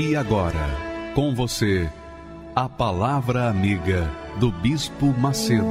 E 0.00 0.14
agora, 0.14 0.64
com 1.12 1.34
você, 1.34 1.90
a 2.54 2.68
Palavra 2.68 3.50
Amiga 3.50 4.08
do 4.38 4.52
Bispo 4.52 5.06
Macedo. 5.06 5.66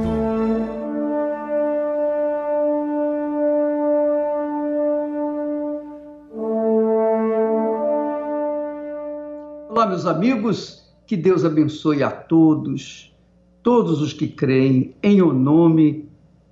Olá, 9.70 9.86
meus 9.86 10.04
amigos, 10.04 10.86
que 11.06 11.16
Deus 11.16 11.42
abençoe 11.42 12.02
a 12.02 12.10
todos, 12.10 13.16
todos 13.62 14.02
os 14.02 14.12
que 14.12 14.28
creem 14.28 14.94
em 15.02 15.22
o 15.22 15.32
nome 15.32 16.06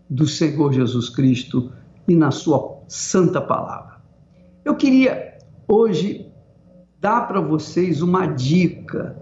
do 0.08 0.26
Senhor 0.26 0.72
Jesus 0.72 1.10
Cristo 1.10 1.70
e 2.08 2.16
na 2.16 2.30
Sua 2.30 2.78
Santa 2.88 3.38
Palavra. 3.38 4.00
Eu 4.64 4.76
queria 4.76 5.36
hoje 5.68 6.26
dar 7.00 7.28
para 7.28 7.40
vocês 7.40 8.02
uma 8.02 8.26
dica 8.26 9.16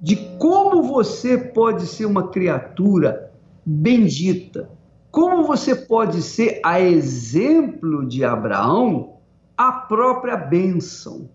de 0.00 0.16
como 0.38 0.82
você 0.82 1.36
pode 1.36 1.86
ser 1.86 2.06
uma 2.06 2.28
criatura 2.28 3.32
bendita, 3.64 4.70
como 5.10 5.44
você 5.44 5.74
pode 5.74 6.22
ser, 6.22 6.60
a 6.64 6.80
exemplo 6.80 8.06
de 8.06 8.24
Abraão, 8.24 9.16
a 9.56 9.72
própria 9.72 10.36
bênção. 10.36 11.28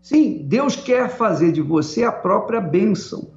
Sim, 0.00 0.44
Deus 0.46 0.76
quer 0.76 1.10
fazer 1.10 1.52
de 1.52 1.60
você 1.60 2.04
a 2.04 2.12
própria 2.12 2.60
bênção, 2.60 3.32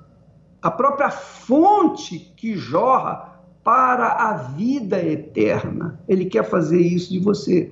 a 0.62 0.70
própria 0.70 1.10
fonte 1.10 2.20
que 2.38 2.56
jorra 2.56 3.42
para 3.64 4.08
a 4.08 4.34
vida 4.34 5.04
eterna. 5.04 6.00
Ele 6.08 6.26
quer 6.26 6.44
fazer 6.44 6.80
isso 6.80 7.12
de 7.12 7.20
você. 7.20 7.72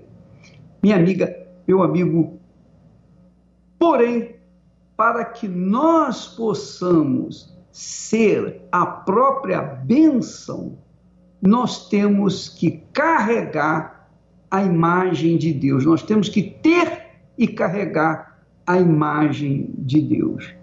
Minha 0.82 0.96
amiga, 0.96 1.36
meu 1.68 1.84
amigo, 1.84 2.39
Porém, 3.80 4.36
para 4.98 5.24
que 5.24 5.48
nós 5.48 6.28
possamos 6.28 7.58
ser 7.72 8.62
a 8.70 8.86
própria 8.86 9.62
bênção, 9.62 10.78
nós 11.42 11.88
temos 11.88 12.50
que 12.50 12.84
carregar 12.92 14.10
a 14.52 14.62
imagem 14.62 15.38
de 15.38 15.54
Deus, 15.54 15.86
nós 15.86 16.04
temos 16.04 16.28
que 16.28 16.44
ter 16.44 17.08
e 17.38 17.48
carregar 17.48 18.42
a 18.68 18.78
imagem 18.78 19.74
de 19.78 20.02
Deus. 20.02 20.54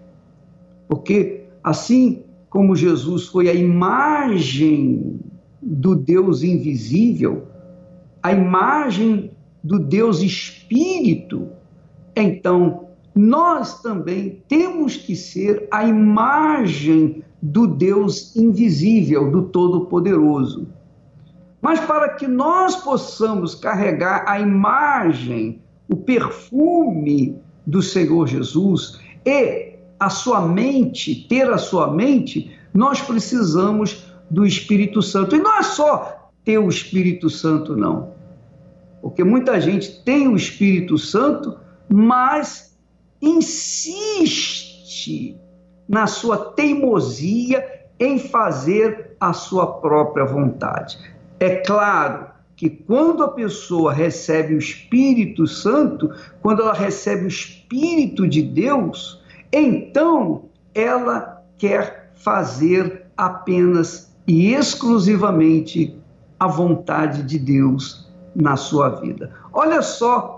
Porque 0.87 1.45
assim 1.63 2.23
como 2.49 2.75
Jesus 2.75 3.25
foi 3.25 3.49
a 3.49 3.53
imagem 3.53 5.19
do 5.61 5.95
Deus 5.95 6.43
invisível, 6.43 7.47
a 8.21 8.31
imagem 8.31 9.31
do 9.63 9.79
Deus 9.79 10.21
Espírito, 10.21 11.49
então 12.15 12.86
nós 13.17 13.81
também 13.81 14.43
temos 14.47 14.95
que 14.95 15.15
ser 15.15 15.67
a 15.71 15.83
imagem 15.85 17.23
do 17.41 17.67
Deus 17.67 18.35
invisível, 18.35 19.31
do 19.31 19.43
Todo-Poderoso. 19.43 20.67
Mas 21.61 21.79
para 21.79 22.09
que 22.09 22.27
nós 22.27 22.75
possamos 22.75 23.55
carregar 23.55 24.25
a 24.27 24.39
imagem, 24.39 25.61
o 25.89 25.95
perfume 25.95 27.39
do 27.65 27.81
Senhor 27.81 28.27
Jesus 28.27 28.99
e 29.25 29.73
a 29.99 30.09
sua 30.09 30.47
mente, 30.47 31.25
ter 31.27 31.49
a 31.49 31.57
sua 31.57 31.91
mente, 31.91 32.51
nós 32.73 33.01
precisamos 33.01 34.05
do 34.29 34.45
Espírito 34.45 35.01
Santo. 35.01 35.35
E 35.35 35.39
não 35.39 35.57
é 35.57 35.63
só 35.63 36.29
ter 36.45 36.57
o 36.57 36.69
Espírito 36.69 37.29
Santo, 37.29 37.75
não. 37.75 38.11
Porque 39.01 39.23
muita 39.23 39.59
gente 39.59 40.03
tem 40.03 40.27
o 40.27 40.35
Espírito 40.35 40.97
Santo, 40.97 41.57
mas 41.89 42.66
insiste 43.21 44.67
na 45.87 46.07
sua 46.07 46.51
teimosia 46.51 47.65
em 47.99 48.19
fazer 48.19 49.15
a 49.19 49.33
sua 49.33 49.79
própria 49.79 50.25
vontade. 50.25 50.97
É 51.39 51.57
claro 51.57 52.27
que 52.55 52.69
quando 52.69 53.23
a 53.23 53.29
pessoa 53.29 53.93
recebe 53.93 54.55
o 54.55 54.59
Espírito 54.59 55.45
Santo, 55.45 56.11
quando 56.41 56.63
ela 56.63 56.73
recebe 56.73 57.25
o 57.25 57.27
Espírito 57.27 58.27
de 58.27 58.41
Deus, 58.41 59.23
então 59.53 60.45
ela 60.73 61.43
quer 61.57 62.11
fazer 62.15 63.05
apenas 63.15 64.15
e 64.27 64.53
exclusivamente 64.53 65.95
a 66.39 66.47
vontade 66.47 67.23
de 67.23 67.39
Deus 67.39 68.11
na 68.35 68.55
sua 68.55 68.89
vida. 68.89 69.31
Olha 69.53 69.81
só 69.81 70.36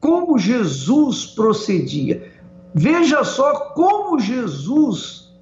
como 0.00 0.38
Jesus 0.38 1.26
procedia. 1.26 2.32
Veja 2.74 3.24
só 3.24 3.70
como 3.70 4.18
Jesus 4.18 5.34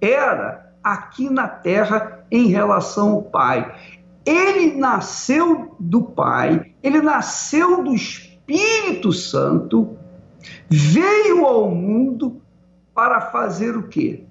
era 0.00 0.72
aqui 0.82 1.28
na 1.28 1.48
terra 1.48 2.24
em 2.30 2.46
relação 2.46 3.12
ao 3.12 3.22
Pai. 3.22 3.74
Ele 4.24 4.76
nasceu 4.76 5.74
do 5.78 6.02
Pai, 6.02 6.72
ele 6.82 7.00
nasceu 7.00 7.82
do 7.82 7.94
Espírito 7.94 9.12
Santo, 9.12 9.96
veio 10.68 11.44
ao 11.44 11.70
mundo 11.70 12.40
para 12.94 13.20
fazer 13.20 13.76
o 13.76 13.88
quê? 13.88 14.24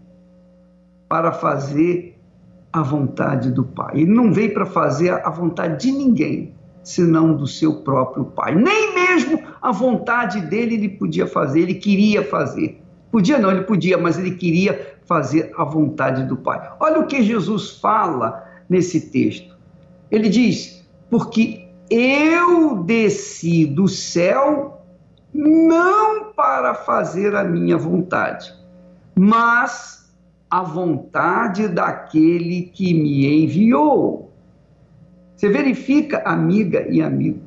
Para 1.07 1.31
fazer 1.31 2.18
a 2.72 2.81
vontade 2.81 3.52
do 3.52 3.63
Pai. 3.63 4.02
Ele 4.02 4.12
não 4.12 4.34
veio 4.34 4.53
para 4.53 4.66
fazer 4.66 5.12
a 5.12 5.30
vontade 5.30 5.86
de 5.86 5.92
ninguém 5.92 6.53
senão 6.84 7.36
do 7.36 7.47
seu 7.47 7.81
próprio 7.81 8.25
Pai. 8.25 8.53
Nem 8.53 8.94
mesmo 9.15 9.41
a 9.61 9.71
vontade 9.71 10.41
dele 10.41 10.75
ele 10.75 10.89
podia 10.89 11.25
fazer, 11.25 11.61
ele 11.61 11.75
queria 11.75 12.23
fazer. 12.23 12.81
Podia 13.11 13.37
não, 13.39 13.49
ele 13.49 13.63
podia, 13.63 13.97
mas 13.97 14.19
ele 14.19 14.31
queria 14.31 14.97
fazer 15.05 15.51
a 15.57 15.63
vontade 15.63 16.23
do 16.25 16.35
Pai. 16.35 16.69
Olha 16.79 16.99
o 16.99 17.07
que 17.07 17.23
Jesus 17.23 17.79
fala 17.79 18.43
nesse 18.69 19.09
texto. 19.09 19.55
Ele 20.11 20.27
diz: 20.27 20.85
Porque 21.09 21.67
eu 21.89 22.83
desci 22.83 23.65
do 23.65 23.87
céu 23.87 24.81
não 25.33 26.33
para 26.33 26.73
fazer 26.73 27.35
a 27.35 27.43
minha 27.43 27.77
vontade, 27.77 28.53
mas 29.17 30.13
a 30.49 30.61
vontade 30.61 31.67
daquele 31.67 32.63
que 32.63 32.93
me 32.93 33.43
enviou. 33.43 34.31
Você 35.35 35.49
verifica, 35.49 36.21
amiga 36.25 36.87
e 36.89 37.01
amigo, 37.01 37.44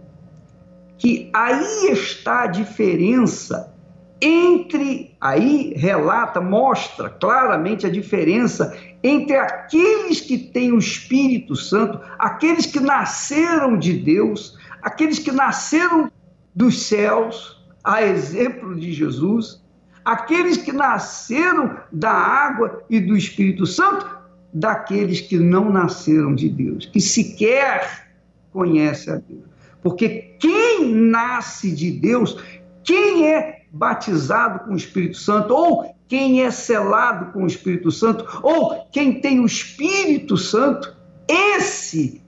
que 0.99 1.31
aí 1.33 1.93
está 1.93 2.43
a 2.43 2.47
diferença 2.47 3.73
entre, 4.21 5.17
aí 5.21 5.73
relata, 5.77 6.41
mostra 6.41 7.09
claramente 7.09 7.87
a 7.87 7.91
diferença 7.91 8.77
entre 9.03 9.37
aqueles 9.37 10.21
que 10.21 10.37
têm 10.37 10.73
o 10.73 10.79
Espírito 10.79 11.55
Santo, 11.55 12.01
aqueles 12.19 12.67
que 12.67 12.81
nasceram 12.81 13.79
de 13.79 13.93
Deus, 13.93 14.59
aqueles 14.83 15.21
que 15.21 15.31
nasceram 15.31 16.11
dos 16.53 16.83
céus, 16.83 17.65
a 17.85 18.03
exemplo 18.03 18.75
de 18.75 18.93
Jesus, 18.93 19.63
aqueles 20.05 20.57
que 20.57 20.73
nasceram 20.73 21.79
da 21.93 22.11
água 22.11 22.83
e 22.91 22.99
do 22.99 23.17
Espírito 23.17 23.67
Santo, 23.67 24.19
daqueles 24.53 25.21
que 25.21 25.39
não 25.39 25.71
nasceram 25.71 26.35
de 26.35 26.49
Deus, 26.49 26.87
que 26.87 27.01
sequer 27.01 28.09
conhecem 28.51 29.13
a 29.13 29.17
Deus. 29.17 29.48
Porque 29.83 30.37
quem 30.41 30.93
nasce 30.93 31.71
de 31.71 31.91
Deus, 31.91 32.37
quem 32.83 33.27
é 33.27 33.63
batizado 33.71 34.61
com 34.61 34.73
o 34.73 34.77
Espírito 34.77 35.17
Santo, 35.19 35.55
ou 35.55 35.95
quem 36.09 36.43
é 36.43 36.51
selado 36.51 37.33
com 37.33 37.45
o 37.45 37.47
Espírito 37.47 37.91
Santo, 37.91 38.25
ou 38.43 38.87
quem 38.91 39.21
tem 39.21 39.41
o 39.41 39.47
Espírito 39.47 40.37
Santo, 40.37 40.97
esse 41.29 42.23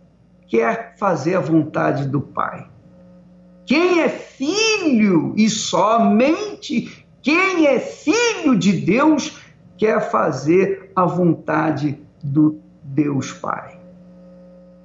quer 0.47 0.97
fazer 0.99 1.37
a 1.37 1.41
vontade 1.41 2.07
do 2.07 2.21
Pai. 2.21 2.69
Quem 3.65 4.01
é 4.01 4.09
filho 4.09 5.33
e 5.37 5.49
somente 5.49 7.07
quem 7.23 7.67
é 7.67 7.79
filho 7.79 8.59
de 8.59 8.73
Deus 8.73 9.39
quer 9.77 10.11
fazer 10.11 10.91
a 10.97 11.05
vontade 11.07 11.99
do 12.23 12.61
Deus 12.83 13.33
Pai. 13.33 13.80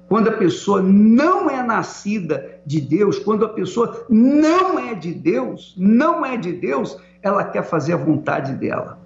Quando 0.08 0.28
a 0.28 0.36
pessoa 0.36 0.80
não 0.80 1.50
é 1.50 1.62
nascida 1.62 2.60
de 2.64 2.80
Deus, 2.80 3.18
quando 3.18 3.44
a 3.44 3.48
pessoa 3.48 4.06
não 4.08 4.78
é 4.78 4.94
de 4.94 5.12
Deus, 5.12 5.74
não 5.76 6.24
é 6.24 6.36
de 6.36 6.52
Deus, 6.52 6.96
ela 7.22 7.44
quer 7.44 7.62
fazer 7.62 7.94
a 7.94 7.96
vontade 7.96 8.54
dela. 8.54 8.98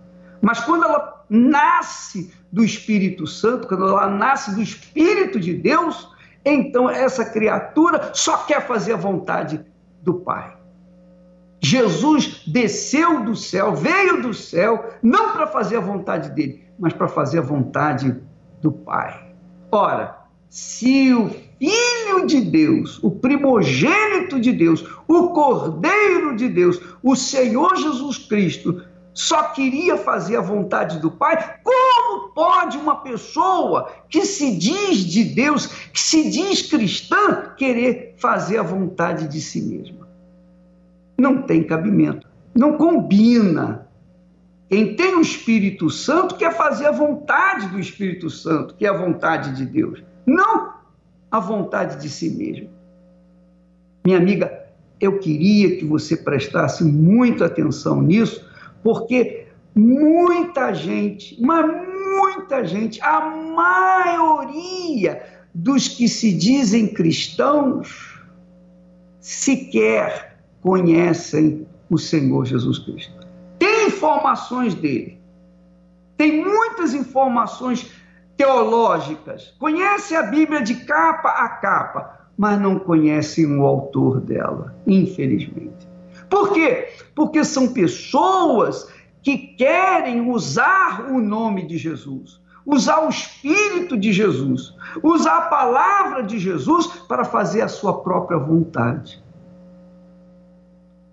Mas 0.42 0.60
quando 0.60 0.84
ela 0.84 1.24
nasce 1.28 2.32
do 2.52 2.62
Espírito 2.62 3.26
Santo, 3.26 3.66
quando 3.66 3.88
ela 3.88 4.08
nasce 4.08 4.54
do 4.54 4.60
Espírito 4.60 5.40
de 5.40 5.54
Deus, 5.54 6.08
então 6.44 6.88
essa 6.88 7.24
criatura 7.24 8.10
só 8.12 8.38
quer 8.38 8.66
fazer 8.66 8.92
a 8.92 8.96
vontade 8.96 9.64
do 10.02 10.14
Pai. 10.14 10.56
Jesus 11.62 12.42
desceu 12.46 13.22
do 13.22 13.36
céu, 13.36 13.74
veio 13.74 14.22
do 14.22 14.32
céu, 14.32 14.94
não 15.02 15.32
para 15.32 15.46
fazer 15.46 15.76
a 15.76 15.80
vontade 15.80 16.30
dele, 16.30 16.64
mas 16.78 16.92
para 16.92 17.06
fazer 17.06 17.38
a 17.38 17.42
vontade 17.42 18.16
do 18.62 18.72
Pai. 18.72 19.34
Ora, 19.70 20.19
se 20.50 21.14
o 21.14 21.30
Filho 21.30 22.26
de 22.26 22.40
Deus, 22.40 22.98
o 23.02 23.10
primogênito 23.10 24.40
de 24.40 24.52
Deus, 24.52 24.84
o 25.06 25.28
Cordeiro 25.28 26.34
de 26.34 26.48
Deus, 26.48 26.80
o 27.02 27.14
Senhor 27.14 27.76
Jesus 27.76 28.18
Cristo, 28.18 28.82
só 29.14 29.44
queria 29.44 29.96
fazer 29.96 30.36
a 30.36 30.40
vontade 30.40 30.98
do 30.98 31.10
Pai, 31.10 31.60
como 31.62 32.30
pode 32.30 32.76
uma 32.78 32.96
pessoa 32.96 33.92
que 34.08 34.24
se 34.24 34.56
diz 34.56 34.98
de 35.04 35.22
Deus, 35.22 35.66
que 35.66 36.00
se 36.00 36.30
diz 36.30 36.62
cristã, 36.62 37.52
querer 37.56 38.14
fazer 38.16 38.58
a 38.58 38.62
vontade 38.62 39.28
de 39.28 39.40
si 39.40 39.60
mesma? 39.60 40.08
Não 41.18 41.42
tem 41.42 41.62
cabimento, 41.62 42.26
não 42.54 42.76
combina. 42.76 43.86
Quem 44.68 44.96
tem 44.96 45.14
o 45.14 45.20
Espírito 45.20 45.90
Santo 45.90 46.36
quer 46.36 46.56
fazer 46.56 46.86
a 46.86 46.92
vontade 46.92 47.66
do 47.68 47.78
Espírito 47.78 48.30
Santo, 48.30 48.74
que 48.74 48.86
é 48.86 48.88
a 48.88 48.96
vontade 48.96 49.54
de 49.54 49.66
Deus, 49.66 50.02
não 50.26 50.74
a 51.30 51.38
vontade 51.38 52.00
de 52.00 52.08
si 52.08 52.30
mesmo. 52.30 52.68
Minha 54.04 54.18
amiga, 54.18 54.66
eu 55.00 55.18
queria 55.18 55.76
que 55.76 55.84
você 55.84 56.16
prestasse 56.16 56.84
muita 56.84 57.46
atenção 57.46 58.02
nisso, 58.02 58.44
porque 58.82 59.46
muita 59.74 60.74
gente, 60.74 61.40
mas 61.40 61.64
muita 62.10 62.64
gente, 62.64 63.00
a 63.02 63.20
maioria 63.20 65.22
dos 65.54 65.88
que 65.88 66.08
se 66.08 66.32
dizem 66.32 66.88
cristãos, 66.88 68.18
sequer 69.20 70.38
conhecem 70.60 71.66
o 71.88 71.98
Senhor 71.98 72.44
Jesus 72.44 72.78
Cristo. 72.78 73.12
Tem 73.58 73.88
informações 73.88 74.74
dele, 74.74 75.18
tem 76.16 76.44
muitas 76.44 76.94
informações 76.94 77.90
teológicas, 78.40 79.54
conhece 79.58 80.16
a 80.16 80.22
Bíblia 80.22 80.62
de 80.62 80.74
capa 80.86 81.28
a 81.28 81.46
capa, 81.46 82.20
mas 82.38 82.58
não 82.58 82.78
conhecem 82.78 83.58
o 83.58 83.66
autor 83.66 84.18
dela, 84.18 84.74
infelizmente. 84.86 85.86
Por 86.30 86.50
quê? 86.54 86.88
Porque 87.14 87.44
são 87.44 87.74
pessoas 87.74 88.90
que 89.20 89.36
querem 89.36 90.26
usar 90.30 91.10
o 91.10 91.20
nome 91.20 91.66
de 91.66 91.76
Jesus, 91.76 92.40
usar 92.64 93.04
o 93.04 93.10
Espírito 93.10 93.94
de 93.94 94.10
Jesus, 94.10 94.74
usar 95.02 95.36
a 95.36 95.42
palavra 95.42 96.22
de 96.22 96.38
Jesus 96.38 96.86
para 97.06 97.26
fazer 97.26 97.60
a 97.60 97.68
sua 97.68 98.00
própria 98.00 98.38
vontade. 98.38 99.22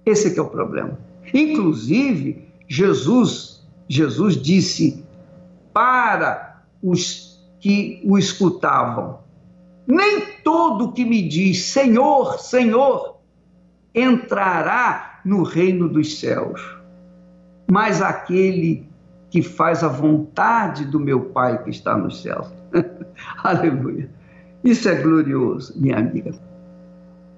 Esse 0.06 0.40
é 0.40 0.42
o 0.42 0.48
problema. 0.48 0.98
Inclusive, 1.34 2.48
Jesus, 2.70 3.68
Jesus 3.90 4.42
disse 4.42 5.06
para 5.74 6.47
os 6.82 7.40
que 7.60 8.02
o 8.06 8.18
escutavam: 8.18 9.20
Nem 9.88 10.22
todo 10.44 10.92
que 10.92 11.06
me 11.06 11.28
diz 11.28 11.66
Senhor, 11.66 12.40
Senhor, 12.40 13.18
entrará 13.94 15.20
no 15.26 15.44
reino 15.44 15.90
dos 15.90 16.20
céus, 16.20 16.62
mas 17.70 18.02
aquele 18.02 18.88
que 19.30 19.42
faz 19.42 19.84
a 19.84 19.88
vontade 19.88 20.86
do 20.86 21.00
meu 21.00 21.26
Pai 21.26 21.64
que 21.64 21.70
está 21.70 21.98
nos 21.98 22.22
céus. 22.22 22.48
Aleluia. 23.44 24.10
Isso 24.64 24.88
é 24.88 24.96
glorioso, 24.96 25.74
minha 25.76 25.98
amiga. 25.98 26.34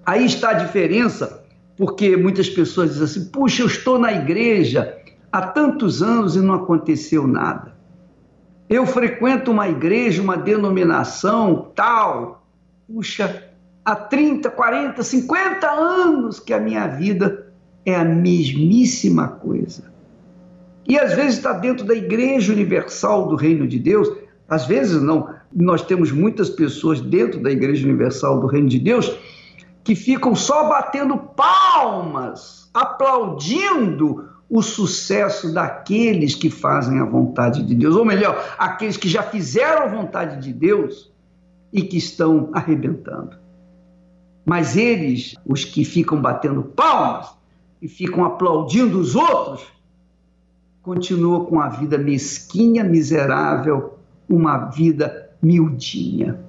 Aí 0.05 0.25
está 0.25 0.51
a 0.51 0.53
diferença 0.53 1.43
porque 1.77 2.17
muitas 2.17 2.49
pessoas 2.49 2.89
dizem 2.89 3.05
assim: 3.05 3.31
puxa, 3.31 3.63
eu 3.63 3.67
estou 3.67 3.97
na 3.97 4.11
igreja 4.11 4.97
há 5.31 5.47
tantos 5.47 6.03
anos 6.03 6.35
e 6.35 6.41
não 6.41 6.55
aconteceu 6.55 7.25
nada. 7.25 7.78
Eu 8.69 8.85
frequento 8.85 9.49
uma 9.49 9.67
igreja, 9.67 10.21
uma 10.21 10.37
denominação 10.37 11.71
tal, 11.75 12.45
puxa, 12.87 13.49
há 13.83 13.95
30, 13.95 14.51
40, 14.51 15.01
50 15.01 15.67
anos 15.67 16.39
que 16.39 16.53
a 16.53 16.59
minha 16.59 16.85
vida 16.85 17.51
é 17.83 17.95
a 17.95 18.05
mesmíssima 18.05 19.27
coisa. 19.27 19.91
E 20.87 20.97
às 20.99 21.13
vezes 21.13 21.37
está 21.37 21.53
dentro 21.53 21.85
da 21.85 21.95
Igreja 21.95 22.53
Universal 22.53 23.27
do 23.27 23.35
Reino 23.35 23.67
de 23.67 23.79
Deus, 23.79 24.07
às 24.47 24.65
vezes 24.65 25.01
não. 25.01 25.33
Nós 25.51 25.81
temos 25.81 26.11
muitas 26.11 26.49
pessoas 26.49 27.01
dentro 27.01 27.41
da 27.41 27.51
Igreja 27.51 27.85
Universal 27.87 28.39
do 28.39 28.47
Reino 28.47 28.69
de 28.69 28.79
Deus 28.79 29.15
que 29.83 29.95
ficam 29.95 30.35
só 30.35 30.69
batendo 30.69 31.17
palmas, 31.17 32.69
aplaudindo 32.73 34.29
o 34.49 34.61
sucesso 34.61 35.53
daqueles 35.53 36.33
que 36.33 36.49
fazem 36.49 36.99
a 36.99 37.05
vontade 37.05 37.61
de 37.63 37.75
Deus, 37.75 37.95
ou 37.95 38.03
melhor, 38.03 38.55
aqueles 38.57 38.97
que 38.97 39.07
já 39.07 39.21
fizeram 39.21 39.83
a 39.83 39.87
vontade 39.87 40.41
de 40.41 40.51
Deus 40.51 41.11
e 41.71 41.83
que 41.83 41.97
estão 41.97 42.49
arrebentando. 42.53 43.37
Mas 44.43 44.75
eles, 44.75 45.35
os 45.45 45.63
que 45.63 45.85
ficam 45.85 46.19
batendo 46.19 46.63
palmas 46.63 47.29
e 47.79 47.87
ficam 47.87 48.25
aplaudindo 48.25 48.99
os 48.99 49.15
outros, 49.15 49.67
continuam 50.81 51.45
com 51.45 51.59
a 51.59 51.69
vida 51.69 51.97
mesquinha, 51.99 52.83
miserável, 52.83 53.99
uma 54.27 54.69
vida 54.69 55.29
miudinha. 55.39 56.39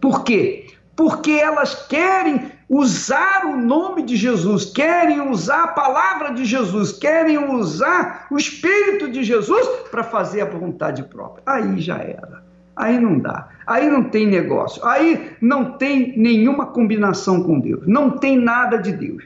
Por 0.00 0.24
quê? 0.24 0.68
Porque 0.96 1.32
elas 1.32 1.86
querem 1.86 2.50
usar 2.72 3.44
o 3.44 3.54
nome 3.54 4.02
de 4.02 4.16
Jesus, 4.16 4.64
querem 4.64 5.20
usar 5.20 5.64
a 5.64 5.68
palavra 5.68 6.32
de 6.32 6.46
Jesus, 6.46 6.90
querem 6.90 7.36
usar 7.36 8.26
o 8.30 8.38
Espírito 8.38 9.10
de 9.10 9.22
Jesus 9.22 9.66
para 9.90 10.02
fazer 10.02 10.40
a 10.40 10.46
vontade 10.46 11.02
própria. 11.02 11.42
Aí 11.44 11.78
já 11.78 11.98
era. 11.98 12.42
Aí 12.74 12.98
não 12.98 13.18
dá. 13.18 13.50
Aí 13.66 13.90
não 13.90 14.04
tem 14.04 14.26
negócio. 14.26 14.82
Aí 14.86 15.36
não 15.38 15.76
tem 15.76 16.18
nenhuma 16.18 16.64
combinação 16.64 17.42
com 17.42 17.60
Deus. 17.60 17.86
Não 17.86 18.16
tem 18.16 18.38
nada 18.38 18.78
de 18.78 18.92
Deus. 18.92 19.22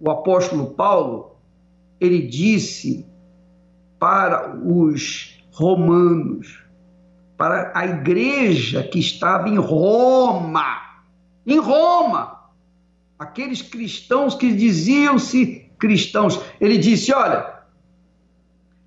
O 0.00 0.10
apóstolo 0.10 0.70
Paulo, 0.70 1.36
ele 2.00 2.22
disse 2.22 3.06
para 3.98 4.56
os 4.56 5.44
romanos, 5.52 6.64
para 7.36 7.72
a 7.74 7.84
igreja 7.84 8.82
que 8.82 8.98
estava 8.98 9.50
em 9.50 9.58
Roma, 9.58 10.91
em 11.46 11.58
Roma. 11.58 12.40
Aqueles 13.18 13.62
cristãos 13.62 14.34
que 14.34 14.52
diziam-se 14.54 15.70
cristãos. 15.78 16.40
Ele 16.60 16.78
disse: 16.78 17.12
Olha, 17.12 17.62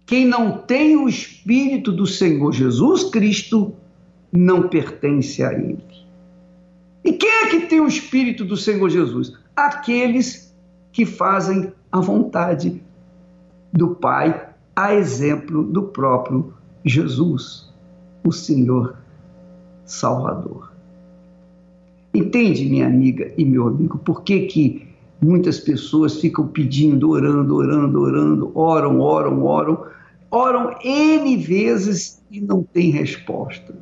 quem 0.06 0.26
não 0.26 0.58
tem 0.58 0.96
o 0.96 1.10
Espírito 1.10 1.92
do 1.92 2.06
Senhor 2.06 2.52
Jesus 2.52 3.06
Cristo 3.06 3.76
não 4.32 4.68
pertence 4.68 5.44
a 5.44 5.54
Ele. 5.54 5.84
E 7.04 7.14
quem 7.14 7.30
é 7.30 7.50
que 7.50 7.62
tem 7.62 7.80
o 7.80 7.88
Espírito 7.88 8.44
do 8.44 8.58
Senhor 8.58 8.90
Jesus? 8.90 9.38
Aqueles 9.56 10.54
que 10.92 11.06
fazem 11.06 11.72
a 11.92 12.00
vontade 12.00 12.82
do 13.72 13.96
Pai, 13.96 14.50
a 14.76 14.94
exemplo 14.94 15.64
do 15.64 15.84
próprio 15.84 16.54
Jesus, 16.84 17.74
o 18.24 18.32
Senhor 18.32 18.98
Salvador. 19.86 20.75
Entende, 22.16 22.66
minha 22.70 22.88
amiga 22.88 23.34
e 23.38 23.44
meu 23.44 23.68
amigo, 23.68 23.98
por 23.98 24.24
que, 24.24 24.46
que 24.46 24.88
muitas 25.22 25.60
pessoas 25.60 26.22
ficam 26.22 26.48
pedindo, 26.48 27.10
orando, 27.10 27.54
orando, 27.54 28.02
orando, 28.02 28.52
oram, 28.56 29.02
oram, 29.02 29.44
oram, 29.44 29.86
oram 30.32 30.76
N 30.82 31.36
vezes 31.36 32.24
e 32.32 32.40
não 32.40 32.64
tem 32.64 32.90
resposta? 32.90 33.76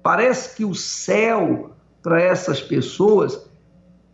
Parece 0.00 0.56
que 0.56 0.64
o 0.64 0.76
céu 0.76 1.72
para 2.04 2.22
essas 2.22 2.60
pessoas 2.60 3.50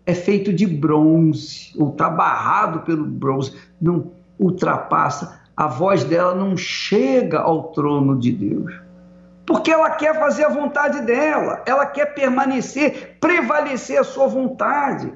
é 0.06 0.14
feito 0.14 0.50
de 0.50 0.66
bronze, 0.66 1.73
ou 1.76 1.90
está 1.90 2.08
barrado 2.08 2.80
pelo 2.80 3.04
bronze, 3.04 3.52
não 3.78 4.12
ultrapassa, 4.38 5.42
a 5.54 5.66
voz 5.66 6.04
dela 6.04 6.34
não 6.34 6.56
chega 6.56 7.38
ao 7.40 7.64
trono 7.64 8.18
de 8.18 8.32
Deus 8.32 8.83
porque 9.54 9.70
ela 9.70 9.90
quer 9.90 10.18
fazer 10.18 10.46
a 10.46 10.49
vontade 10.49 11.02
dela, 11.02 11.62
ela 11.64 11.87
quer 11.87 12.06
permanecer, 12.06 13.18
prevalecer 13.20 14.00
a 14.00 14.02
sua 14.02 14.26
vontade. 14.26 15.14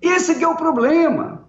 Esse 0.00 0.40
é 0.40 0.46
o 0.46 0.54
problema. 0.54 1.48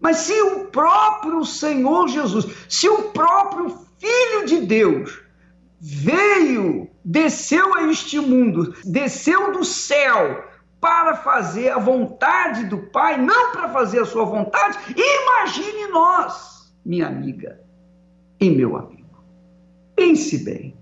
Mas 0.00 0.16
se 0.16 0.32
o 0.32 0.64
próprio 0.64 1.44
Senhor 1.44 2.08
Jesus, 2.08 2.66
se 2.68 2.88
o 2.88 3.12
próprio 3.12 3.78
Filho 4.00 4.44
de 4.44 4.62
Deus 4.62 5.22
veio 5.80 6.90
desceu 7.04 7.76
a 7.76 7.84
este 7.84 8.18
mundo, 8.18 8.74
desceu 8.84 9.52
do 9.52 9.64
céu 9.64 10.44
para 10.80 11.14
fazer 11.14 11.68
a 11.68 11.78
vontade 11.78 12.64
do 12.64 12.90
Pai, 12.90 13.16
não 13.22 13.52
para 13.52 13.68
fazer 13.68 14.00
a 14.00 14.04
sua 14.04 14.24
vontade. 14.24 14.76
Imagine 14.96 15.92
nós, 15.92 16.74
minha 16.84 17.06
amiga 17.06 17.60
e 18.40 18.50
meu 18.50 18.76
amigo. 18.76 19.22
Pense 19.94 20.38
bem, 20.38 20.79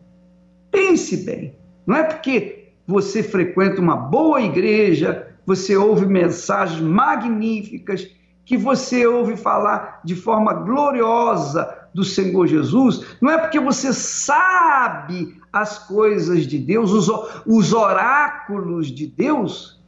pense 0.88 1.18
bem. 1.18 1.54
Não 1.86 1.96
é 1.96 2.02
porque 2.02 2.70
você 2.86 3.22
frequenta 3.22 3.80
uma 3.80 3.96
boa 3.96 4.40
igreja, 4.40 5.28
você 5.44 5.76
ouve 5.76 6.06
mensagens 6.06 6.80
magníficas, 6.80 8.08
que 8.44 8.56
você 8.56 9.06
ouve 9.06 9.36
falar 9.36 10.00
de 10.04 10.14
forma 10.14 10.54
gloriosa 10.54 11.76
do 11.94 12.04
Senhor 12.04 12.46
Jesus, 12.46 13.04
não 13.20 13.30
é 13.30 13.38
porque 13.38 13.60
você 13.60 13.92
sabe 13.92 15.36
as 15.52 15.78
coisas 15.86 16.46
de 16.46 16.58
Deus, 16.58 16.92
os, 16.92 17.10
os 17.46 17.72
oráculos 17.72 18.88
de 18.88 19.06
Deus, 19.06 19.82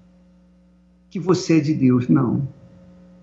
que 1.09 1.19
você 1.19 1.59
é 1.59 1.61
de 1.61 1.75
Deus. 1.75 2.09
Não. 2.09 2.49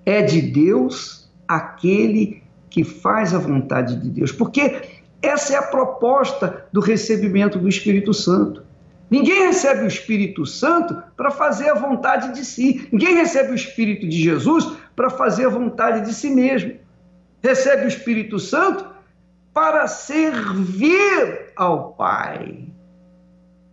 É 0.06 0.22
de 0.22 0.42
Deus 0.42 1.30
aquele 1.48 2.44
que 2.70 2.84
faz 2.84 3.34
a 3.34 3.40
vontade 3.40 3.96
de 4.02 4.10
Deus. 4.10 4.32
Porque 4.32 4.97
essa 5.22 5.54
é 5.54 5.58
a 5.58 5.64
proposta 5.64 6.66
do 6.72 6.80
recebimento 6.80 7.58
do 7.58 7.68
Espírito 7.68 8.14
Santo. 8.14 8.64
Ninguém 9.10 9.48
recebe 9.48 9.84
o 9.84 9.88
Espírito 9.88 10.46
Santo 10.46 11.02
para 11.16 11.32
fazer 11.32 11.70
a 11.70 11.74
vontade 11.74 12.34
de 12.34 12.44
si. 12.44 12.88
Ninguém 12.92 13.16
recebe 13.16 13.52
o 13.52 13.56
Espírito 13.56 14.08
de 14.08 14.22
Jesus 14.22 14.70
para 14.96 15.10
fazer 15.10 15.46
a 15.46 15.50
vontade 15.50 16.06
de 16.06 16.14
si 16.14 16.30
mesmo. 16.30 16.74
Recebe 17.42 17.86
o 17.86 17.88
Espírito 17.88 18.38
Santo 18.38 18.86
para 19.54 19.88
servir 19.88 21.52
ao 21.56 21.94
Pai. 21.94 22.66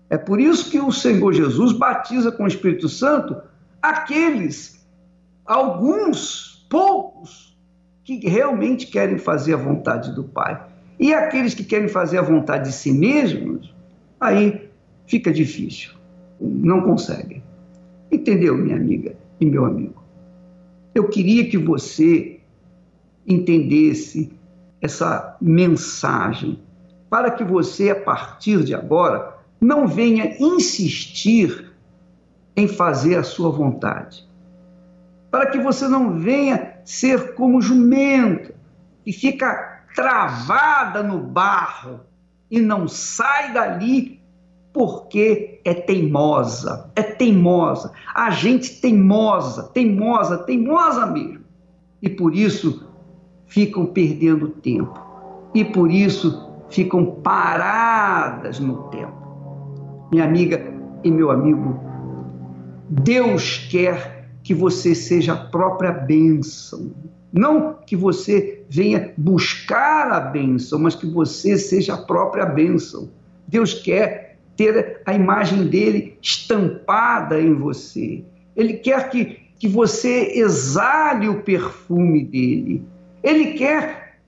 É 0.08 0.16
por 0.16 0.40
isso 0.40 0.70
que 0.70 0.78
o 0.78 0.92
Senhor 0.92 1.32
Jesus 1.32 1.72
batiza 1.72 2.30
com 2.30 2.44
o 2.44 2.48
Espírito 2.48 2.88
Santo 2.88 3.36
aqueles, 3.82 4.86
alguns, 5.44 6.64
poucos, 6.70 7.58
que 8.04 8.28
realmente 8.28 8.86
querem 8.86 9.18
fazer 9.18 9.54
a 9.54 9.58
vontade 9.58 10.14
do 10.14 10.22
Pai. 10.22 10.73
E 10.98 11.12
aqueles 11.12 11.54
que 11.54 11.64
querem 11.64 11.88
fazer 11.88 12.18
a 12.18 12.22
vontade 12.22 12.70
de 12.70 12.74
si 12.74 12.92
mesmos, 12.92 13.74
aí 14.20 14.68
fica 15.06 15.32
difícil, 15.32 15.92
não 16.40 16.82
conseguem. 16.82 17.42
Entendeu, 18.10 18.56
minha 18.56 18.76
amiga 18.76 19.16
e 19.40 19.46
meu 19.46 19.64
amigo? 19.64 20.02
Eu 20.94 21.08
queria 21.08 21.48
que 21.48 21.58
você 21.58 22.40
entendesse 23.26 24.30
essa 24.80 25.36
mensagem, 25.40 26.60
para 27.10 27.30
que 27.30 27.42
você, 27.42 27.90
a 27.90 28.00
partir 28.00 28.62
de 28.62 28.74
agora, 28.74 29.34
não 29.60 29.86
venha 29.88 30.36
insistir 30.38 31.72
em 32.56 32.68
fazer 32.68 33.16
a 33.16 33.22
sua 33.22 33.50
vontade. 33.50 34.28
Para 35.30 35.46
que 35.46 35.58
você 35.58 35.88
não 35.88 36.20
venha 36.20 36.74
ser 36.84 37.34
como 37.34 37.60
jumenta, 37.60 38.54
que 39.04 39.12
fica 39.12 39.73
travada 39.94 41.02
no 41.02 41.18
barro 41.18 42.00
e 42.50 42.60
não 42.60 42.86
sai 42.88 43.52
dali 43.52 44.20
porque 44.72 45.60
é 45.64 45.72
teimosa, 45.72 46.90
é 46.96 47.02
teimosa. 47.02 47.92
A 48.12 48.30
gente 48.30 48.80
teimosa, 48.80 49.70
teimosa, 49.72 50.38
teimosa 50.38 51.06
mesmo. 51.06 51.44
E 52.02 52.08
por 52.08 52.34
isso 52.34 52.88
ficam 53.46 53.86
perdendo 53.86 54.48
tempo. 54.48 55.00
E 55.54 55.64
por 55.64 55.90
isso 55.90 56.50
ficam 56.68 57.06
paradas 57.06 58.58
no 58.58 58.88
tempo. 58.88 60.08
Minha 60.10 60.24
amiga 60.24 60.74
e 61.04 61.10
meu 61.10 61.30
amigo, 61.30 61.78
Deus 62.88 63.58
quer 63.70 64.28
que 64.42 64.52
você 64.52 64.94
seja 64.94 65.34
a 65.34 65.36
própria 65.36 65.92
bênção. 65.92 66.92
Não 67.32 67.74
que 67.86 67.96
você 67.96 68.53
venha 68.68 69.12
buscar 69.16 70.10
a 70.10 70.20
bênção, 70.20 70.78
mas 70.78 70.94
que 70.94 71.06
você 71.06 71.56
seja 71.56 71.94
a 71.94 71.98
própria 71.98 72.46
bênção. 72.46 73.08
Deus 73.46 73.74
quer 73.74 74.38
ter 74.56 75.02
a 75.04 75.14
imagem 75.14 75.66
dele 75.66 76.16
estampada 76.22 77.40
em 77.40 77.54
você. 77.54 78.24
Ele 78.56 78.74
quer 78.74 79.10
que, 79.10 79.40
que 79.58 79.68
você 79.68 80.32
exale 80.34 81.28
o 81.28 81.42
perfume 81.42 82.24
dele. 82.24 82.84
Ele 83.22 83.54
quer 83.54 84.18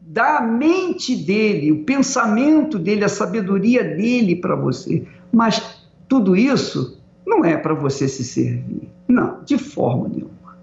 dar 0.00 0.38
a 0.38 0.40
mente 0.42 1.16
dele, 1.16 1.72
o 1.72 1.84
pensamento 1.84 2.78
dele, 2.78 3.04
a 3.04 3.08
sabedoria 3.08 3.82
dele 3.82 4.36
para 4.36 4.54
você. 4.54 5.06
Mas 5.32 5.84
tudo 6.08 6.36
isso 6.36 7.02
não 7.26 7.44
é 7.44 7.56
para 7.56 7.74
você 7.74 8.06
se 8.06 8.22
servir. 8.22 8.88
Não, 9.08 9.42
de 9.44 9.58
forma 9.58 10.08
nenhuma. 10.08 10.58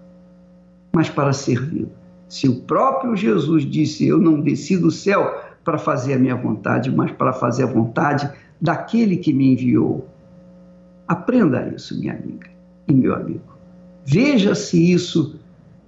Mas 0.92 1.08
para 1.08 1.32
servir. 1.32 1.88
Se 2.32 2.48
o 2.48 2.62
próprio 2.62 3.14
Jesus 3.14 3.62
disse: 3.62 4.06
Eu 4.06 4.18
não 4.18 4.40
desci 4.40 4.78
do 4.78 4.90
céu 4.90 5.38
para 5.62 5.76
fazer 5.76 6.14
a 6.14 6.18
minha 6.18 6.34
vontade, 6.34 6.90
mas 6.90 7.12
para 7.12 7.30
fazer 7.30 7.64
a 7.64 7.66
vontade 7.66 8.26
daquele 8.58 9.18
que 9.18 9.34
me 9.34 9.52
enviou. 9.52 10.08
Aprenda 11.06 11.68
isso, 11.76 12.00
minha 12.00 12.14
amiga 12.14 12.48
e 12.88 12.94
meu 12.94 13.14
amigo. 13.14 13.52
Veja 14.06 14.54
se 14.54 14.92
isso 14.94 15.38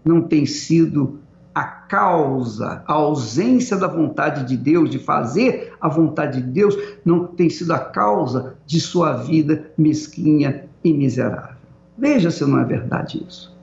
não 0.05 0.21
tem 0.21 0.45
sido 0.45 1.19
a 1.55 1.65
causa, 1.65 2.85
a 2.87 2.93
ausência 2.93 3.79
da 3.79 3.87
vontade 3.87 4.45
de 4.45 4.55
Deus, 4.55 4.91
de 4.91 4.99
fazer 4.99 5.73
a 5.81 5.89
vontade 5.89 6.43
de 6.43 6.49
Deus, 6.49 6.77
não 7.07 7.27
tem 7.27 7.49
sido 7.49 7.73
a 7.73 7.79
causa 7.79 8.55
de 8.67 8.83
sua 8.83 9.15
vida 9.15 9.71
mesquinha 9.79 10.67
e 10.85 10.93
miserável. 10.93 11.57
Veja 11.97 12.31
se 12.31 12.45
não 12.45 12.59
é 12.59 12.65
verdade 12.67 13.25
isso. 13.27 13.57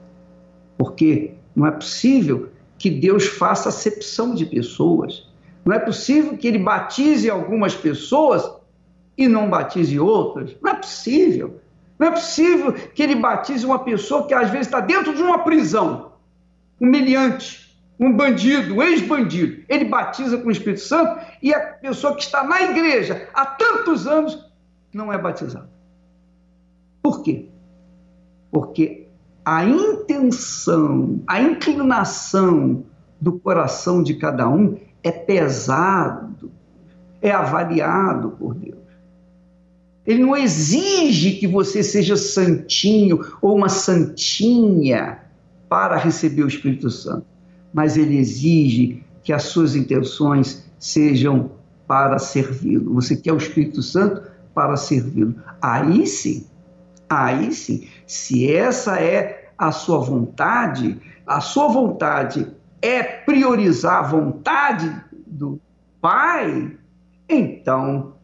Porque 0.76 1.34
não 1.54 1.64
é 1.64 1.70
possível 1.70 2.50
que 2.82 2.90
Deus 2.90 3.28
faça 3.28 3.68
acepção 3.68 4.34
de 4.34 4.44
pessoas. 4.44 5.30
Não 5.64 5.72
é 5.72 5.78
possível 5.78 6.36
que 6.36 6.48
ele 6.48 6.58
batize 6.58 7.30
algumas 7.30 7.76
pessoas 7.76 8.42
e 9.16 9.28
não 9.28 9.48
batize 9.48 10.00
outras? 10.00 10.56
Não 10.60 10.72
é 10.72 10.74
possível. 10.74 11.60
Não 11.96 12.08
é 12.08 12.10
possível 12.10 12.72
que 12.72 13.00
ele 13.00 13.14
batize 13.14 13.64
uma 13.64 13.78
pessoa 13.78 14.26
que 14.26 14.34
às 14.34 14.50
vezes 14.50 14.66
está 14.66 14.80
dentro 14.80 15.14
de 15.14 15.22
uma 15.22 15.44
prisão, 15.44 16.14
humilhante, 16.80 17.72
um 18.00 18.12
bandido, 18.12 18.74
um 18.74 18.82
ex-bandido. 18.82 19.62
Ele 19.68 19.84
batiza 19.84 20.36
com 20.38 20.48
o 20.48 20.50
Espírito 20.50 20.80
Santo 20.80 21.24
e 21.40 21.54
a 21.54 21.60
pessoa 21.60 22.16
que 22.16 22.22
está 22.22 22.42
na 22.42 22.62
igreja 22.62 23.28
há 23.32 23.46
tantos 23.46 24.08
anos 24.08 24.44
não 24.92 25.12
é 25.12 25.16
batizada. 25.16 25.70
Por 27.00 27.22
quê? 27.22 27.48
Porque 28.50 29.01
a 29.44 29.64
intenção, 29.64 31.20
a 31.26 31.40
inclinação 31.40 32.84
do 33.20 33.32
coração 33.32 34.02
de 34.02 34.14
cada 34.14 34.48
um 34.48 34.76
é 35.02 35.10
pesado, 35.10 36.50
é 37.20 37.30
avaliado 37.30 38.30
por 38.30 38.54
Deus. 38.54 38.82
Ele 40.06 40.22
não 40.22 40.36
exige 40.36 41.32
que 41.32 41.46
você 41.46 41.82
seja 41.82 42.16
santinho 42.16 43.24
ou 43.40 43.56
uma 43.56 43.68
santinha 43.68 45.20
para 45.68 45.96
receber 45.96 46.42
o 46.42 46.48
Espírito 46.48 46.90
Santo, 46.90 47.26
mas 47.72 47.96
ele 47.96 48.16
exige 48.16 49.02
que 49.22 49.32
as 49.32 49.44
suas 49.44 49.76
intenções 49.76 50.64
sejam 50.78 51.52
para 51.86 52.18
servi-lo. 52.18 52.94
Você 52.94 53.16
quer 53.16 53.32
o 53.32 53.36
Espírito 53.36 53.82
Santo 53.82 54.22
para 54.52 54.76
servi-lo. 54.76 55.36
Aí 55.60 56.06
sim, 56.06 56.44
aí 57.12 57.52
sim, 57.52 57.88
se 58.06 58.50
essa 58.50 59.00
é 59.00 59.50
a 59.56 59.70
sua 59.70 59.98
vontade, 59.98 61.00
a 61.26 61.40
sua 61.40 61.68
vontade 61.68 62.50
é 62.80 63.02
priorizar 63.02 63.98
a 63.98 64.08
vontade 64.08 64.94
do 65.26 65.60
Pai, 66.00 66.76
então, 67.28 68.14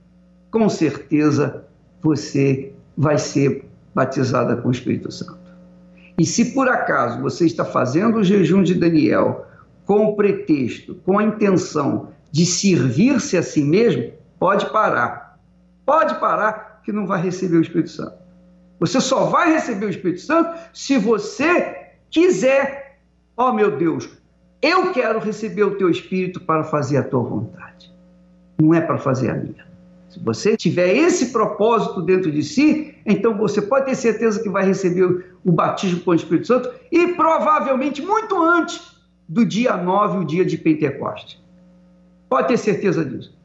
com 0.51 0.69
certeza, 0.69 1.65
você 2.03 2.73
vai 2.97 3.17
ser 3.19 3.65
batizada 3.95 4.57
com 4.57 4.69
o 4.69 4.73
Espírito 4.73 5.13
Santo. 5.13 5.39
E 6.19 6.27
se 6.27 6.53
por 6.53 6.69
acaso 6.69 7.23
você 7.23 7.47
está 7.47 7.65
fazendo 7.65 8.19
o 8.19 8.25
jejum 8.25 8.63
de 8.63 8.75
Daniel 8.75 9.47
com 9.87 10.07
o 10.07 10.17
pretexto, 10.17 10.97
com 11.07 11.19
a 11.19 11.23
intenção 11.23 12.09
de 12.33 12.45
servir-se 12.45 13.37
a 13.37 13.43
si 13.43 13.63
mesmo, 13.63 14.13
pode 14.39 14.67
parar. 14.71 15.39
Pode 15.87 16.19
parar 16.19 16.83
que 16.85 16.93
não 16.93 17.07
vai 17.07 17.23
receber 17.23 17.59
o 17.59 17.63
Espírito 17.63 17.91
Santo. 17.91 18.28
Você 18.81 19.01
só 19.01 19.25
vai 19.25 19.53
receber 19.53 19.87
o 19.87 19.91
Espírito 19.91 20.21
Santo 20.21 20.59
se 20.73 20.99
você 20.99 21.93
quiser. 22.11 22.99
Ó 23.37 23.51
oh, 23.51 23.53
meu 23.53 23.77
Deus, 23.77 24.09
eu 24.61 24.93
quero 24.93 25.19
receber 25.19 25.65
o 25.65 25.77
teu 25.77 25.89
Espírito 25.89 26.41
para 26.41 26.65
fazer 26.65 26.97
a 26.99 27.03
tua 27.03 27.23
vontade. 27.23 27.93
Não 28.61 28.75
é 28.75 28.81
para 28.81 28.99
fazer 28.99 29.31
a 29.31 29.35
minha. 29.35 29.67
Se 30.09 30.19
você 30.21 30.57
tiver 30.57 30.95
esse 30.97 31.33
propósito 31.33 32.01
dentro 32.01 32.33
de 32.33 32.43
si, 32.43 32.95
então 33.05 33.37
você 33.37 33.61
pode 33.61 33.87
ter 33.87 33.95
certeza 33.95 34.43
que 34.43 34.49
vai 34.49 34.65
receber 34.65 35.35
o 35.45 35.53
batismo 35.53 36.01
com 36.01 36.13
o 36.13 36.15
Espírito 36.15 36.47
Santo 36.47 36.71
e 36.91 37.09
provavelmente 37.09 38.01
muito 38.01 38.43
antes 38.43 38.97
do 39.29 39.45
dia 39.45 39.77
9, 39.77 40.19
o 40.19 40.25
dia 40.25 40.45
de 40.45 40.57
Pentecoste. 40.57 41.41
Pode 42.29 42.49
ter 42.49 42.57
certeza 42.57 43.05
disso. 43.05 43.37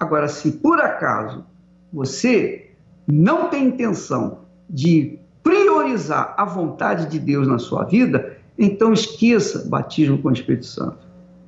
Agora, 0.00 0.28
se 0.28 0.52
por 0.52 0.80
acaso 0.80 1.44
você 1.92 2.67
não 3.10 3.48
tem 3.48 3.68
intenção 3.68 4.40
de 4.68 5.18
priorizar 5.42 6.34
a 6.36 6.44
vontade 6.44 7.06
de 7.06 7.18
Deus 7.18 7.48
na 7.48 7.58
sua 7.58 7.84
vida, 7.84 8.36
então 8.58 8.92
esqueça 8.92 9.66
batismo 9.68 10.18
com 10.18 10.28
o 10.28 10.32
Espírito 10.32 10.66
Santo. 10.66 10.98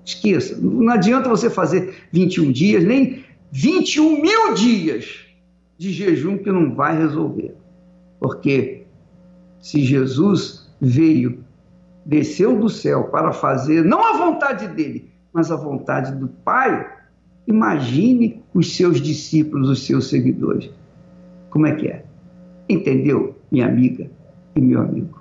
Esqueça. 0.02 0.56
Não 0.58 0.90
adianta 0.90 1.28
você 1.28 1.50
fazer 1.50 1.94
21 2.10 2.50
dias, 2.50 2.82
nem 2.84 3.24
21 3.52 4.22
mil 4.22 4.54
dias 4.54 5.26
de 5.76 5.92
jejum 5.92 6.38
que 6.38 6.50
não 6.50 6.74
vai 6.74 6.96
resolver. 6.96 7.54
Porque 8.18 8.84
se 9.60 9.82
Jesus 9.82 10.66
veio, 10.80 11.44
desceu 12.06 12.58
do 12.58 12.70
céu 12.70 13.04
para 13.04 13.32
fazer 13.32 13.84
não 13.84 14.02
a 14.02 14.16
vontade 14.16 14.66
dele, 14.68 15.10
mas 15.32 15.50
a 15.50 15.56
vontade 15.56 16.12
do 16.12 16.28
Pai, 16.28 16.90
imagine 17.46 18.42
os 18.54 18.74
seus 18.74 19.00
discípulos, 19.00 19.68
os 19.68 19.84
seus 19.84 20.08
seguidores. 20.08 20.70
Como 21.50 21.66
é 21.66 21.74
que 21.74 21.88
é? 21.88 22.04
Entendeu, 22.68 23.36
minha 23.50 23.66
amiga 23.66 24.10
e 24.54 24.60
meu 24.60 24.80
amigo? 24.80 25.20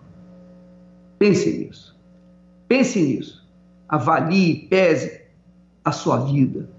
Pense 1.17 1.49
nisso. 1.57 1.99
Pense 2.67 3.01
nisso. 3.01 3.47
Avalie, 3.87 4.67
pese 4.69 5.21
a 5.83 5.91
sua 5.91 6.17
vida, 6.19 6.69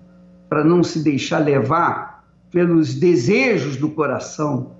para 0.49 0.62
não 0.62 0.83
se 0.83 1.02
deixar 1.02 1.38
levar 1.38 2.25
pelos 2.50 2.95
desejos 2.95 3.76
do 3.76 3.90
coração, 3.90 4.76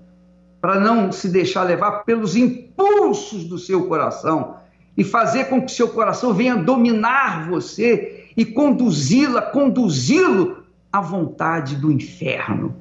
para 0.61 0.79
não 0.79 1.11
se 1.11 1.29
deixar 1.29 1.65
levar 1.65 2.05
pelos 2.05 2.37
impulsos 2.37 3.45
do 3.45 3.59
seu 3.59 3.87
coração 3.87 4.57
e 4.97 5.03
fazer 5.03 5.45
com 5.47 5.63
que 5.63 5.73
seu 5.73 5.89
coração 5.89 6.33
venha 6.33 6.57
dominar 6.57 7.49
você 7.49 8.29
e 8.37 8.45
conduzi-la, 8.45 9.43
conduzi-lo 9.43 10.65
à 10.93 11.01
vontade 11.01 11.77
do 11.77 11.91
inferno. 11.91 12.77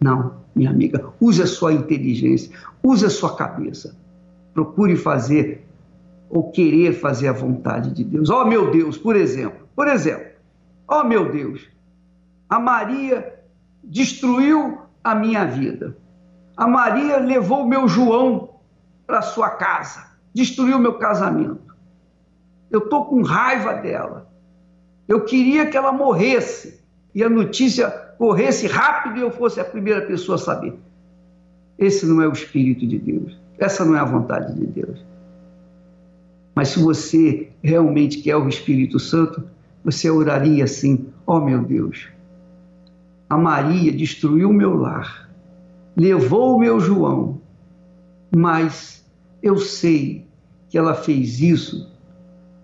Não, 0.00 0.45
minha 0.56 0.70
amiga, 0.70 1.12
use 1.20 1.42
a 1.42 1.46
sua 1.46 1.74
inteligência, 1.74 2.50
use 2.82 3.04
a 3.04 3.10
sua 3.10 3.36
cabeça. 3.36 3.94
Procure 4.54 4.96
fazer 4.96 5.66
ou 6.30 6.50
querer 6.50 6.94
fazer 6.94 7.28
a 7.28 7.32
vontade 7.32 7.92
de 7.92 8.02
Deus. 8.02 8.30
Oh, 8.30 8.46
meu 8.46 8.70
Deus, 8.70 8.96
por 8.96 9.14
exemplo, 9.14 9.68
por 9.76 9.86
exemplo, 9.86 10.26
oh, 10.88 11.04
meu 11.04 11.30
Deus, 11.30 11.68
a 12.48 12.58
Maria 12.58 13.34
destruiu 13.84 14.78
a 15.04 15.14
minha 15.14 15.44
vida. 15.44 15.96
A 16.56 16.66
Maria 16.66 17.18
levou 17.18 17.62
o 17.62 17.68
meu 17.68 17.86
João 17.86 18.56
para 19.06 19.20
sua 19.20 19.50
casa, 19.50 20.06
destruiu 20.32 20.78
meu 20.78 20.94
casamento. 20.94 21.76
Eu 22.70 22.80
estou 22.80 23.04
com 23.04 23.22
raiva 23.22 23.74
dela. 23.74 24.32
Eu 25.06 25.24
queria 25.24 25.66
que 25.66 25.76
ela 25.76 25.92
morresse 25.92 26.82
e 27.14 27.22
a 27.22 27.28
notícia 27.28 28.05
corresse 28.18 28.66
rápido 28.66 29.18
e 29.18 29.22
eu 29.22 29.30
fosse 29.30 29.60
a 29.60 29.64
primeira 29.64 30.02
pessoa 30.02 30.36
a 30.36 30.38
saber. 30.38 30.74
Esse 31.78 32.06
não 32.06 32.22
é 32.22 32.28
o 32.28 32.32
Espírito 32.32 32.86
de 32.86 32.98
Deus. 32.98 33.36
Essa 33.58 33.84
não 33.84 33.96
é 33.96 34.00
a 34.00 34.04
vontade 34.04 34.54
de 34.54 34.66
Deus. 34.66 35.04
Mas 36.54 36.68
se 36.68 36.78
você 36.78 37.50
realmente 37.62 38.18
quer 38.22 38.36
o 38.36 38.48
Espírito 38.48 38.98
Santo, 38.98 39.42
você 39.84 40.10
oraria 40.10 40.64
assim: 40.64 41.06
ó 41.26 41.36
oh, 41.36 41.44
meu 41.44 41.62
Deus, 41.62 42.08
a 43.28 43.36
Maria 43.36 43.92
destruiu 43.92 44.50
o 44.50 44.54
meu 44.54 44.74
lar, 44.74 45.30
levou 45.94 46.56
o 46.56 46.58
meu 46.58 46.80
João, 46.80 47.40
mas 48.34 49.04
eu 49.42 49.58
sei 49.58 50.26
que 50.68 50.78
ela 50.78 50.94
fez 50.94 51.40
isso 51.40 51.94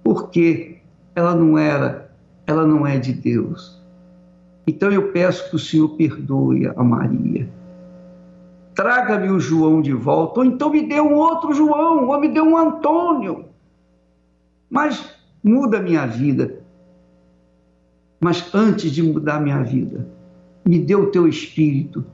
porque 0.03 0.79
ela 1.15 1.35
não 1.35 1.57
era, 1.57 2.11
ela 2.47 2.67
não 2.67 2.87
é 2.87 2.99
de 2.99 3.13
Deus. 3.13 3.82
Então 4.67 4.91
eu 4.91 5.13
peço 5.13 5.51
que 5.51 5.57
o 5.57 5.59
Senhor 5.59 5.89
perdoe 5.91 6.67
a 6.67 6.85
Maria. 6.85 7.49
Traga-me 8.75 9.29
o 9.29 9.41
João 9.41 9.83
de 9.83 9.93
volta, 9.93 10.41
ou 10.41 10.47
então 10.47 10.71
me 10.71 10.87
dê 10.87 11.01
um 11.01 11.15
outro 11.15 11.53
João, 11.53 12.09
ou 12.09 12.21
me 12.21 12.29
dê 12.29 12.41
um 12.41 12.57
Antônio. 12.57 13.47
Mas 14.71 15.15
muda 15.43 15.81
minha 15.81 16.07
vida. 16.07 16.63
Mas 18.21 18.55
antes 18.55 18.91
de 18.93 19.03
mudar 19.03 19.41
minha 19.41 19.63
vida, 19.63 20.07
me 20.65 20.79
dê 20.79 20.95
o 20.95 21.11
teu 21.11 21.27
espírito 21.27 22.05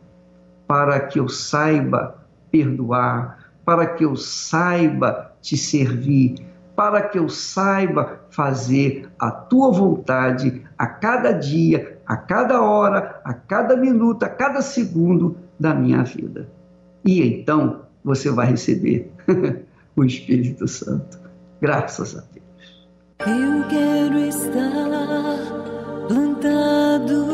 para 0.66 1.00
que 1.00 1.20
eu 1.20 1.28
saiba 1.28 2.26
perdoar, 2.50 3.52
para 3.64 3.86
que 3.86 4.04
eu 4.04 4.16
saiba 4.16 5.32
te 5.42 5.56
servir, 5.56 6.36
para 6.74 7.02
que 7.02 7.18
eu 7.18 7.28
saiba 7.28 8.20
fazer 8.30 9.10
a 9.18 9.30
tua 9.30 9.70
vontade 9.70 10.62
a 10.78 10.86
cada 10.86 11.32
dia, 11.32 11.97
a 12.08 12.16
cada 12.16 12.62
hora, 12.62 13.20
a 13.22 13.34
cada 13.34 13.76
minuto, 13.76 14.22
a 14.22 14.30
cada 14.30 14.62
segundo 14.62 15.36
da 15.60 15.74
minha 15.74 16.02
vida. 16.02 16.48
E 17.04 17.22
então 17.22 17.82
você 18.02 18.30
vai 18.30 18.46
receber 18.46 19.12
o 19.94 20.02
Espírito 20.02 20.66
Santo. 20.66 21.18
Graças 21.60 22.16
a 22.16 22.22
Deus. 22.32 22.88
Eu 23.20 23.68
quero 23.68 24.18
estar 24.20 26.08
plantado 26.08 27.26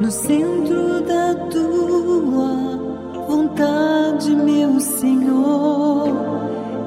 no 0.00 0.10
centro 0.10 1.00
da 1.02 1.34
tua 1.48 3.24
vontade, 3.28 4.34
meu 4.34 4.80
Senhor. 4.80 6.08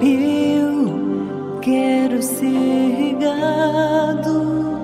Eu 0.02 1.60
quero 1.62 2.22
ser 2.22 2.46
regado 2.98 4.74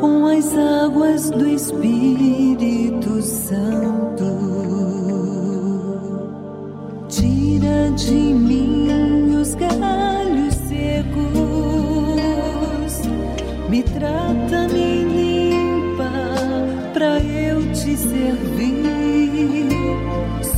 com 0.00 0.26
as 0.26 0.56
águas 0.56 1.30
do 1.30 1.46
Espírito 1.48 3.20
Santo. 3.22 4.24
Tira 7.08 7.90
de 7.96 8.12
mim 8.12 9.36
os 9.40 9.54
galhos 9.54 10.54
secos, 10.68 11.18
me 13.68 13.82
trata, 13.82 14.68
me 14.68 15.04
limpa, 15.04 16.10
pra 16.92 17.18
eu 17.20 17.62
te 17.72 17.96
servir. 17.96 18.88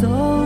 Só 0.01 0.40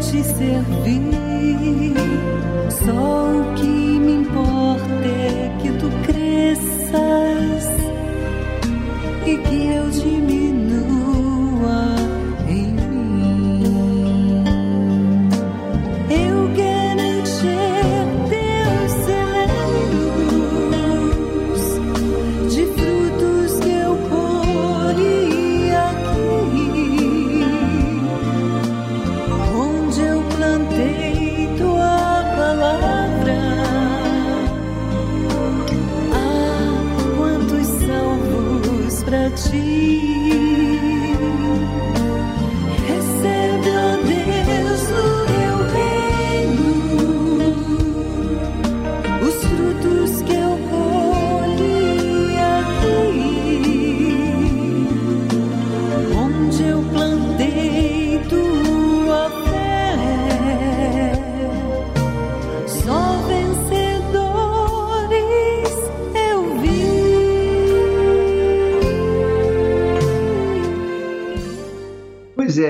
te 0.00 0.22
servir. 0.24 1.94
Só 2.70 2.92
o 2.92 3.54
que 3.54 3.66
me 3.66 4.12
importa 4.12 5.04
é 5.04 5.58
que 5.60 5.70
tu 5.72 5.90
cresças 6.06 7.66
e 9.26 9.36
que 9.36 9.66
eu 9.66 9.90
diminua 9.90 10.49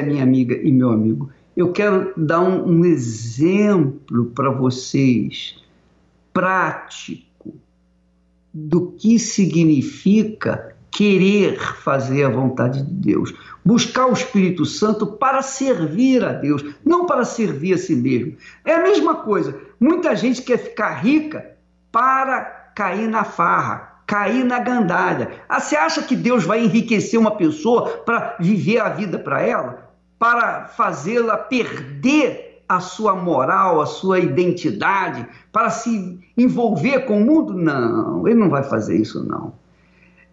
Minha 0.03 0.23
amiga 0.23 0.55
e 0.55 0.71
meu 0.73 0.91
amigo, 0.91 1.31
eu 1.57 1.73
quero 1.73 2.13
dar 2.17 2.41
um, 2.41 2.67
um 2.67 2.85
exemplo 2.85 4.27
para 4.35 4.51
vocês 4.51 5.57
prático 6.33 7.55
do 8.53 8.93
que 8.93 9.19
significa 9.19 10.75
querer 10.91 11.59
fazer 11.59 12.25
a 12.25 12.29
vontade 12.29 12.83
de 12.83 12.93
Deus, 12.93 13.33
buscar 13.65 14.07
o 14.07 14.13
Espírito 14.13 14.67
Santo 14.67 15.07
para 15.07 15.41
servir 15.41 16.25
a 16.25 16.33
Deus, 16.33 16.65
não 16.85 17.07
para 17.07 17.25
servir 17.25 17.75
a 17.75 17.79
si 17.79 17.95
mesmo. 17.95 18.37
É 18.65 18.75
a 18.75 18.83
mesma 18.83 19.15
coisa. 19.17 19.59
Muita 19.79 20.17
gente 20.17 20.43
quer 20.43 20.59
ficar 20.59 20.95
rica 20.95 21.57
para 21.93 22.43
cair 22.75 23.09
na 23.09 23.25
farra, 23.25 24.03
cair 24.07 24.45
na 24.45 24.59
gandalha. 24.59 25.31
Ah, 25.49 25.61
você 25.61 25.77
acha 25.77 26.03
que 26.03 26.17
Deus 26.17 26.45
vai 26.45 26.65
enriquecer 26.65 27.19
uma 27.19 27.37
pessoa 27.37 27.89
para 28.05 28.37
viver 28.41 28.81
a 28.81 28.89
vida 28.89 29.19
para 29.19 29.41
ela? 29.41 29.80
Para 30.21 30.67
fazê-la 30.67 31.37
perder 31.37 32.63
a 32.69 32.79
sua 32.79 33.17
moral, 33.17 33.81
a 33.81 33.87
sua 33.87 34.21
identidade, 34.21 35.27
para 35.51 35.71
se 35.71 36.21
envolver 36.39 37.01
com 37.01 37.21
o 37.21 37.25
mundo? 37.25 37.53
Não, 37.53 38.29
ele 38.29 38.39
não 38.39 38.49
vai 38.49 38.63
fazer 38.63 38.97
isso, 38.97 39.25
não. 39.25 39.55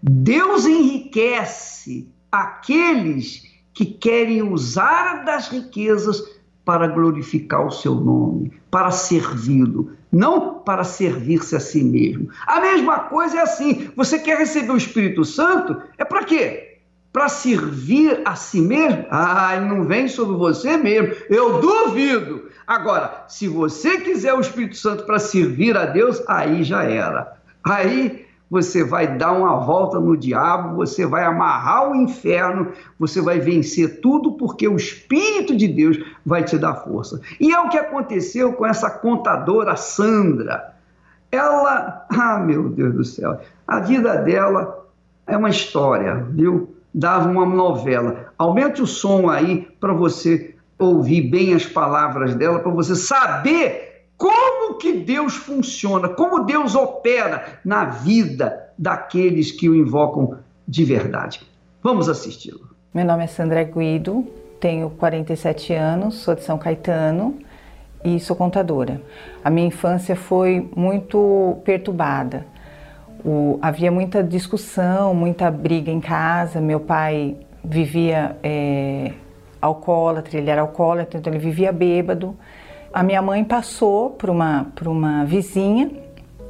Deus 0.03 0.67
enriquece 0.67 2.07
aqueles 2.31 3.41
que 3.73 3.85
querem 3.85 4.43
usar 4.43 5.23
das 5.25 5.47
riquezas 5.47 6.21
para 6.65 6.87
glorificar 6.87 7.65
o 7.65 7.71
seu 7.71 7.95
nome, 7.95 8.51
para 8.69 8.91
servi-lo, 8.91 9.93
não 10.11 10.59
para 10.59 10.83
servir-se 10.83 11.55
a 11.55 11.59
si 11.59 11.83
mesmo. 11.83 12.29
A 12.45 12.59
mesma 12.59 12.99
coisa 13.05 13.37
é 13.37 13.41
assim: 13.41 13.89
você 13.95 14.19
quer 14.19 14.37
receber 14.37 14.73
o 14.73 14.77
Espírito 14.77 15.23
Santo? 15.23 15.81
É 15.97 16.03
para 16.03 16.25
quê? 16.25 16.66
Para 17.17 17.29
servir 17.29 18.21
a 18.25 18.35
si 18.35 18.61
mesmo? 18.61 19.07
Ah, 19.09 19.59
não 19.59 19.85
vem 19.85 20.07
sobre 20.07 20.37
você 20.37 20.77
mesmo. 20.77 21.15
Eu 21.27 21.59
duvido. 21.59 22.43
Agora, 22.67 23.25
se 23.27 23.47
você 23.47 24.01
quiser 24.01 24.35
o 24.35 24.39
Espírito 24.39 24.77
Santo 24.77 25.03
para 25.03 25.17
servir 25.17 25.75
a 25.75 25.87
Deus, 25.87 26.21
aí 26.27 26.63
já 26.63 26.83
era. 26.83 27.35
Aí 27.63 28.23
você 28.51 28.83
vai 28.83 29.17
dar 29.17 29.31
uma 29.31 29.57
volta 29.61 29.99
no 29.99 30.15
diabo, 30.15 30.75
você 30.75 31.07
vai 31.07 31.23
amarrar 31.23 31.89
o 31.89 31.95
inferno, 31.95 32.71
você 32.99 33.19
vai 33.19 33.39
vencer 33.39 33.99
tudo 33.99 34.33
porque 34.33 34.67
o 34.67 34.75
Espírito 34.75 35.57
de 35.57 35.67
Deus 35.67 35.97
vai 36.23 36.43
te 36.43 36.55
dar 36.55 36.75
força. 36.75 37.19
E 37.39 37.51
é 37.51 37.59
o 37.59 37.69
que 37.69 37.79
aconteceu 37.79 38.53
com 38.53 38.63
essa 38.63 38.91
contadora 38.91 39.75
Sandra. 39.75 40.75
Ela, 41.31 42.05
ah 42.11 42.37
meu 42.37 42.69
Deus 42.69 42.93
do 42.93 43.03
céu, 43.03 43.41
a 43.67 43.79
vida 43.79 44.17
dela 44.17 44.85
é 45.25 45.35
uma 45.35 45.49
história, 45.49 46.23
viu? 46.29 46.76
Dava 46.97 47.29
uma 47.29 47.45
novela. 47.45 48.33
Aumente 48.39 48.81
o 48.81 48.87
som 48.87 49.29
aí 49.29 49.67
para 49.79 49.93
você 49.93 50.55
ouvir 50.79 51.29
bem 51.29 51.53
as 51.53 51.63
palavras 51.63 52.33
dela, 52.33 52.57
para 52.57 52.71
você 52.71 52.95
saber 52.95 54.07
como 54.17 54.79
que 54.79 54.93
Deus 54.93 55.35
funciona, 55.35 56.09
como 56.09 56.43
Deus 56.43 56.73
opera 56.73 57.59
na 57.63 57.85
vida 57.85 58.71
daqueles 58.75 59.51
que 59.51 59.69
o 59.69 59.75
invocam 59.75 60.39
de 60.67 60.83
verdade. 60.83 61.41
Vamos 61.83 62.09
assisti-lo. 62.09 62.67
Meu 62.91 63.05
nome 63.05 63.25
é 63.25 63.27
Sandra 63.27 63.63
Guido, 63.63 64.25
tenho 64.59 64.89
47 64.89 65.73
anos, 65.73 66.15
sou 66.15 66.33
de 66.33 66.41
São 66.41 66.57
Caetano 66.57 67.37
e 68.03 68.19
sou 68.19 68.35
contadora. 68.35 68.99
A 69.43 69.51
minha 69.51 69.67
infância 69.67 70.15
foi 70.15 70.67
muito 70.75 71.59
perturbada. 71.63 72.43
O, 73.25 73.59
havia 73.61 73.91
muita 73.91 74.23
discussão, 74.23 75.13
muita 75.13 75.49
briga 75.51 75.91
em 75.91 75.99
casa. 75.99 76.61
Meu 76.61 76.79
pai 76.79 77.35
vivia 77.63 78.37
é, 78.43 79.11
alcoólatra, 79.61 80.37
ele 80.37 80.49
era 80.49 80.61
alcoólatra, 80.61 81.19
então 81.19 81.31
ele 81.31 81.39
vivia 81.39 81.71
bêbado. 81.71 82.35
A 82.93 83.03
minha 83.03 83.21
mãe 83.21 83.43
passou 83.43 84.11
por 84.11 84.29
uma, 84.29 84.67
por 84.75 84.87
uma 84.87 85.25
vizinha 85.25 85.91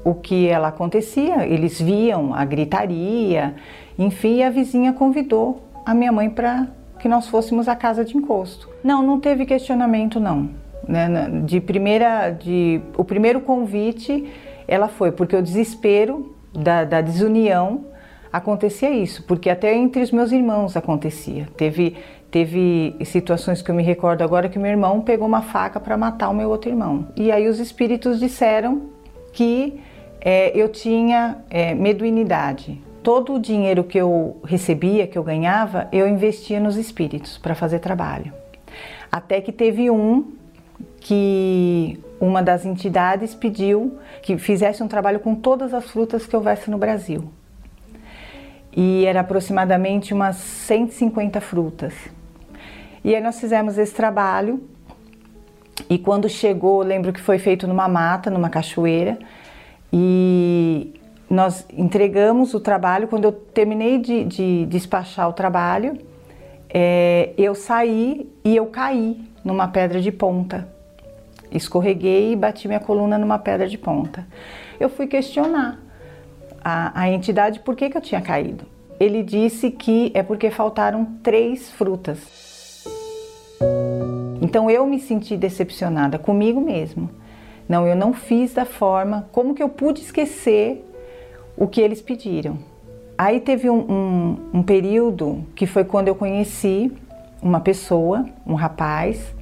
o 0.08 0.14
que 0.14 0.48
ela 0.48 0.70
acontecia, 0.70 1.46
eles 1.46 1.82
viam 1.82 2.34
a 2.34 2.46
gritaria, 2.46 3.56
enfim, 4.00 4.42
a 4.42 4.50
vizinha 4.50 4.94
convidou 4.94 5.62
a 5.86 5.94
minha 5.94 6.14
mãe 6.14 6.30
para 6.30 6.66
que 6.98 7.10
nós 7.10 7.28
fôssemos 7.28 7.68
à 7.68 7.76
casa 7.76 8.06
de 8.06 8.16
encosto. 8.16 8.70
Não, 8.82 9.04
não 9.04 9.20
teve 9.20 9.46
questionamento 9.46 10.18
não. 10.18 10.50
Né? 10.88 11.30
De 11.44 11.60
primeira, 11.60 12.30
de 12.30 12.80
o 12.98 13.04
primeiro 13.04 13.42
convite, 13.42 14.32
ela 14.66 14.88
foi 14.88 15.12
porque 15.12 15.36
o 15.36 15.42
desespero 15.42 16.37
da, 16.58 16.84
da 16.84 17.02
desunião 17.02 17.86
acontecia 18.34 18.90
isso, 18.90 19.24
porque 19.24 19.50
até 19.50 19.74
entre 19.74 20.02
os 20.02 20.12
meus 20.12 20.32
irmãos 20.32 20.76
acontecia. 20.76 21.48
Teve 21.56 21.96
Teve 22.30 22.96
situações 23.06 23.62
que 23.62 23.72
eu 23.72 23.76
me 23.76 23.84
recordo 23.84 24.22
agora 24.22 24.50
que 24.50 24.60
meu 24.60 24.70
irmão 24.70 25.00
pegou 25.02 25.26
uma 25.26 25.42
faca 25.42 25.80
para 25.80 25.96
matar 25.96 26.30
o 26.30 26.34
meu 26.34 26.50
outro 26.50 26.70
irmão. 26.70 27.08
E 27.16 27.32
aí 27.32 27.48
os 27.48 27.58
espíritos 27.60 28.20
disseram 28.20 28.90
que 29.32 29.80
é, 30.20 30.52
eu 30.54 30.68
tinha 30.68 31.38
é, 31.50 31.74
mediunidade. 31.74 32.82
Todo 33.02 33.36
o 33.36 33.40
dinheiro 33.40 33.84
que 33.86 33.98
eu 33.98 34.42
recebia, 34.44 35.08
que 35.08 35.18
eu 35.18 35.24
ganhava, 35.24 35.88
eu 35.94 36.06
investia 36.06 36.60
nos 36.60 36.76
espíritos 36.76 37.38
para 37.38 37.56
fazer 37.56 37.80
trabalho. 37.80 38.34
Até 39.10 39.40
que 39.40 39.54
teve 39.54 39.90
um 39.90 40.34
que 41.00 42.00
uma 42.20 42.42
das 42.42 42.66
entidades 42.66 43.36
pediu 43.36 43.98
que 44.22 44.38
fizesse 44.38 44.82
um 44.82 44.88
trabalho 44.88 45.20
com 45.20 45.36
todas 45.36 45.74
as 45.74 45.86
frutas 45.90 46.26
que 46.26 46.36
houvesse 46.36 46.70
no 46.70 46.78
Brasil. 46.78 47.30
E 48.76 49.06
era 49.06 49.22
aproximadamente 49.22 50.14
umas 50.14 50.36
150 50.36 51.42
frutas. 51.42 51.94
E 53.04 53.16
aí 53.16 53.22
nós 53.22 53.40
fizemos 53.40 53.78
esse 53.78 53.94
trabalho. 53.94 54.62
E 55.90 55.98
quando 55.98 56.28
chegou, 56.28 56.82
lembro 56.84 57.14
que 57.14 57.22
foi 57.22 57.40
feito 57.40 57.68
numa 57.68 57.88
mata, 57.88 58.30
numa 58.30 58.50
cachoeira, 58.50 59.18
e 59.92 60.94
nós 61.30 61.66
entregamos 61.72 62.54
o 62.54 62.60
trabalho. 62.60 63.08
Quando 63.08 63.26
eu 63.26 63.32
terminei 63.32 64.00
de, 64.00 64.24
de 64.26 64.66
despachar 64.66 65.30
o 65.30 65.34
trabalho, 65.34 65.98
é, 66.70 67.32
eu 67.38 67.56
saí 67.56 68.30
e 68.44 68.56
eu 68.56 68.66
caí 68.68 69.22
numa 69.44 69.68
pedra 69.68 70.02
de 70.02 70.12
ponta. 70.12 70.68
Escorreguei 71.52 72.34
e 72.34 72.36
bati 72.36 72.68
minha 72.68 72.80
coluna 72.80 73.18
numa 73.18 73.40
pedra 73.40 73.68
de 73.68 73.78
ponta. 73.78 74.28
Eu 74.80 74.90
fui 74.90 75.08
questionar 75.08 75.80
a, 76.64 77.02
a 77.02 77.10
entidade 77.10 77.60
por 77.62 77.76
que, 77.76 77.90
que 77.90 77.98
eu 77.98 78.02
tinha 78.02 78.22
caído. 78.22 78.66
Ele 79.00 79.24
disse 79.24 79.72
que 79.72 80.12
é 80.14 80.24
porque 80.24 80.50
faltaram 80.50 81.06
três 81.24 81.72
frutas. 81.72 82.84
Então 84.42 84.70
eu 84.70 84.86
me 84.86 85.00
senti 85.00 85.38
decepcionada 85.38 86.18
comigo 86.18 86.60
mesmo. 86.60 87.10
Não, 87.68 87.86
eu 87.86 87.96
não 87.96 88.14
fiz 88.14 88.54
da 88.54 88.66
forma. 88.66 89.28
Como 89.32 89.54
que 89.54 89.62
eu 89.62 89.70
pude 89.70 90.02
esquecer 90.02 90.86
o 91.56 91.68
que 91.68 91.82
eles 91.82 92.02
pediram? 92.02 92.58
Aí 93.18 93.40
teve 93.40 93.70
um, 93.70 93.80
um, 93.80 94.38
um 94.60 94.64
período 94.64 95.44
que 95.56 95.66
foi 95.66 95.84
quando 95.84 96.08
eu 96.08 96.16
conheci 96.16 96.92
uma 97.42 97.60
pessoa, 97.60 98.26
um 98.46 98.56
rapaz. 98.56 99.36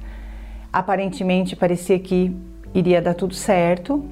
Aparentemente 0.72 1.56
parecia 1.56 1.98
que 1.98 2.34
iria 2.74 3.00
dar 3.00 3.14
tudo 3.14 3.34
certo 3.34 4.04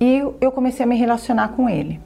e 0.00 0.22
eu 0.40 0.52
comecei 0.52 0.84
a 0.84 0.86
me 0.86 0.96
relacionar 0.96 1.48
com 1.48 1.68
ele. 1.68 2.00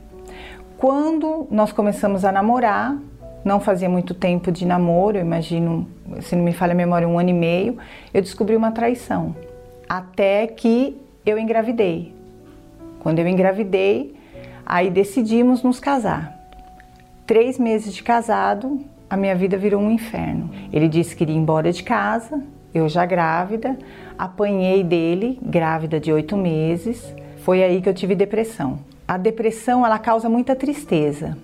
Quando 0.76 1.48
nós 1.50 1.72
começamos 1.72 2.24
a 2.24 2.30
namorar, 2.30 2.96
não 3.44 3.58
fazia 3.58 3.88
muito 3.88 4.14
tempo 4.14 4.52
de 4.52 4.64
namoro, 4.64 5.18
imagino, 5.18 5.88
se 6.20 6.36
não 6.36 6.44
me 6.44 6.52
falha 6.52 6.72
a 6.72 6.76
memória, 6.76 7.08
um 7.08 7.18
ano 7.18 7.30
e 7.30 7.32
meio, 7.32 7.78
eu 8.12 8.22
descobri 8.22 8.54
uma 8.54 8.70
traição. 8.70 9.34
Até 9.88 10.46
que 10.46 10.96
eu 11.26 11.38
engravidei. 11.38 12.14
Quando 13.00 13.18
eu 13.18 13.26
engravidei, 13.26 14.14
aí 14.64 14.90
decidimos 14.90 15.62
nos 15.62 15.80
casar. 15.80 16.38
Três 17.26 17.58
meses 17.58 17.92
de 17.92 18.02
casado, 18.02 18.80
a 19.10 19.16
minha 19.16 19.34
vida 19.34 19.56
virou 19.56 19.80
um 19.80 19.90
inferno. 19.90 20.50
Ele 20.72 20.88
disse 20.88 21.16
que 21.16 21.24
iria 21.24 21.36
embora 21.36 21.72
de 21.72 21.82
casa, 21.82 22.42
eu 22.74 22.88
já 22.88 23.06
grávida, 23.06 23.78
apanhei 24.18 24.84
dele, 24.84 25.38
grávida 25.42 25.98
de 25.98 26.12
oito 26.12 26.36
meses. 26.36 27.14
Foi 27.38 27.62
aí 27.62 27.80
que 27.80 27.88
eu 27.88 27.94
tive 27.94 28.14
depressão. 28.14 28.80
A 29.06 29.16
depressão 29.16 29.84
ela 29.84 29.98
causa 29.98 30.28
muita 30.28 30.54
tristeza. 30.54 31.36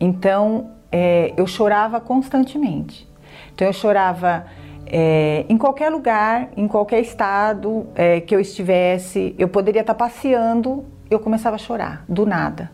Então 0.00 0.70
é, 0.90 1.34
eu 1.36 1.46
chorava 1.46 2.00
constantemente. 2.00 3.06
Então 3.54 3.66
eu 3.66 3.72
chorava 3.72 4.46
é, 4.86 5.44
em 5.48 5.58
qualquer 5.58 5.90
lugar, 5.90 6.48
em 6.56 6.66
qualquer 6.66 7.00
estado 7.00 7.86
é, 7.94 8.20
que 8.20 8.34
eu 8.34 8.40
estivesse, 8.40 9.34
eu 9.38 9.48
poderia 9.48 9.82
estar 9.82 9.94
passeando, 9.94 10.84
eu 11.10 11.20
começava 11.20 11.56
a 11.56 11.58
chorar 11.58 12.04
do 12.08 12.24
nada. 12.24 12.70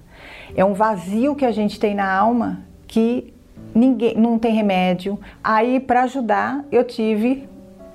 É 0.55 0.65
um 0.65 0.73
vazio 0.73 1.35
que 1.35 1.45
a 1.45 1.51
gente 1.51 1.79
tem 1.81 1.95
na 1.95 2.11
alma 2.11 2.61
que 2.87 3.35
ninguém 3.77 4.15
não 4.17 4.39
tem 4.39 4.55
remédio. 4.55 5.19
Aí 5.45 5.79
para 5.79 6.05
ajudar, 6.05 6.65
eu 6.73 6.83
tive 6.83 7.47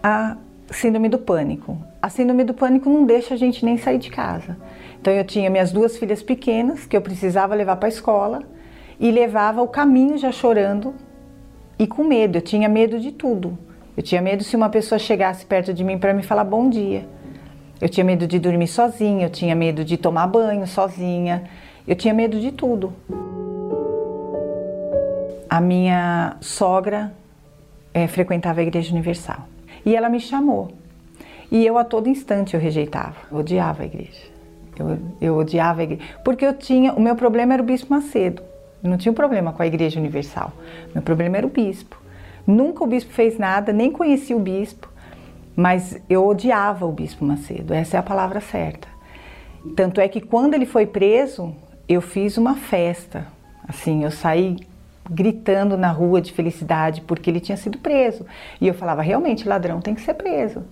a 0.03 0.37
síndrome 0.69 1.09
do 1.09 1.17
pânico. 1.17 1.77
A 2.01 2.09
síndrome 2.09 2.43
do 2.43 2.53
pânico 2.53 2.89
não 2.89 3.05
deixa 3.05 3.33
a 3.33 3.37
gente 3.37 3.65
nem 3.65 3.77
sair 3.77 3.97
de 3.97 4.09
casa. 4.09 4.57
Então 5.01 5.11
eu 5.11 5.25
tinha 5.25 5.49
minhas 5.49 5.71
duas 5.71 5.97
filhas 5.97 6.21
pequenas 6.21 6.85
que 6.85 6.95
eu 6.95 7.01
precisava 7.01 7.55
levar 7.55 7.75
para 7.77 7.87
a 7.87 7.89
escola 7.89 8.43
e 8.99 9.09
levava 9.09 9.61
o 9.61 9.67
caminho 9.67 10.17
já 10.17 10.31
chorando 10.31 10.93
e 11.79 11.87
com 11.87 12.03
medo. 12.03 12.37
Eu 12.37 12.41
tinha 12.41 12.69
medo 12.69 12.99
de 12.99 13.11
tudo. 13.11 13.57
Eu 13.97 14.03
tinha 14.03 14.21
medo 14.21 14.43
se 14.43 14.55
uma 14.55 14.69
pessoa 14.69 14.99
chegasse 14.99 15.45
perto 15.45 15.73
de 15.73 15.83
mim 15.83 15.97
para 15.97 16.13
me 16.13 16.21
falar 16.21 16.43
bom 16.43 16.69
dia. 16.69 17.05
Eu 17.81 17.89
tinha 17.89 18.03
medo 18.03 18.27
de 18.27 18.37
dormir 18.37 18.67
sozinha, 18.67 19.25
eu 19.25 19.31
tinha 19.31 19.55
medo 19.55 19.83
de 19.83 19.97
tomar 19.97 20.27
banho 20.27 20.67
sozinha. 20.67 21.43
Eu 21.87 21.95
tinha 21.95 22.13
medo 22.13 22.39
de 22.39 22.51
tudo. 22.51 22.93
A 25.51 25.59
minha 25.59 26.37
sogra 26.39 27.13
é, 27.93 28.07
frequentava 28.07 28.61
a 28.61 28.63
Igreja 28.63 28.93
Universal 28.93 29.49
e 29.85 29.93
ela 29.93 30.07
me 30.07 30.17
chamou. 30.17 30.71
E 31.51 31.65
eu 31.65 31.77
a 31.77 31.83
todo 31.83 32.07
instante 32.07 32.53
eu 32.53 32.59
rejeitava, 32.61 33.17
eu 33.29 33.39
odiava 33.39 33.83
a 33.83 33.85
igreja. 33.85 34.31
Eu, 34.79 34.97
eu 35.19 35.37
odiava 35.37 35.81
a 35.81 35.83
igreja. 35.83 36.03
Porque 36.23 36.45
eu 36.45 36.53
tinha, 36.53 36.93
o 36.93 37.01
meu 37.01 37.17
problema 37.17 37.53
era 37.53 37.61
o 37.61 37.65
Bispo 37.65 37.93
Macedo. 37.93 38.41
Eu 38.81 38.89
não 38.89 38.97
tinha 38.97 39.11
um 39.11 39.15
problema 39.15 39.51
com 39.51 39.61
a 39.61 39.67
Igreja 39.67 39.99
Universal. 39.99 40.53
Meu 40.93 41.03
problema 41.03 41.35
era 41.35 41.45
o 41.45 41.49
bispo. 41.49 42.01
Nunca 42.47 42.85
o 42.85 42.87
bispo 42.87 43.11
fez 43.11 43.37
nada, 43.37 43.73
nem 43.73 43.91
conheci 43.91 44.33
o 44.33 44.39
bispo, 44.39 44.87
mas 45.53 46.01
eu 46.09 46.25
odiava 46.25 46.85
o 46.85 46.93
Bispo 46.93 47.25
Macedo. 47.25 47.73
Essa 47.73 47.97
é 47.97 47.99
a 47.99 48.03
palavra 48.03 48.39
certa. 48.39 48.87
Tanto 49.75 49.99
é 49.99 50.07
que 50.07 50.21
quando 50.21 50.53
ele 50.53 50.65
foi 50.65 50.85
preso, 50.87 51.53
eu 51.89 51.99
fiz 51.99 52.37
uma 52.37 52.55
festa. 52.55 53.27
Assim, 53.67 54.05
eu 54.05 54.11
saí 54.11 54.70
gritando 55.11 55.77
na 55.77 55.91
rua 55.91 56.21
de 56.21 56.31
felicidade 56.31 57.01
porque 57.01 57.29
ele 57.29 57.41
tinha 57.41 57.57
sido 57.57 57.77
preso. 57.77 58.25
E 58.59 58.67
eu 58.67 58.73
falava, 58.73 59.01
realmente, 59.01 59.47
ladrão 59.47 59.81
tem 59.81 59.93
que 59.93 60.01
ser 60.01 60.13
preso. 60.13 60.63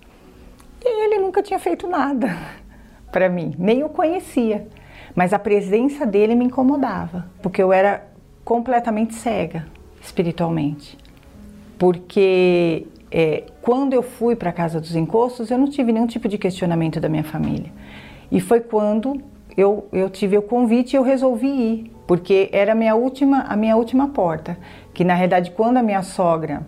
E 0.81 1.05
ele 1.05 1.19
nunca 1.19 1.43
tinha 1.43 1.59
feito 1.59 1.87
nada 1.87 2.37
para 3.11 3.27
mim, 3.27 3.53
nem 3.59 3.83
o 3.83 3.89
conhecia. 3.89 4.67
Mas 5.13 5.33
a 5.33 5.39
presença 5.39 6.05
dele 6.05 6.35
me 6.35 6.45
incomodava, 6.45 7.25
porque 7.41 7.61
eu 7.61 7.73
era 7.73 8.07
completamente 8.45 9.15
cega 9.15 9.67
espiritualmente. 10.01 10.97
Porque 11.77 12.87
é, 13.11 13.43
quando 13.61 13.93
eu 13.93 14.01
fui 14.01 14.35
para 14.35 14.51
a 14.51 14.53
casa 14.53 14.79
dos 14.79 14.95
encostos, 14.95 15.51
eu 15.51 15.57
não 15.57 15.69
tive 15.69 15.91
nenhum 15.91 16.07
tipo 16.07 16.27
de 16.27 16.37
questionamento 16.37 16.99
da 16.99 17.09
minha 17.09 17.23
família. 17.23 17.71
E 18.31 18.39
foi 18.39 18.59
quando 18.61 19.21
eu, 19.57 19.87
eu 19.91 20.09
tive 20.09 20.37
o 20.37 20.41
convite 20.41 20.93
e 20.93 20.97
eu 20.97 21.03
resolvi 21.03 21.47
ir, 21.47 21.91
porque 22.07 22.49
era 22.51 22.71
a 22.71 22.75
minha 22.75 22.95
última, 22.95 23.41
a 23.41 23.55
minha 23.55 23.75
última 23.75 24.09
porta. 24.09 24.57
Que 24.93 25.03
na 25.03 25.13
realidade, 25.13 25.51
quando 25.51 25.77
a 25.77 25.83
minha 25.83 26.01
sogra 26.01 26.61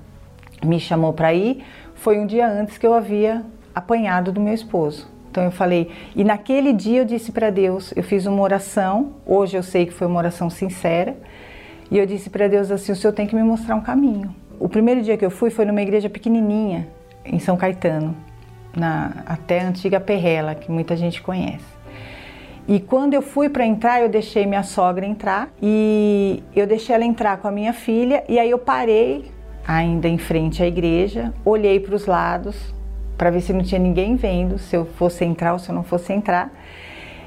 me 0.64 0.80
chamou 0.80 1.14
para 1.14 1.34
ir, 1.34 1.64
foi 1.96 2.20
um 2.20 2.26
dia 2.26 2.48
antes 2.48 2.78
que 2.78 2.86
eu 2.86 2.94
havia 2.94 3.44
apanhado 3.74 4.32
do 4.32 4.42
meu 4.42 4.54
esposo. 4.54 5.08
Então 5.30 5.44
eu 5.46 5.52
falei, 5.52 5.90
e 6.14 6.24
naquele 6.26 6.74
dia 6.74 7.00
eu 7.00 7.06
disse 7.06 7.32
para 7.32 7.50
Deus, 7.50 7.94
eu 7.96 8.04
fiz 8.04 8.26
uma 8.26 8.42
oração, 8.42 9.14
hoje 9.26 9.56
eu 9.56 9.64
sei 9.64 9.86
que 9.86 9.94
foi 9.94 10.06
uma 10.06 10.18
oração 10.18 10.50
sincera, 10.50 11.16
e 11.90 11.98
eu 11.98 12.06
disse 12.06 12.30
para 12.30 12.48
Deus 12.48 12.70
assim: 12.70 12.92
o 12.92 12.96
Senhor 12.96 13.14
tem 13.14 13.26
que 13.26 13.36
me 13.36 13.44
mostrar 13.44 13.76
um 13.76 13.82
caminho. 13.82 14.36
O 14.60 14.68
primeiro 14.68 15.02
dia 15.02 15.18
que 15.18 15.26
eu 15.26 15.32
fui 15.32 15.50
foi 15.50 15.66
numa 15.66 15.82
igreja 15.82 16.10
pequenininha, 16.10 16.88
em 17.26 17.40
São 17.40 17.56
Caetano, 17.56 18.16
na 18.76 19.24
até 19.26 19.62
a 19.62 19.68
antiga 19.70 20.00
Perrela, 20.00 20.54
que 20.54 20.70
muita 20.70 20.96
gente 20.96 21.22
conhece. 21.22 21.71
E 22.68 22.80
quando 22.80 23.14
eu 23.14 23.22
fui 23.22 23.50
para 23.50 23.66
entrar, 23.66 24.02
eu 24.02 24.10
deixei 24.10 24.46
minha 24.46 24.64
sogra 24.64 25.06
entrar 25.06 25.50
e 25.62 26.44
eu 26.56 26.68
deixei 26.68 26.96
ela 26.96 27.04
entrar 27.04 27.38
com 27.38 27.48
a 27.48 27.52
minha 27.52 27.74
filha 27.74 28.24
e 28.30 28.40
aí 28.40 28.52
eu 28.52 28.60
parei 28.60 29.32
ainda 29.68 30.08
em 30.08 30.18
frente 30.18 30.62
à 30.62 30.68
igreja, 30.68 31.34
olhei 31.44 31.80
para 31.80 31.96
os 31.96 32.06
lados 32.06 32.74
para 33.18 33.30
ver 33.30 33.42
se 33.42 33.54
não 33.54 33.62
tinha 33.62 33.80
ninguém 33.80 34.16
vendo, 34.16 34.58
se 34.58 34.76
eu 34.76 34.86
fosse 34.86 35.24
entrar 35.24 35.54
ou 35.54 35.60
se 35.60 35.70
eu 35.70 35.76
não 35.76 35.84
fosse 35.84 36.14
entrar. 36.14 36.52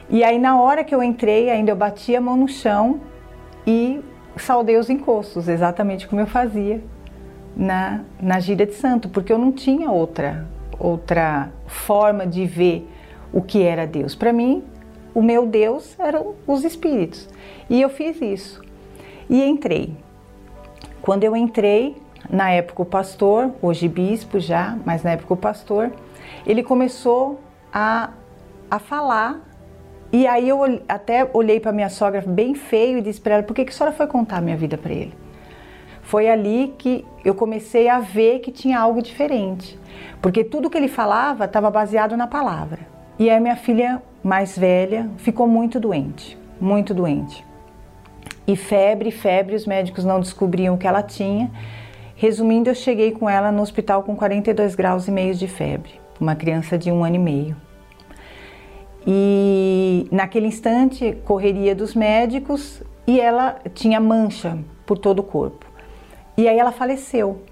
E 0.08 0.22
aí 0.24 0.38
na 0.38 0.60
hora 0.60 0.84
que 0.84 0.94
eu 0.94 1.02
entrei, 1.02 1.50
ainda 1.50 1.70
eu 1.70 1.76
bati 1.76 2.14
a 2.14 2.20
mão 2.20 2.36
no 2.36 2.48
chão 2.48 3.00
e 3.66 4.00
saudei 4.36 4.76
os 4.76 4.90
encostos, 4.90 5.48
exatamente 5.48 6.08
como 6.08 6.20
eu 6.20 6.26
fazia 6.26 6.82
na, 7.56 8.00
na 8.20 8.40
gira 8.40 8.66
de 8.66 8.74
santo, 8.74 9.08
porque 9.08 9.32
eu 9.32 9.38
não 9.38 9.52
tinha 9.52 9.90
outra 9.90 10.46
outra 10.78 11.50
forma 11.66 12.26
de 12.26 12.46
ver 12.46 12.88
o 13.32 13.40
que 13.40 13.62
era 13.62 13.86
Deus. 13.86 14.14
Para 14.14 14.32
mim, 14.32 14.62
o 15.14 15.22
meu 15.22 15.46
Deus 15.46 15.98
eram 15.98 16.34
os 16.46 16.64
espíritos. 16.64 17.28
E 17.70 17.80
eu 17.80 17.88
fiz 17.88 18.20
isso. 18.20 18.62
E 19.30 19.42
entrei. 19.42 19.96
Quando 21.00 21.24
eu 21.24 21.36
entrei, 21.36 21.96
na 22.28 22.50
época 22.50 22.82
o 22.82 22.84
pastor, 22.84 23.52
hoje 23.62 23.88
bispo 23.88 24.40
já, 24.40 24.76
mas 24.84 25.02
na 25.02 25.12
época 25.12 25.34
o 25.34 25.36
pastor, 25.36 25.92
ele 26.46 26.62
começou 26.62 27.40
a, 27.72 28.10
a 28.70 28.78
falar. 28.78 29.40
E 30.12 30.26
aí 30.26 30.48
eu 30.48 30.60
até 30.88 31.28
olhei 31.32 31.60
para 31.60 31.72
minha 31.72 31.88
sogra 31.88 32.22
bem 32.26 32.54
feio 32.54 32.98
e 32.98 33.02
disse 33.02 33.20
para 33.20 33.34
ela: 33.34 33.42
por 33.42 33.54
que, 33.54 33.64
que 33.64 33.70
a 33.70 33.74
senhora 33.74 33.94
foi 33.94 34.06
contar 34.06 34.38
a 34.38 34.40
minha 34.40 34.56
vida 34.56 34.76
para 34.76 34.92
ele? 34.92 35.14
Foi 36.02 36.28
ali 36.28 36.74
que 36.76 37.04
eu 37.24 37.34
comecei 37.34 37.88
a 37.88 37.98
ver 37.98 38.40
que 38.40 38.52
tinha 38.52 38.78
algo 38.78 39.00
diferente, 39.00 39.78
porque 40.20 40.44
tudo 40.44 40.68
que 40.68 40.76
ele 40.76 40.88
falava 40.88 41.46
estava 41.46 41.70
baseado 41.70 42.16
na 42.16 42.26
palavra. 42.26 42.80
E 43.18 43.30
aí 43.30 43.40
minha 43.40 43.56
filha 43.56 44.02
mais 44.24 44.56
velha 44.56 45.10
ficou 45.18 45.46
muito 45.46 45.78
doente, 45.78 46.38
muito 46.58 46.94
doente. 46.94 47.44
E 48.46 48.56
febre, 48.56 49.10
febre, 49.10 49.54
os 49.54 49.66
médicos 49.66 50.02
não 50.04 50.18
descobriam 50.18 50.74
o 50.74 50.78
que 50.78 50.86
ela 50.86 51.02
tinha. 51.02 51.50
Resumindo, 52.16 52.70
eu 52.70 52.74
cheguei 52.74 53.12
com 53.12 53.28
ela 53.28 53.52
no 53.52 53.60
hospital 53.60 54.02
com 54.02 54.16
42 54.16 54.74
graus 54.74 55.06
e 55.06 55.10
meio 55.10 55.34
de 55.34 55.46
febre, 55.46 56.00
uma 56.18 56.34
criança 56.34 56.78
de 56.78 56.90
um 56.90 57.04
ano 57.04 57.16
e 57.16 57.18
meio. 57.18 57.56
E 59.06 60.08
naquele 60.10 60.46
instante, 60.46 61.18
correria 61.24 61.74
dos 61.74 61.94
médicos 61.94 62.82
e 63.06 63.20
ela 63.20 63.58
tinha 63.74 64.00
mancha 64.00 64.58
por 64.86 64.96
todo 64.96 65.18
o 65.18 65.22
corpo. 65.22 65.66
E 66.36 66.48
aí 66.48 66.58
ela 66.58 66.72
faleceu. 66.72 67.42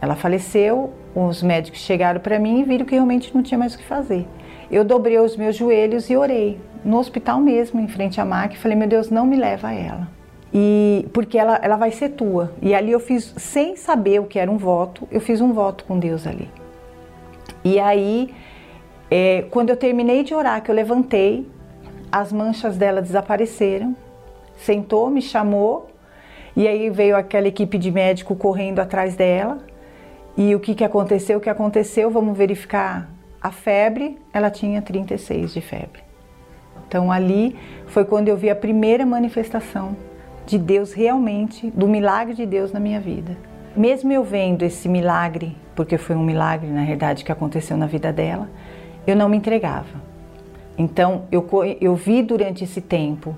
Ela 0.00 0.14
faleceu, 0.14 0.92
os 1.14 1.42
médicos 1.42 1.80
chegaram 1.80 2.20
para 2.20 2.38
mim 2.38 2.60
e 2.60 2.64
viram 2.64 2.84
que 2.84 2.94
realmente 2.94 3.34
não 3.34 3.42
tinha 3.42 3.56
mais 3.56 3.74
o 3.74 3.78
que 3.78 3.84
fazer. 3.84 4.26
Eu 4.72 4.84
dobrei 4.84 5.18
os 5.18 5.36
meus 5.36 5.54
joelhos 5.54 6.08
e 6.08 6.16
orei, 6.16 6.58
no 6.82 6.98
hospital 6.98 7.38
mesmo, 7.38 7.78
em 7.78 7.88
frente 7.88 8.18
à 8.18 8.24
máquina, 8.24 8.58
falei: 8.58 8.76
"Meu 8.76 8.88
Deus, 8.88 9.10
não 9.10 9.26
me 9.26 9.36
leva 9.36 9.68
a 9.68 9.74
ela". 9.74 10.08
E 10.52 11.06
porque 11.12 11.36
ela, 11.36 11.60
ela 11.62 11.76
vai 11.76 11.90
ser 11.90 12.10
tua. 12.10 12.54
E 12.62 12.74
ali 12.74 12.90
eu 12.90 12.98
fiz, 12.98 13.34
sem 13.36 13.76
saber 13.76 14.18
o 14.18 14.24
que 14.24 14.38
era 14.38 14.50
um 14.50 14.56
voto, 14.56 15.06
eu 15.10 15.20
fiz 15.20 15.42
um 15.42 15.52
voto 15.52 15.84
com 15.84 15.98
Deus 15.98 16.26
ali. 16.26 16.48
E 17.62 17.78
aí, 17.78 18.34
é, 19.10 19.44
quando 19.50 19.68
eu 19.68 19.76
terminei 19.76 20.22
de 20.24 20.34
orar, 20.34 20.62
que 20.62 20.70
eu 20.70 20.74
levantei, 20.74 21.46
as 22.10 22.32
manchas 22.32 22.76
dela 22.78 23.02
desapareceram, 23.02 23.94
sentou, 24.56 25.10
me 25.10 25.20
chamou, 25.20 25.90
e 26.56 26.66
aí 26.66 26.88
veio 26.88 27.14
aquela 27.14 27.46
equipe 27.46 27.76
de 27.76 27.90
médico 27.90 28.34
correndo 28.34 28.80
atrás 28.80 29.14
dela. 29.16 29.58
E 30.34 30.54
o 30.54 30.60
que, 30.60 30.74
que 30.74 30.84
aconteceu? 30.84 31.36
O 31.38 31.40
que 31.42 31.50
aconteceu? 31.50 32.10
Vamos 32.10 32.36
verificar 32.36 33.11
a 33.42 33.50
febre. 33.50 34.18
Ela 34.32 34.50
tinha 34.50 34.80
36 34.80 35.52
de 35.52 35.60
febre. 35.60 36.02
Então 36.86 37.10
ali 37.10 37.56
foi 37.86 38.04
quando 38.04 38.28
eu 38.28 38.36
vi 38.36 38.50
a 38.50 38.54
primeira 38.54 39.06
manifestação 39.06 39.96
de 40.44 40.58
Deus 40.58 40.92
realmente, 40.92 41.70
do 41.70 41.88
milagre 41.88 42.34
de 42.34 42.44
Deus 42.44 42.72
na 42.72 42.80
minha 42.80 43.00
vida. 43.00 43.36
Mesmo 43.74 44.12
eu 44.12 44.22
vendo 44.22 44.62
esse 44.62 44.88
milagre, 44.88 45.56
porque 45.74 45.96
foi 45.96 46.14
um 46.14 46.22
milagre 46.22 46.68
na 46.68 46.84
verdade 46.84 47.24
que 47.24 47.32
aconteceu 47.32 47.76
na 47.76 47.86
vida 47.86 48.12
dela, 48.12 48.50
eu 49.06 49.16
não 49.16 49.28
me 49.28 49.36
entregava. 49.36 50.02
Então 50.76 51.24
eu, 51.32 51.48
eu 51.80 51.94
vi 51.94 52.22
durante 52.22 52.64
esse 52.64 52.80
tempo 52.80 53.34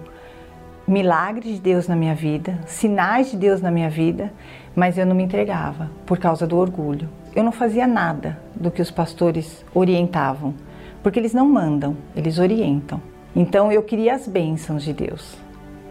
milagres 0.86 1.54
de 1.54 1.60
Deus 1.60 1.88
na 1.88 1.96
minha 1.96 2.14
vida, 2.14 2.58
sinais 2.66 3.30
de 3.30 3.36
Deus 3.36 3.60
na 3.60 3.70
minha 3.70 3.88
vida, 3.88 4.32
mas 4.74 4.98
eu 4.98 5.06
não 5.06 5.14
me 5.14 5.22
entregava 5.22 5.90
por 6.04 6.18
causa 6.18 6.46
do 6.46 6.56
orgulho. 6.58 7.08
Eu 7.34 7.42
não 7.42 7.50
fazia 7.50 7.86
nada 7.86 8.38
do 8.54 8.70
que 8.70 8.80
os 8.80 8.92
pastores 8.92 9.64
orientavam, 9.74 10.54
porque 11.02 11.18
eles 11.18 11.34
não 11.34 11.48
mandam, 11.48 11.96
eles 12.14 12.38
orientam. 12.38 13.00
Então 13.34 13.72
eu 13.72 13.82
queria 13.82 14.14
as 14.14 14.28
bênçãos 14.28 14.84
de 14.84 14.92
Deus. 14.92 15.36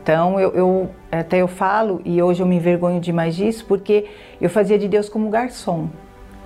Então 0.02 0.40
eu, 0.40 0.52
eu 0.52 0.90
até 1.12 1.42
eu 1.42 1.48
falo 1.48 2.02
e 2.06 2.22
hoje 2.22 2.42
eu 2.42 2.48
me 2.48 2.56
envergonho 2.56 3.02
demais 3.02 3.36
disso 3.36 3.66
porque 3.66 4.06
eu 4.40 4.50
fazia 4.50 4.80
de 4.80 4.88
Deus 4.88 5.10
como 5.10 5.30
garçom. 5.30 5.90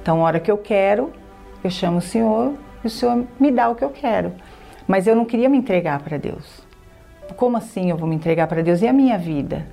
Então 0.02 0.22
a 0.22 0.24
hora 0.24 0.40
que 0.40 0.50
eu 0.50 0.58
quero, 0.58 1.12
eu 1.64 1.70
chamo 1.70 1.98
o 1.98 2.02
Senhor 2.02 2.54
e 2.84 2.88
o 2.88 2.90
Senhor 2.90 3.24
me 3.40 3.52
dá 3.52 3.70
o 3.70 3.76
que 3.76 3.84
eu 3.84 3.90
quero. 3.92 4.32
Mas 4.88 5.06
eu 5.06 5.16
não 5.16 5.26
queria 5.26 5.50
me 5.50 5.58
entregar 5.58 6.00
para 6.02 6.18
Deus. 6.18 6.66
Como 7.36 7.56
assim 7.56 7.92
eu 7.92 7.98
vou 7.98 8.08
me 8.08 8.16
entregar 8.16 8.48
para 8.48 8.64
Deus? 8.64 8.82
E 8.82 8.88
a 8.88 8.94
minha 8.94 9.18
vida? 9.18 9.68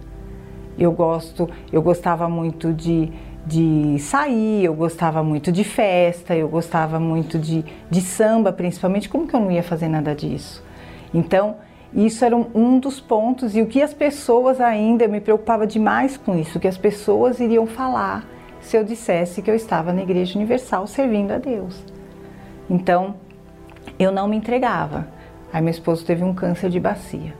Eu 0.78 0.92
gosto, 0.92 1.48
eu 1.72 1.80
gostava 1.80 2.28
muito 2.28 2.72
de, 2.72 3.12
de 3.46 3.98
sair, 3.98 4.64
eu 4.64 4.74
gostava 4.74 5.22
muito 5.22 5.52
de 5.52 5.64
festa, 5.64 6.34
eu 6.34 6.48
gostava 6.48 6.98
muito 6.98 7.38
de, 7.38 7.64
de 7.90 8.00
samba, 8.00 8.52
principalmente. 8.52 9.08
Como 9.08 9.26
que 9.26 9.34
eu 9.34 9.40
não 9.40 9.50
ia 9.50 9.62
fazer 9.62 9.88
nada 9.88 10.14
disso? 10.14 10.64
Então, 11.12 11.56
isso 11.94 12.24
era 12.24 12.36
um, 12.36 12.46
um 12.54 12.78
dos 12.78 13.00
pontos, 13.00 13.54
e 13.54 13.62
o 13.62 13.66
que 13.66 13.82
as 13.82 13.94
pessoas 13.94 14.60
ainda, 14.60 15.04
eu 15.04 15.10
me 15.10 15.20
preocupava 15.20 15.66
demais 15.66 16.16
com 16.16 16.36
isso, 16.38 16.58
o 16.58 16.60
que 16.60 16.66
as 16.66 16.78
pessoas 16.78 17.38
iriam 17.38 17.66
falar 17.66 18.26
se 18.60 18.76
eu 18.76 18.82
dissesse 18.82 19.42
que 19.42 19.50
eu 19.50 19.54
estava 19.54 19.92
na 19.92 20.02
Igreja 20.02 20.36
Universal 20.38 20.86
servindo 20.86 21.32
a 21.32 21.38
Deus. 21.38 21.84
Então, 22.68 23.14
eu 23.98 24.10
não 24.10 24.26
me 24.26 24.36
entregava. 24.36 25.06
Aí 25.52 25.62
meu 25.62 25.70
esposo 25.70 26.04
teve 26.04 26.24
um 26.24 26.34
câncer 26.34 26.70
de 26.70 26.80
bacia, 26.80 27.34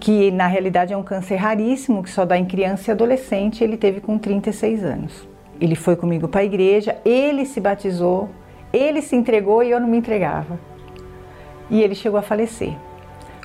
que 0.00 0.30
na 0.30 0.46
realidade 0.46 0.94
é 0.94 0.96
um 0.96 1.02
câncer 1.02 1.36
raríssimo, 1.36 2.02
que 2.02 2.08
só 2.08 2.24
dá 2.24 2.38
em 2.38 2.46
criança 2.46 2.90
e 2.90 2.92
adolescente, 2.92 3.62
ele 3.62 3.76
teve 3.76 4.00
com 4.00 4.16
36 4.18 4.82
anos. 4.82 5.28
Ele 5.60 5.74
foi 5.74 5.94
comigo 5.94 6.26
para 6.26 6.40
a 6.40 6.44
igreja, 6.44 6.96
ele 7.04 7.44
se 7.44 7.60
batizou, 7.60 8.30
ele 8.72 9.02
se 9.02 9.14
entregou 9.14 9.62
e 9.62 9.70
eu 9.70 9.78
não 9.78 9.86
me 9.86 9.98
entregava. 9.98 10.58
E 11.68 11.82
ele 11.82 11.94
chegou 11.94 12.18
a 12.18 12.22
falecer. 12.22 12.74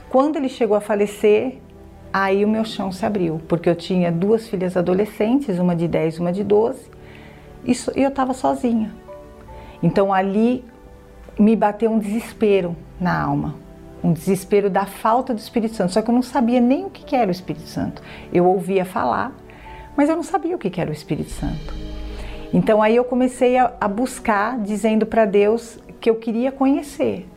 Quando 0.09 0.37
ele 0.37 0.47
chegou 0.47 0.77
a 0.77 0.81
falecer, 0.81 1.57
aí 2.13 2.45
o 2.45 2.47
meu 2.47 2.63
chão 2.63 2.89
se 2.89 3.05
abriu, 3.05 3.41
porque 3.49 3.69
eu 3.69 3.75
tinha 3.75 4.09
duas 4.09 4.47
filhas 4.47 4.77
adolescentes, 4.77 5.59
uma 5.59 5.75
de 5.75 5.89
10 5.89 6.15
e 6.15 6.19
uma 6.21 6.31
de 6.31 6.45
12, 6.45 6.89
e 7.65 7.73
eu 8.01 8.07
estava 8.07 8.33
sozinha. 8.33 8.95
Então 9.83 10.13
ali 10.13 10.63
me 11.37 11.53
bateu 11.53 11.91
um 11.91 11.99
desespero 11.99 12.77
na 12.97 13.21
alma, 13.21 13.55
um 14.05 14.13
desespero 14.13 14.69
da 14.69 14.85
falta 14.85 15.33
do 15.33 15.39
Espírito 15.39 15.75
Santo. 15.75 15.93
Só 15.93 16.01
que 16.01 16.09
eu 16.09 16.13
não 16.13 16.21
sabia 16.21 16.61
nem 16.61 16.85
o 16.85 16.89
que 16.89 17.15
era 17.15 17.27
o 17.27 17.31
Espírito 17.31 17.67
Santo. 17.67 18.03
Eu 18.31 18.45
ouvia 18.45 18.85
falar, 18.85 19.35
mas 19.97 20.09
eu 20.09 20.15
não 20.15 20.23
sabia 20.23 20.55
o 20.55 20.59
que 20.59 20.79
era 20.79 20.91
o 20.91 20.93
Espírito 20.93 21.31
Santo. 21.31 21.73
Então 22.53 22.81
aí 22.81 22.95
eu 22.95 23.03
comecei 23.03 23.57
a, 23.57 23.73
a 23.81 23.87
buscar, 23.87 24.59
dizendo 24.59 25.07
para 25.07 25.25
Deus 25.25 25.79
que 25.99 26.09
eu 26.09 26.15
queria 26.15 26.51
conhecer. 26.51 27.27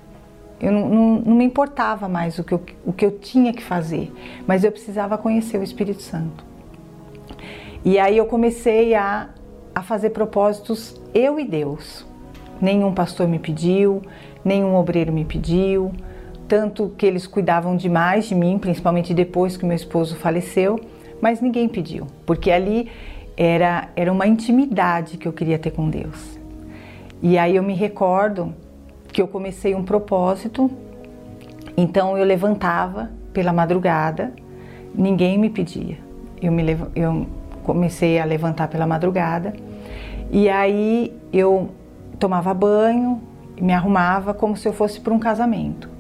Eu 0.61 0.71
não, 0.73 0.89
não, 0.89 1.21
não, 1.21 1.35
me 1.37 1.45
importava 1.45 2.09
mais 2.09 2.39
o 2.39 2.45
que, 2.45 2.53
eu, 2.53 2.61
o 2.85 2.93
que 2.93 3.07
eu 3.07 3.13
tinha 3.13 3.53
que 3.53 3.63
fazer, 3.63 4.13
mas 4.47 4.65
eu 4.65 4.73
precisava 4.73 5.17
conhecer 5.17 5.57
o 5.57 5.63
Espírito 5.63 6.03
Santo. 6.03 6.45
E 7.85 7.99
aí 7.99 8.19
eu 8.19 8.27
comecei 8.27 8.95
a, 8.95 9.29
a 9.75 9.83
fazer 9.83 10.11
propósitos 10.11 11.01
eu 11.15 11.39
e 11.41 11.45
Deus. 11.45 12.05
Nenhum 12.61 12.93
pastor 12.93 13.29
me 13.29 13.39
pediu, 13.39 14.03
nenhum 14.45 14.75
obreiro 14.75 15.13
me 15.13 15.25
pediu, 15.25 15.93
tanto 16.49 16.93
que 16.97 17.05
eles 17.05 17.27
cuidavam 17.27 17.77
demais 17.77 18.27
de 18.27 18.35
mim, 18.35 18.59
principalmente 18.59 19.13
depois 19.13 19.57
que 19.57 19.67
meu 19.67 19.77
esposo 19.77 20.17
faleceu, 20.17 20.81
mas 21.21 21.41
ninguém 21.41 21.69
pediu, 21.69 22.07
porque 22.25 22.51
ali 22.51 22.91
era, 23.37 23.89
era 23.95 24.11
uma 24.11 24.27
intimidade 24.27 25.19
que 25.19 25.29
eu 25.29 25.33
queria 25.33 25.59
ter 25.59 25.71
com 25.71 25.91
Deus. 25.91 26.39
E 27.23 27.37
aí 27.37 27.57
eu 27.57 27.63
me 27.63 27.75
recordo 27.75 28.55
que 29.13 29.21
eu 29.21 29.29
comecei 29.29 29.75
um 29.75 29.85
propósito, 29.85 30.71
então 31.77 32.17
eu 32.17 32.25
levantava 32.25 33.11
pela 33.33 33.53
madrugada, 33.53 34.33
ninguém 34.95 35.39
me 35.39 35.51
pedia. 35.51 35.99
Eu, 36.41 36.53
me, 36.53 36.65
eu 36.95 37.27
comecei 37.65 38.19
a 38.19 38.25
levantar 38.25 38.69
pela 38.69 38.87
madrugada 38.87 39.53
e 40.31 40.49
aí 40.49 41.13
eu 41.33 41.69
tomava 42.19 42.55
banho, 42.55 43.21
me 43.61 43.73
arrumava 43.73 44.33
como 44.33 44.57
se 44.57 44.67
eu 44.67 44.73
fosse 44.73 45.01
para 45.01 45.13
um 45.13 45.19
casamento. 45.19 45.98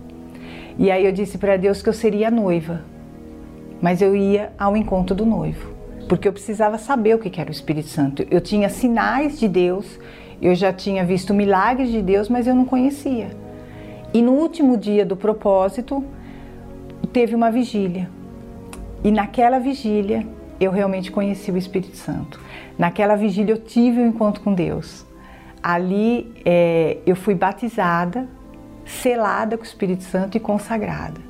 E 0.79 0.93
aí 0.93 1.05
eu 1.05 1.11
disse 1.11 1.37
para 1.39 1.57
Deus 1.57 1.83
que 1.83 1.89
eu 1.89 1.93
seria 1.93 2.31
noiva, 2.31 2.83
mas 3.83 4.01
eu 4.01 4.15
ia 4.15 4.53
ao 4.57 4.77
encontro 4.77 5.15
do 5.15 5.27
noivo, 5.27 5.73
porque 6.09 6.29
eu 6.29 6.33
precisava 6.33 6.79
saber 6.79 7.17
o 7.17 7.19
que 7.19 7.41
era 7.41 7.51
o 7.51 7.53
Espírito 7.53 7.89
Santo. 7.89 8.25
Eu 8.31 8.41
tinha 8.41 8.69
sinais 8.69 9.41
de 9.41 9.49
Deus, 9.49 9.99
eu 10.41 10.55
já 10.55 10.73
tinha 10.73 11.05
visto 11.05 11.35
milagres 11.35 11.91
de 11.91 12.01
Deus, 12.01 12.29
mas 12.29 12.47
eu 12.47 12.55
não 12.55 12.65
conhecia. 12.65 13.31
E 14.15 14.23
no 14.23 14.33
último 14.33 14.77
dia 14.77 15.05
do 15.05 15.17
propósito, 15.17 16.05
teve 17.13 17.35
uma 17.35 17.51
vigília. 17.51 18.09
E 19.03 19.11
naquela 19.11 19.59
vigília, 19.59 20.25
eu 20.61 20.71
realmente 20.71 21.11
conheci 21.11 21.51
o 21.51 21.57
Espírito 21.57 21.97
Santo. 21.97 22.41
Naquela 22.79 23.17
vigília, 23.17 23.53
eu 23.53 23.59
tive 23.59 24.01
um 24.01 24.07
encontro 24.07 24.43
com 24.43 24.55
Deus. 24.55 25.05
Ali 25.61 26.33
é, 26.45 26.99
eu 27.05 27.17
fui 27.17 27.35
batizada, 27.35 28.29
selada 28.89 29.57
com 29.57 29.63
o 29.63 29.67
Espírito 29.67 30.03
Santo 30.03 30.37
e 30.37 30.41
consagrada. 30.41 31.21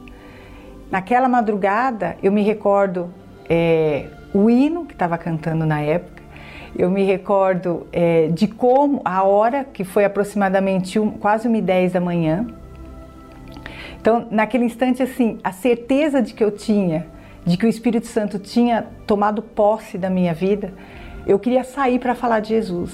Naquela 0.90 1.29
madrugada 1.29 2.16
eu 2.23 2.33
me 2.33 2.42
recordo 2.42 3.12
é, 3.49 4.07
o 4.33 4.49
hino 4.49 4.87
que 4.87 4.92
estava 4.92 5.18
cantando 5.18 5.66
na 5.66 5.81
época, 5.81 6.23
eu 6.77 6.90
me 6.90 7.03
recordo 7.03 7.87
é, 7.92 8.29
de 8.29 8.47
como, 8.47 9.01
a 9.05 9.23
hora, 9.23 9.64
que 9.64 9.85
foi 9.85 10.05
aproximadamente 10.05 10.99
um, 10.99 11.11
quase 11.11 11.49
uma 11.49 11.57
e 11.57 11.62
dez 11.62 11.92
da 11.92 12.01
manhã. 12.01 12.47
Então, 14.01 14.29
naquele 14.31 14.64
instante, 14.64 15.03
assim, 15.03 15.38
a 15.42 15.51
certeza 15.51 16.23
de 16.23 16.35
que 16.35 16.44
eu 16.44 16.51
tinha, 16.51 17.07
de 17.44 17.57
que 17.57 17.66
o 17.66 17.68
Espírito 17.68 18.07
Santo 18.07 18.38
tinha 18.38 18.87
tomado 19.07 19.42
posse 19.42 19.99
da 19.99 20.09
minha 20.09 20.33
vida, 20.33 20.73
eu 21.27 21.38
queria 21.38 21.64
sair 21.64 21.99
para 21.99 22.14
falar 22.14 22.40
de 22.40 22.51
Jesus. 22.51 22.92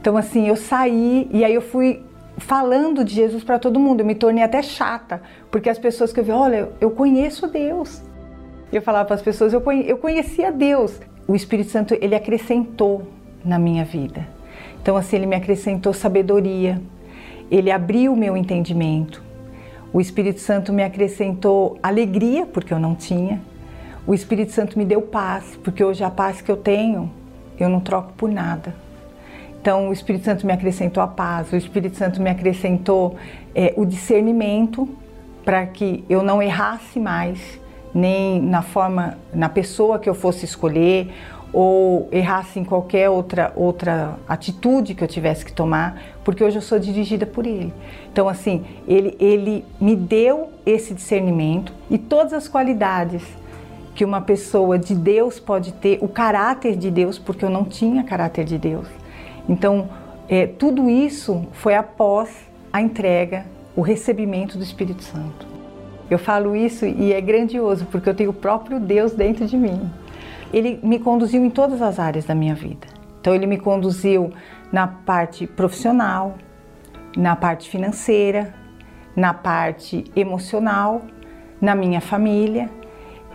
Então, 0.00 0.16
assim, 0.16 0.46
eu 0.46 0.56
saí 0.56 1.28
e 1.32 1.44
aí 1.44 1.54
eu 1.54 1.62
fui 1.62 2.04
falando 2.38 3.04
de 3.04 3.14
Jesus 3.14 3.42
para 3.42 3.58
todo 3.58 3.80
mundo. 3.80 4.00
Eu 4.00 4.06
me 4.06 4.14
tornei 4.14 4.44
até 4.44 4.62
chata, 4.62 5.22
porque 5.50 5.68
as 5.68 5.78
pessoas 5.78 6.12
que 6.12 6.20
eu 6.20 6.24
vi, 6.24 6.30
olha, 6.30 6.70
eu 6.80 6.90
conheço 6.90 7.46
Deus. 7.46 8.02
Eu 8.72 8.82
falava 8.82 9.04
para 9.04 9.14
as 9.14 9.22
pessoas, 9.22 9.52
eu, 9.52 9.62
eu 9.86 9.98
conhecia 9.98 10.50
Deus. 10.52 11.00
O 11.26 11.34
Espírito 11.34 11.70
Santo, 11.70 11.96
ele 12.00 12.14
acrescentou 12.14 13.06
na 13.44 13.58
minha 13.58 13.84
vida. 13.84 14.26
Então, 14.80 14.96
assim, 14.96 15.16
ele 15.16 15.26
me 15.26 15.36
acrescentou 15.36 15.92
sabedoria, 15.92 16.80
ele 17.50 17.70
abriu 17.70 18.12
o 18.12 18.16
meu 18.16 18.36
entendimento. 18.36 19.22
O 19.92 20.00
Espírito 20.00 20.40
Santo 20.40 20.72
me 20.72 20.82
acrescentou 20.82 21.78
alegria, 21.82 22.46
porque 22.46 22.72
eu 22.72 22.78
não 22.78 22.94
tinha. 22.94 23.40
O 24.06 24.14
Espírito 24.14 24.52
Santo 24.52 24.78
me 24.78 24.84
deu 24.84 25.02
paz, 25.02 25.58
porque 25.64 25.82
hoje 25.82 26.04
a 26.04 26.10
paz 26.10 26.40
que 26.40 26.50
eu 26.50 26.56
tenho, 26.56 27.10
eu 27.58 27.68
não 27.68 27.80
troco 27.80 28.12
por 28.12 28.30
nada. 28.30 28.85
Então, 29.66 29.88
o 29.88 29.92
Espírito 29.92 30.24
Santo 30.24 30.46
me 30.46 30.52
acrescentou 30.52 31.02
a 31.02 31.08
paz, 31.08 31.52
o 31.52 31.56
Espírito 31.56 31.96
Santo 31.96 32.22
me 32.22 32.30
acrescentou 32.30 33.16
é, 33.52 33.74
o 33.76 33.84
discernimento 33.84 34.88
para 35.44 35.66
que 35.66 36.04
eu 36.08 36.22
não 36.22 36.40
errasse 36.40 37.00
mais, 37.00 37.58
nem 37.92 38.40
na 38.40 38.62
forma, 38.62 39.18
na 39.34 39.48
pessoa 39.48 39.98
que 39.98 40.08
eu 40.08 40.14
fosse 40.14 40.44
escolher, 40.44 41.12
ou 41.52 42.08
errasse 42.12 42.60
em 42.60 42.64
qualquer 42.64 43.10
outra, 43.10 43.52
outra 43.56 44.14
atitude 44.28 44.94
que 44.94 45.02
eu 45.02 45.08
tivesse 45.08 45.44
que 45.44 45.52
tomar, 45.52 46.00
porque 46.22 46.44
hoje 46.44 46.58
eu 46.58 46.62
sou 46.62 46.78
dirigida 46.78 47.26
por 47.26 47.44
Ele. 47.44 47.74
Então, 48.12 48.28
assim, 48.28 48.64
Ele, 48.86 49.16
ele 49.18 49.64
me 49.80 49.96
deu 49.96 50.50
esse 50.64 50.94
discernimento 50.94 51.72
e 51.90 51.98
todas 51.98 52.32
as 52.32 52.46
qualidades 52.46 53.24
que 53.96 54.04
uma 54.04 54.20
pessoa 54.20 54.78
de 54.78 54.94
Deus 54.94 55.40
pode 55.40 55.72
ter, 55.72 55.98
o 56.00 56.06
caráter 56.06 56.76
de 56.76 56.88
Deus, 56.88 57.18
porque 57.18 57.44
eu 57.44 57.50
não 57.50 57.64
tinha 57.64 58.04
caráter 58.04 58.44
de 58.44 58.58
Deus. 58.58 58.86
Então, 59.48 59.88
é, 60.28 60.46
tudo 60.46 60.90
isso 60.90 61.46
foi 61.52 61.74
após 61.74 62.46
a 62.72 62.80
entrega, 62.80 63.46
o 63.74 63.80
recebimento 63.80 64.58
do 64.58 64.64
Espírito 64.64 65.02
Santo. 65.02 65.46
Eu 66.10 66.18
falo 66.18 66.54
isso 66.54 66.86
e 66.86 67.12
é 67.12 67.20
grandioso 67.20 67.86
porque 67.86 68.08
eu 68.08 68.14
tenho 68.14 68.30
o 68.30 68.34
próprio 68.34 68.78
Deus 68.78 69.12
dentro 69.12 69.46
de 69.46 69.56
mim. 69.56 69.90
Ele 70.52 70.78
me 70.82 70.98
conduziu 70.98 71.44
em 71.44 71.50
todas 71.50 71.82
as 71.82 71.98
áreas 71.98 72.24
da 72.24 72.34
minha 72.34 72.54
vida. 72.54 72.86
Então 73.20 73.34
ele 73.34 73.46
me 73.46 73.58
conduziu 73.58 74.32
na 74.72 74.86
parte 74.86 75.46
profissional, 75.46 76.36
na 77.16 77.34
parte 77.34 77.68
financeira, 77.68 78.54
na 79.16 79.34
parte 79.34 80.04
emocional, 80.14 81.02
na 81.60 81.74
minha 81.74 82.00
família 82.00 82.70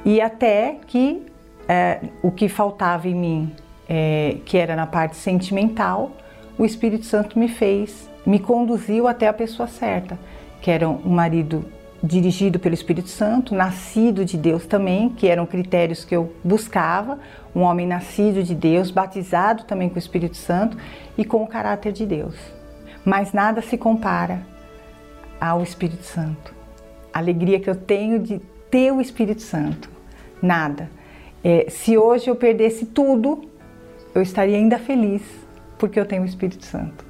e 0.06 0.22
até 0.22 0.78
que 0.88 1.26
é, 1.68 2.00
o 2.22 2.32
que 2.32 2.48
faltava 2.48 3.08
em 3.08 3.16
mim, 3.16 3.52
é, 3.94 4.38
que 4.46 4.58
era 4.58 4.74
na 4.74 4.88
parte 4.88 5.18
sentimental, 5.18 6.14
o 6.58 6.64
Espírito 6.64 7.06
Santo 7.06 7.38
me 7.38 7.50
fez, 7.50 8.10
me 8.26 8.40
conduziu 8.40 9.06
até 9.06 9.28
a 9.28 9.34
pessoa 9.34 9.68
certa, 9.68 10.18
que 10.62 10.72
era 10.72 10.88
um 10.88 11.10
marido 11.10 11.66
dirigido 12.02 12.58
pelo 12.58 12.74
Espírito 12.74 13.10
Santo, 13.10 13.54
nascido 13.54 14.24
de 14.24 14.38
Deus 14.38 14.66
também, 14.66 15.10
que 15.10 15.28
eram 15.28 15.46
critérios 15.46 16.06
que 16.06 16.16
eu 16.16 16.34
buscava, 16.42 17.20
um 17.54 17.64
homem 17.64 17.86
nascido 17.86 18.42
de 18.44 18.56
Deus, 18.56 18.90
batizado 18.90 19.66
também 19.66 19.90
com 19.90 19.96
o 19.96 20.00
Espírito 20.00 20.38
Santo 20.38 20.78
e 21.18 21.26
com 21.26 21.44
o 21.44 21.48
caráter 21.48 21.92
de 21.92 22.06
Deus. 22.06 22.36
Mas 23.04 23.34
nada 23.34 23.62
se 23.62 23.78
compara 23.78 24.42
ao 25.38 25.62
Espírito 25.62 26.06
Santo. 26.06 26.56
A 27.14 27.20
alegria 27.20 27.60
que 27.60 27.70
eu 27.70 27.76
tenho 27.76 28.20
de 28.20 28.40
ter 28.70 28.94
o 28.94 29.02
Espírito 29.02 29.42
Santo, 29.42 29.90
nada. 30.42 30.90
É, 31.44 31.66
se 31.70 31.98
hoje 31.98 32.30
eu 32.30 32.38
perdesse 32.38 32.86
tudo, 32.86 33.51
eu 34.14 34.22
estaria 34.22 34.58
ainda 34.58 34.78
feliz 34.78 35.22
porque 35.78 36.00
eu 36.00 36.06
tenho 36.06 36.22
o 36.22 36.26
Espírito 36.26 36.66
Santo. 36.66 37.06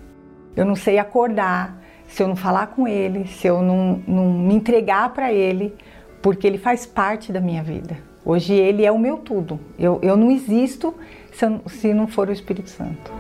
Eu 0.56 0.66
não 0.66 0.76
sei 0.76 0.98
acordar, 0.98 1.82
se 2.08 2.22
eu 2.22 2.28
não 2.28 2.36
falar 2.36 2.68
com 2.68 2.88
Ele, 2.88 3.28
se 3.28 3.48
eu 3.48 3.62
não, 3.62 4.02
não 4.08 4.32
me 4.32 4.54
entregar 4.54 5.14
para 5.14 5.32
Ele, 5.32 5.74
porque 6.22 6.46
Ele 6.46 6.58
faz 6.58 6.86
parte 6.86 7.32
da 7.32 7.42
minha 7.42 7.64
vida. 7.64 7.98
Hoje 8.24 8.54
Ele 8.54 8.86
é 8.86 8.92
o 8.92 9.00
meu 9.00 9.18
tudo. 9.18 9.60
Eu, 9.80 10.00
eu 10.02 10.16
não 10.16 10.30
existo 10.30 10.94
se, 11.32 11.46
eu, 11.46 11.62
se 11.68 11.94
não 11.94 12.08
for 12.08 12.30
o 12.30 12.32
Espírito 12.32 12.70
Santo. 12.70 13.12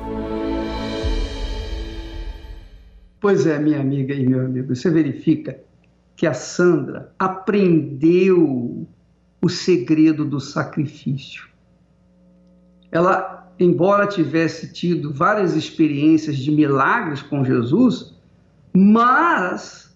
Pois 3.19 3.45
é, 3.45 3.59
minha 3.59 3.79
amiga 3.79 4.13
e 4.13 4.27
meu 4.27 4.45
amigo, 4.45 4.75
você 4.75 4.89
verifica 4.89 5.59
que 6.15 6.27
a 6.27 6.33
Sandra 6.33 7.11
aprendeu 7.17 8.87
o 9.41 9.49
segredo 9.49 10.25
do 10.25 10.39
sacrifício. 10.39 11.47
Ela, 12.91 13.40
embora 13.63 14.07
tivesse 14.07 14.73
tido 14.73 15.13
várias 15.13 15.55
experiências 15.55 16.37
de 16.37 16.51
milagres 16.51 17.21
com 17.21 17.45
Jesus, 17.45 18.15
mas 18.73 19.95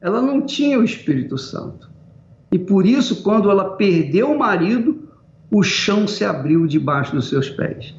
ela 0.00 0.22
não 0.22 0.46
tinha 0.46 0.78
o 0.78 0.84
Espírito 0.84 1.36
Santo. 1.36 1.90
E 2.50 2.58
por 2.58 2.86
isso, 2.86 3.22
quando 3.22 3.50
ela 3.50 3.76
perdeu 3.76 4.32
o 4.32 4.38
marido, 4.38 5.08
o 5.50 5.62
chão 5.62 6.06
se 6.06 6.24
abriu 6.24 6.66
debaixo 6.66 7.14
dos 7.14 7.28
seus 7.28 7.50
pés. 7.50 7.94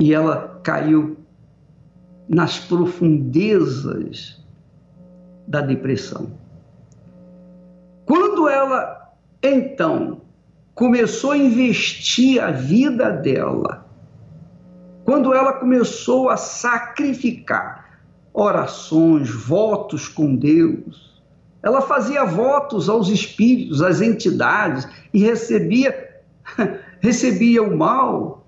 E 0.00 0.14
ela 0.14 0.60
caiu 0.62 1.16
nas 2.28 2.58
profundezas 2.58 4.40
da 5.46 5.60
depressão. 5.60 6.30
Quando 8.06 8.48
ela, 8.48 9.12
então, 9.42 10.22
começou 10.74 11.32
a 11.32 11.38
investir 11.38 12.42
a 12.42 12.50
vida 12.50 13.10
dela, 13.10 13.81
quando 15.12 15.34
ela 15.34 15.52
começou 15.52 16.30
a 16.30 16.38
sacrificar, 16.38 18.00
orações, 18.32 19.28
votos 19.28 20.08
com 20.08 20.34
Deus. 20.34 21.22
Ela 21.62 21.82
fazia 21.82 22.24
votos 22.24 22.88
aos 22.88 23.10
espíritos, 23.10 23.82
às 23.82 24.00
entidades 24.00 24.88
e 25.12 25.22
recebia 25.22 26.22
recebia 26.98 27.62
o 27.62 27.76
mal. 27.76 28.46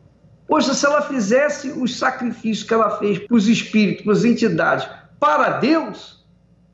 Poxa, 0.49 0.73
se 0.73 0.87
ela 0.87 1.03
fizesse 1.03 1.69
os 1.69 1.99
sacrifícios 1.99 2.67
que 2.67 2.73
ela 2.73 2.97
fez 2.97 3.19
para 3.19 3.37
os 3.37 3.47
espíritos, 3.47 4.03
para 4.03 4.15
as 4.15 4.25
entidades, 4.25 4.89
para 5.21 5.59
Deus, 5.59 6.25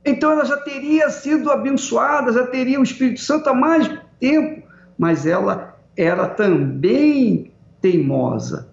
então 0.04 0.30
ela 0.30 0.44
já 0.44 0.58
teria 0.58 1.10
sido 1.10 1.50
abençoada, 1.50 2.32
já 2.32 2.46
teria 2.46 2.78
o 2.78 2.84
Espírito 2.84 3.20
Santo 3.22 3.48
há 3.48 3.54
mais 3.54 3.90
tempo. 4.20 4.62
Mas 4.96 5.26
ela 5.26 5.76
era 5.96 6.28
também 6.28 7.50
teimosa. 7.80 8.69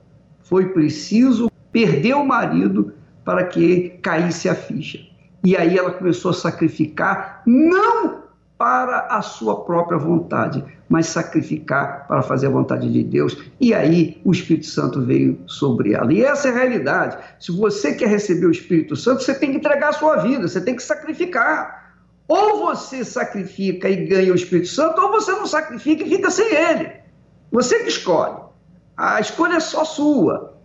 Foi 0.48 0.70
preciso 0.70 1.52
perder 1.72 2.16
o 2.16 2.26
marido 2.26 2.94
para 3.24 3.44
que 3.46 4.00
caísse 4.02 4.48
a 4.48 4.56
ficha. 4.56 5.00
E 5.44 5.56
aí 5.56 5.78
ela 5.78 5.92
começou 5.92 6.32
a 6.32 6.34
sacrificar, 6.34 7.42
não 7.46 8.24
para 8.58 9.08
a 9.10 9.22
sua 9.22 9.64
própria 9.64 9.98
vontade, 9.98 10.64
mas 10.90 11.08
sacrificar 11.08 12.08
para 12.08 12.24
fazer 12.24 12.48
a 12.48 12.50
vontade 12.50 12.92
de 12.92 13.04
Deus. 13.04 13.38
E 13.60 13.74
aí 13.74 14.20
o 14.24 14.32
Espírito 14.32 14.66
Santo 14.66 15.02
veio 15.06 15.38
sobre 15.46 15.94
ela. 15.94 16.12
E 16.12 16.24
essa 16.24 16.48
é 16.48 16.52
a 16.52 16.56
realidade. 16.56 17.18
Se 17.40 17.52
você 17.52 17.94
quer 17.94 18.08
receber 18.08 18.48
o 18.48 18.52
Espírito 18.52 18.96
Santo, 18.96 19.22
você 19.22 19.36
tem 19.36 19.52
que 19.52 19.58
entregar 19.58 19.90
a 19.90 19.94
sua 19.94 20.16
vida, 20.18 20.48
você 20.48 20.62
tem 20.62 20.76
que 20.76 20.82
sacrificar. 20.82 21.94
Ou 22.28 22.60
você 22.60 23.06
sacrifica 23.06 23.88
e 23.88 24.08
ganha 24.08 24.32
o 24.32 24.36
Espírito 24.36 24.70
Santo, 24.70 25.02
ou 25.02 25.12
você 25.12 25.32
não 25.34 25.46
sacrifica 25.46 26.04
e 26.04 26.10
fica 26.10 26.32
sem 26.32 26.54
ele. 26.54 26.92
Você 27.52 27.80
que 27.80 27.90
escolhe. 27.90 28.47
A 28.98 29.20
escolha 29.20 29.58
é 29.58 29.60
só 29.60 29.86
sua. 29.86 30.58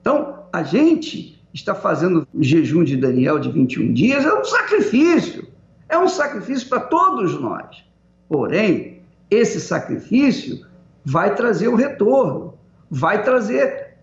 Então, 0.00 0.44
a 0.50 0.62
gente 0.62 1.38
está 1.52 1.74
fazendo 1.74 2.26
o 2.32 2.42
jejum 2.42 2.82
de 2.82 2.96
Daniel 2.96 3.38
de 3.38 3.50
21 3.50 3.92
dias, 3.92 4.24
é 4.24 4.32
um 4.32 4.44
sacrifício. 4.44 5.46
É 5.88 5.98
um 5.98 6.08
sacrifício 6.08 6.68
para 6.68 6.80
todos 6.80 7.38
nós. 7.40 7.84
Porém, 8.28 9.02
esse 9.30 9.60
sacrifício 9.60 10.66
vai 11.04 11.34
trazer 11.34 11.68
o 11.68 11.76
retorno, 11.76 12.54
vai 12.90 13.22
trazer 13.22 13.94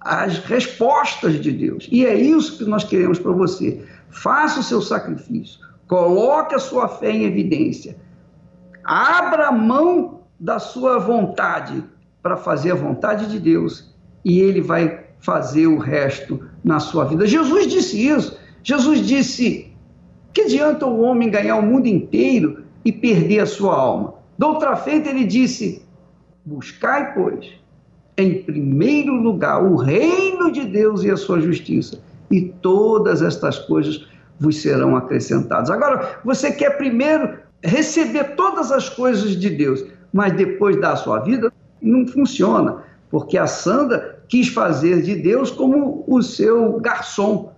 as 0.00 0.38
respostas 0.38 1.40
de 1.40 1.52
Deus. 1.52 1.88
E 1.90 2.04
é 2.04 2.14
isso 2.14 2.58
que 2.58 2.64
nós 2.64 2.84
queremos 2.84 3.18
para 3.18 3.32
você. 3.32 3.84
Faça 4.10 4.60
o 4.60 4.62
seu 4.62 4.82
sacrifício, 4.82 5.60
coloque 5.86 6.54
a 6.54 6.58
sua 6.58 6.88
fé 6.88 7.10
em 7.10 7.24
evidência, 7.24 7.96
abra 8.84 9.52
mão 9.52 10.22
da 10.38 10.58
sua 10.58 10.98
vontade 10.98 11.82
para 12.22 12.36
fazer 12.36 12.72
a 12.72 12.76
vontade 12.76 13.26
de 13.26 13.38
Deus 13.38 13.92
e 14.24 14.40
ele 14.40 14.60
vai 14.60 15.04
fazer 15.18 15.66
o 15.66 15.78
resto 15.78 16.40
na 16.62 16.78
sua 16.80 17.04
vida. 17.04 17.26
Jesus 17.26 17.66
disse 17.66 18.06
isso. 18.06 18.38
Jesus 18.62 19.04
disse: 19.06 19.72
que 20.32 20.42
adianta 20.42 20.86
o 20.86 21.00
homem 21.00 21.30
ganhar 21.30 21.56
o 21.56 21.62
mundo 21.62 21.86
inteiro 21.86 22.64
e 22.84 22.90
perder 22.90 23.40
a 23.40 23.46
sua 23.46 23.74
alma? 23.74 24.14
Doutra 24.38 24.76
feita, 24.76 25.10
ele 25.10 25.24
disse: 25.24 25.82
buscai, 26.44 27.12
pois, 27.14 27.50
em 28.16 28.42
primeiro 28.42 29.14
lugar 29.14 29.62
o 29.62 29.76
reino 29.76 30.50
de 30.50 30.64
Deus 30.64 31.04
e 31.04 31.10
a 31.10 31.16
sua 31.16 31.40
justiça, 31.40 32.00
e 32.30 32.42
todas 32.62 33.20
estas 33.20 33.58
coisas 33.58 34.06
vos 34.40 34.60
serão 34.60 34.96
acrescentadas. 34.96 35.70
Agora, 35.70 36.20
você 36.24 36.50
quer 36.50 36.76
primeiro 36.76 37.38
receber 37.62 38.34
todas 38.34 38.72
as 38.72 38.88
coisas 38.88 39.36
de 39.38 39.50
Deus, 39.50 39.84
mas 40.12 40.32
depois 40.32 40.80
dar 40.80 40.92
a 40.92 40.96
sua 40.96 41.20
vida? 41.20 41.52
Não 41.82 42.06
funciona, 42.06 42.84
porque 43.10 43.36
a 43.36 43.46
Sandra 43.46 44.22
quis 44.28 44.48
fazer 44.48 45.02
de 45.02 45.16
Deus 45.16 45.50
como 45.50 46.04
o 46.06 46.22
seu 46.22 46.80
garçom. 46.80 47.52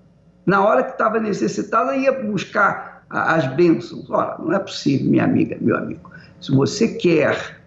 Na 0.44 0.64
hora 0.64 0.82
que 0.82 0.92
estava 0.92 1.20
necessitada, 1.20 1.96
ia 1.96 2.12
buscar 2.12 3.04
as 3.08 3.46
bênçãos. 3.54 4.10
Ora, 4.10 4.36
não 4.38 4.52
é 4.52 4.58
possível, 4.58 5.10
minha 5.10 5.24
amiga, 5.24 5.56
meu 5.60 5.76
amigo. 5.76 6.10
Se 6.40 6.50
você 6.50 6.88
quer 6.88 7.60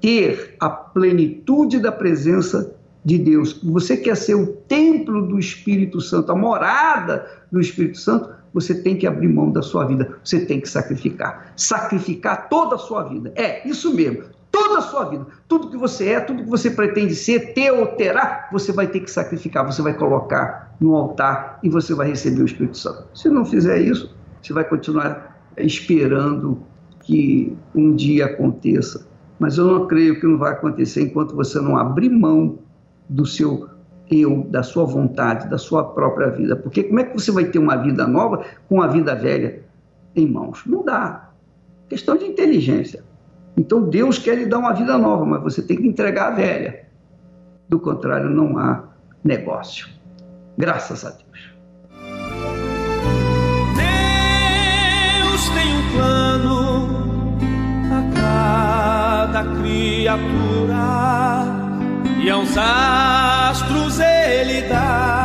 ter 0.00 0.56
a 0.60 0.68
plenitude 0.68 1.78
da 1.78 1.90
presença 1.90 2.74
de 3.04 3.18
Deus, 3.18 3.58
você 3.62 3.96
quer 3.96 4.16
ser 4.16 4.34
o 4.34 4.46
templo 4.46 5.26
do 5.26 5.38
Espírito 5.38 6.00
Santo, 6.00 6.30
a 6.30 6.36
morada 6.36 7.26
do 7.50 7.60
Espírito 7.60 7.98
Santo, 7.98 8.30
você 8.52 8.74
tem 8.74 8.96
que 8.96 9.06
abrir 9.06 9.28
mão 9.28 9.50
da 9.50 9.62
sua 9.62 9.84
vida, 9.84 10.16
você 10.22 10.44
tem 10.44 10.60
que 10.60 10.68
sacrificar. 10.68 11.52
Sacrificar 11.56 12.48
toda 12.48 12.76
a 12.76 12.78
sua 12.78 13.02
vida. 13.04 13.32
É, 13.34 13.66
isso 13.66 13.94
mesmo 13.94 14.33
toda 14.54 14.78
a 14.78 14.82
sua 14.82 15.06
vida. 15.06 15.26
Tudo 15.48 15.68
que 15.68 15.76
você 15.76 16.10
é, 16.10 16.20
tudo 16.20 16.44
que 16.44 16.48
você 16.48 16.70
pretende 16.70 17.12
ser, 17.16 17.54
ter 17.54 17.72
ou 17.72 17.88
terá, 17.88 18.48
você 18.52 18.70
vai 18.70 18.86
ter 18.86 19.00
que 19.00 19.10
sacrificar, 19.10 19.66
você 19.66 19.82
vai 19.82 19.94
colocar 19.94 20.76
no 20.80 20.94
altar 20.94 21.58
e 21.60 21.68
você 21.68 21.92
vai 21.92 22.06
receber 22.06 22.42
o 22.42 22.44
Espírito 22.44 22.78
Santo. 22.78 23.08
Se 23.12 23.28
não 23.28 23.44
fizer 23.44 23.80
isso, 23.80 24.14
você 24.40 24.52
vai 24.52 24.62
continuar 24.62 25.36
esperando 25.56 26.62
que 27.00 27.56
um 27.74 27.96
dia 27.96 28.26
aconteça. 28.26 29.08
Mas 29.40 29.58
eu 29.58 29.66
não 29.66 29.88
creio 29.88 30.20
que 30.20 30.26
não 30.26 30.38
vai 30.38 30.52
acontecer 30.52 31.02
enquanto 31.02 31.34
você 31.34 31.60
não 31.60 31.76
abrir 31.76 32.08
mão 32.08 32.60
do 33.08 33.26
seu 33.26 33.68
eu, 34.08 34.46
da 34.48 34.62
sua 34.62 34.84
vontade, 34.84 35.50
da 35.50 35.58
sua 35.58 35.82
própria 35.82 36.30
vida. 36.30 36.54
Porque 36.54 36.84
como 36.84 37.00
é 37.00 37.04
que 37.04 37.18
você 37.18 37.32
vai 37.32 37.46
ter 37.46 37.58
uma 37.58 37.74
vida 37.74 38.06
nova 38.06 38.44
com 38.68 38.80
a 38.80 38.86
vida 38.86 39.16
velha 39.16 39.64
em 40.14 40.30
mãos? 40.30 40.62
Não 40.64 40.84
dá. 40.84 41.30
Questão 41.88 42.16
de 42.16 42.24
inteligência. 42.24 43.02
Então 43.56 43.82
Deus 43.82 44.18
quer 44.18 44.36
lhe 44.36 44.46
dar 44.46 44.58
uma 44.58 44.72
vida 44.72 44.98
nova, 44.98 45.24
mas 45.24 45.42
você 45.42 45.62
tem 45.62 45.76
que 45.76 45.86
entregar 45.86 46.28
a 46.28 46.34
velha. 46.34 46.86
Do 47.68 47.78
contrário, 47.78 48.28
não 48.28 48.58
há 48.58 48.84
negócio. 49.22 49.88
Graças 50.58 51.04
a 51.04 51.10
Deus. 51.10 51.54
Deus 53.76 55.48
tem 55.50 55.76
um 55.76 55.92
plano 55.92 56.94
cada 58.14 59.44
criatura 59.60 60.84
e 62.22 62.30
aos 62.30 62.56
astros 62.56 64.00
ele 64.00 64.62
dá 64.68 65.23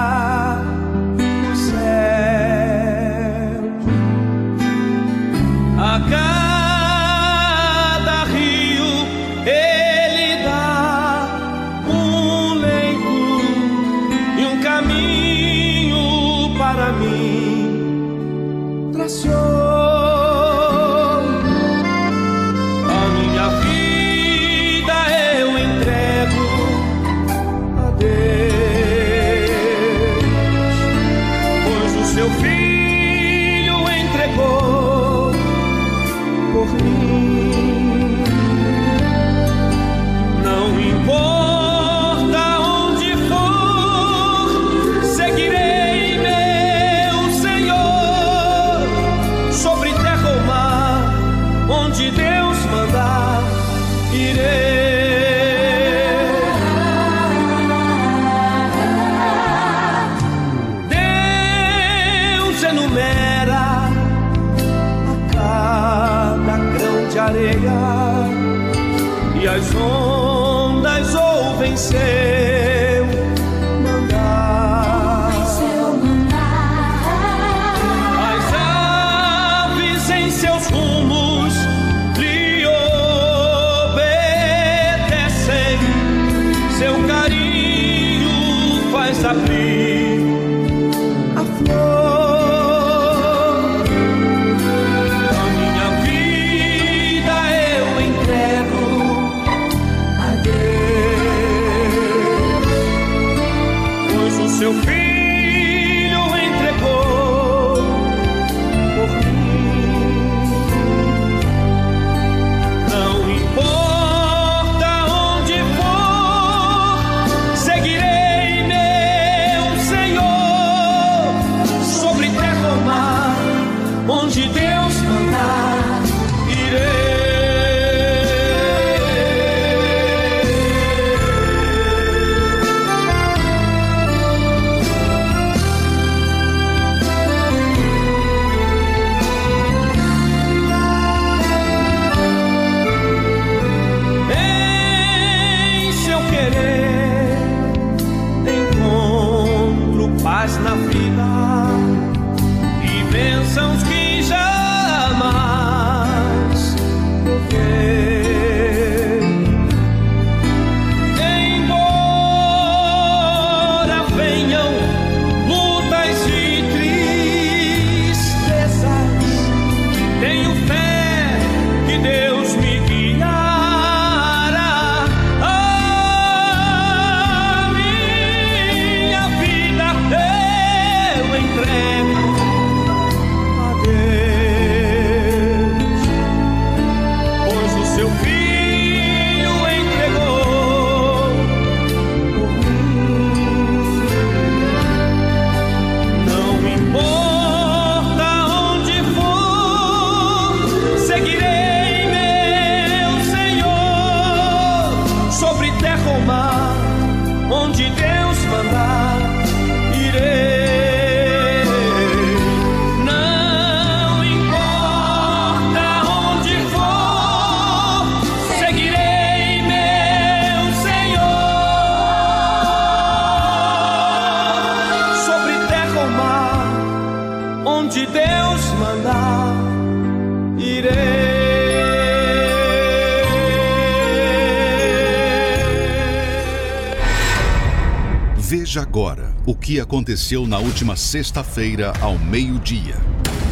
aconteceu 239.89 240.45
na 240.45 240.59
última 240.59 240.95
sexta-feira 240.95 241.93
ao 241.99 242.15
meio-dia. 242.15 242.93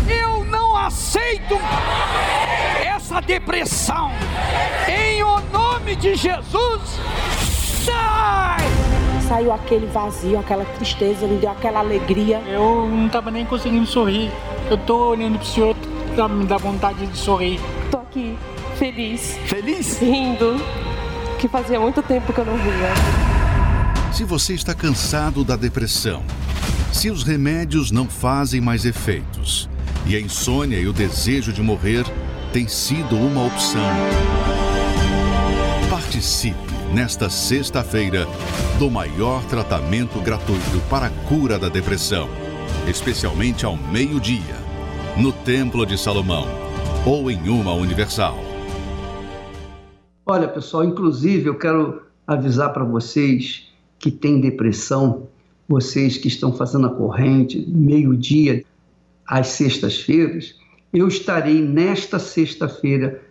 Eu 0.07 0.45
não 0.45 0.77
aceito 0.77 1.55
essa 2.85 3.19
depressão. 3.19 4.11
Em 4.87 5.23
o 5.23 5.39
nome 5.51 5.95
de 5.95 6.13
Jesus, 6.13 6.81
sai! 7.83 8.59
Saiu 9.27 9.51
aquele 9.51 9.87
vazio, 9.87 10.37
aquela 10.37 10.63
tristeza, 10.63 11.25
me 11.25 11.39
deu 11.39 11.49
aquela 11.49 11.79
alegria. 11.79 12.39
Eu 12.47 12.87
não 12.87 13.09
tava 13.09 13.31
nem 13.31 13.43
conseguindo 13.43 13.87
sorrir. 13.87 14.31
Eu 14.69 14.77
tô 14.77 15.09
olhando 15.09 15.39
pro 15.39 15.47
senhor 15.47 15.75
pra 16.13 16.27
me 16.27 16.45
dar 16.45 16.57
vontade 16.57 17.07
de 17.07 17.17
sorrir. 17.17 17.59
Tô 17.89 17.97
aqui, 17.97 18.37
feliz, 18.75 19.39
Feliz? 19.47 19.99
rindo, 19.99 20.63
que 21.39 21.47
fazia 21.47 21.79
muito 21.79 22.03
tempo 22.03 22.31
que 22.31 22.39
eu 22.39 22.45
não 22.45 22.57
ria. 22.57 23.26
Se 24.17 24.23
você 24.23 24.55
está 24.55 24.73
cansado 24.73 25.43
da 25.43 25.55
depressão, 25.55 26.23
se 26.91 27.11
os 27.11 27.21
remédios 27.21 27.91
não 27.91 28.09
fazem 28.09 28.59
mais 28.59 28.83
efeitos 28.83 29.69
e 30.07 30.15
a 30.15 30.19
insônia 30.19 30.79
e 30.79 30.87
o 30.87 30.91
desejo 30.91 31.53
de 31.53 31.61
morrer 31.61 32.03
têm 32.51 32.67
sido 32.67 33.15
uma 33.15 33.45
opção, 33.45 33.79
participe 35.87 36.57
nesta 36.91 37.29
sexta-feira 37.29 38.25
do 38.79 38.89
maior 38.89 39.45
tratamento 39.45 40.19
gratuito 40.19 40.81
para 40.89 41.05
a 41.05 41.11
cura 41.29 41.59
da 41.59 41.69
depressão, 41.69 42.27
especialmente 42.89 43.67
ao 43.67 43.77
meio-dia, 43.77 44.55
no 45.15 45.31
Templo 45.31 45.85
de 45.85 45.95
Salomão 45.95 46.47
ou 47.05 47.29
em 47.29 47.47
uma 47.49 47.73
Universal. 47.73 48.35
Olha, 50.25 50.47
pessoal, 50.47 50.83
inclusive 50.83 51.45
eu 51.45 51.55
quero 51.59 52.01
avisar 52.25 52.73
para 52.73 52.83
vocês 52.83 53.66
que 53.99 54.11
têm 54.11 54.39
depressão, 54.39 55.27
vocês 55.67 56.17
que 56.17 56.27
estão 56.27 56.53
fazendo 56.53 56.87
a 56.87 56.93
corrente, 56.93 57.65
meio-dia, 57.67 58.63
às 59.25 59.47
sextas-feiras, 59.47 60.55
eu 60.93 61.07
estarei 61.07 61.61
nesta 61.61 62.17
sexta-feira, 62.17 63.21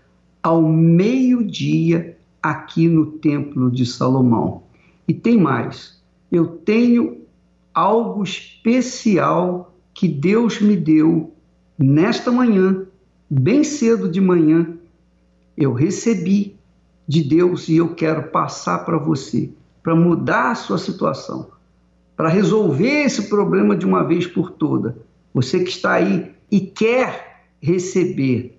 ao 0.42 0.62
meio-dia, 0.62 2.16
aqui 2.42 2.86
no 2.88 3.06
Templo 3.06 3.70
de 3.70 3.84
Salomão. 3.86 4.62
E 5.08 5.14
tem 5.14 5.38
mais, 5.38 6.00
eu 6.30 6.46
tenho 6.46 7.22
algo 7.72 8.22
especial 8.22 9.74
que 9.94 10.06
Deus 10.06 10.60
me 10.60 10.76
deu 10.76 11.32
nesta 11.78 12.30
manhã, 12.30 12.86
bem 13.28 13.64
cedo 13.64 14.08
de 14.08 14.20
manhã. 14.20 14.76
Eu 15.56 15.72
recebi 15.72 16.56
de 17.08 17.22
Deus 17.22 17.68
e 17.68 17.76
eu 17.76 17.94
quero 17.94 18.30
passar 18.30 18.84
para 18.84 18.98
você, 18.98 19.50
para 19.86 19.94
mudar 19.94 20.50
a 20.50 20.54
sua 20.56 20.78
situação, 20.78 21.46
para 22.16 22.28
resolver 22.28 23.04
esse 23.04 23.28
problema 23.28 23.76
de 23.76 23.86
uma 23.86 24.02
vez 24.02 24.26
por 24.26 24.50
toda. 24.50 24.96
Você 25.32 25.60
que 25.60 25.70
está 25.70 25.92
aí 25.92 26.32
e 26.50 26.58
quer 26.58 27.44
receber 27.62 28.58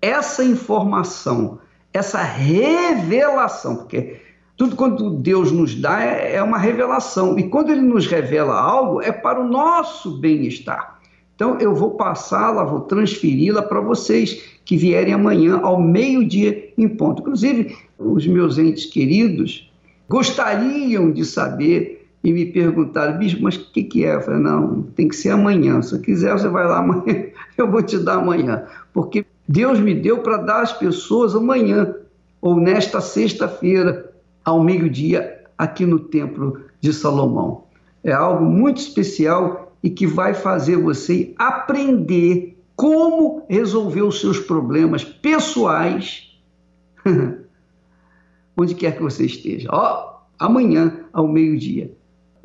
essa 0.00 0.44
informação, 0.44 1.58
essa 1.92 2.22
revelação, 2.22 3.78
porque 3.78 4.20
tudo 4.56 4.76
quanto 4.76 5.10
Deus 5.10 5.50
nos 5.50 5.74
dá 5.74 6.04
é, 6.04 6.36
é 6.36 6.42
uma 6.42 6.56
revelação, 6.56 7.36
e 7.36 7.48
quando 7.48 7.72
Ele 7.72 7.82
nos 7.82 8.06
revela 8.06 8.54
algo, 8.54 9.02
é 9.02 9.10
para 9.10 9.40
o 9.40 9.48
nosso 9.48 10.20
bem-estar. 10.20 11.00
Então, 11.34 11.58
eu 11.58 11.74
vou 11.74 11.96
passá-la, 11.96 12.62
vou 12.62 12.82
transferi-la 12.82 13.62
para 13.62 13.80
vocês 13.80 14.40
que 14.64 14.76
vierem 14.76 15.14
amanhã 15.14 15.58
ao 15.64 15.82
meio-dia 15.82 16.72
em 16.78 16.88
ponto. 16.88 17.22
Inclusive, 17.22 17.76
os 17.98 18.24
meus 18.24 18.56
entes 18.56 18.86
queridos 18.86 19.67
gostariam 20.08 21.10
de 21.10 21.24
saber 21.24 22.08
e 22.22 22.32
me 22.32 22.46
perguntaram, 22.46 23.18
bispo, 23.18 23.42
mas 23.42 23.56
o 23.56 23.70
que, 23.70 23.84
que 23.84 24.04
é? 24.04 24.14
Eu 24.14 24.20
falei, 24.20 24.40
não, 24.40 24.82
tem 24.82 25.08
que 25.08 25.16
ser 25.16 25.30
amanhã. 25.30 25.80
Se 25.82 25.98
quiser, 26.00 26.32
você 26.32 26.48
vai 26.48 26.66
lá 26.66 26.78
amanhã, 26.78 27.26
eu 27.56 27.70
vou 27.70 27.82
te 27.82 27.98
dar 27.98 28.14
amanhã. 28.14 28.64
Porque 28.92 29.24
Deus 29.46 29.78
me 29.78 29.94
deu 29.94 30.18
para 30.18 30.38
dar 30.38 30.62
às 30.62 30.72
pessoas 30.72 31.34
amanhã, 31.34 31.94
ou 32.40 32.56
nesta 32.56 33.00
sexta-feira, 33.00 34.12
ao 34.44 34.62
meio-dia, 34.62 35.44
aqui 35.56 35.86
no 35.86 35.98
Templo 35.98 36.60
de 36.80 36.92
Salomão. 36.92 37.64
É 38.02 38.12
algo 38.12 38.44
muito 38.44 38.78
especial 38.78 39.72
e 39.82 39.90
que 39.90 40.06
vai 40.06 40.34
fazer 40.34 40.76
você 40.76 41.34
aprender 41.38 42.58
como 42.74 43.44
resolver 43.48 44.02
os 44.02 44.20
seus 44.20 44.38
problemas 44.38 45.02
pessoais, 45.02 46.38
onde 48.58 48.74
quer 48.74 48.96
que 48.96 49.02
você 49.02 49.24
esteja. 49.24 49.68
Ó, 49.72 50.18
amanhã, 50.38 51.04
ao 51.12 51.28
meio-dia, 51.28 51.92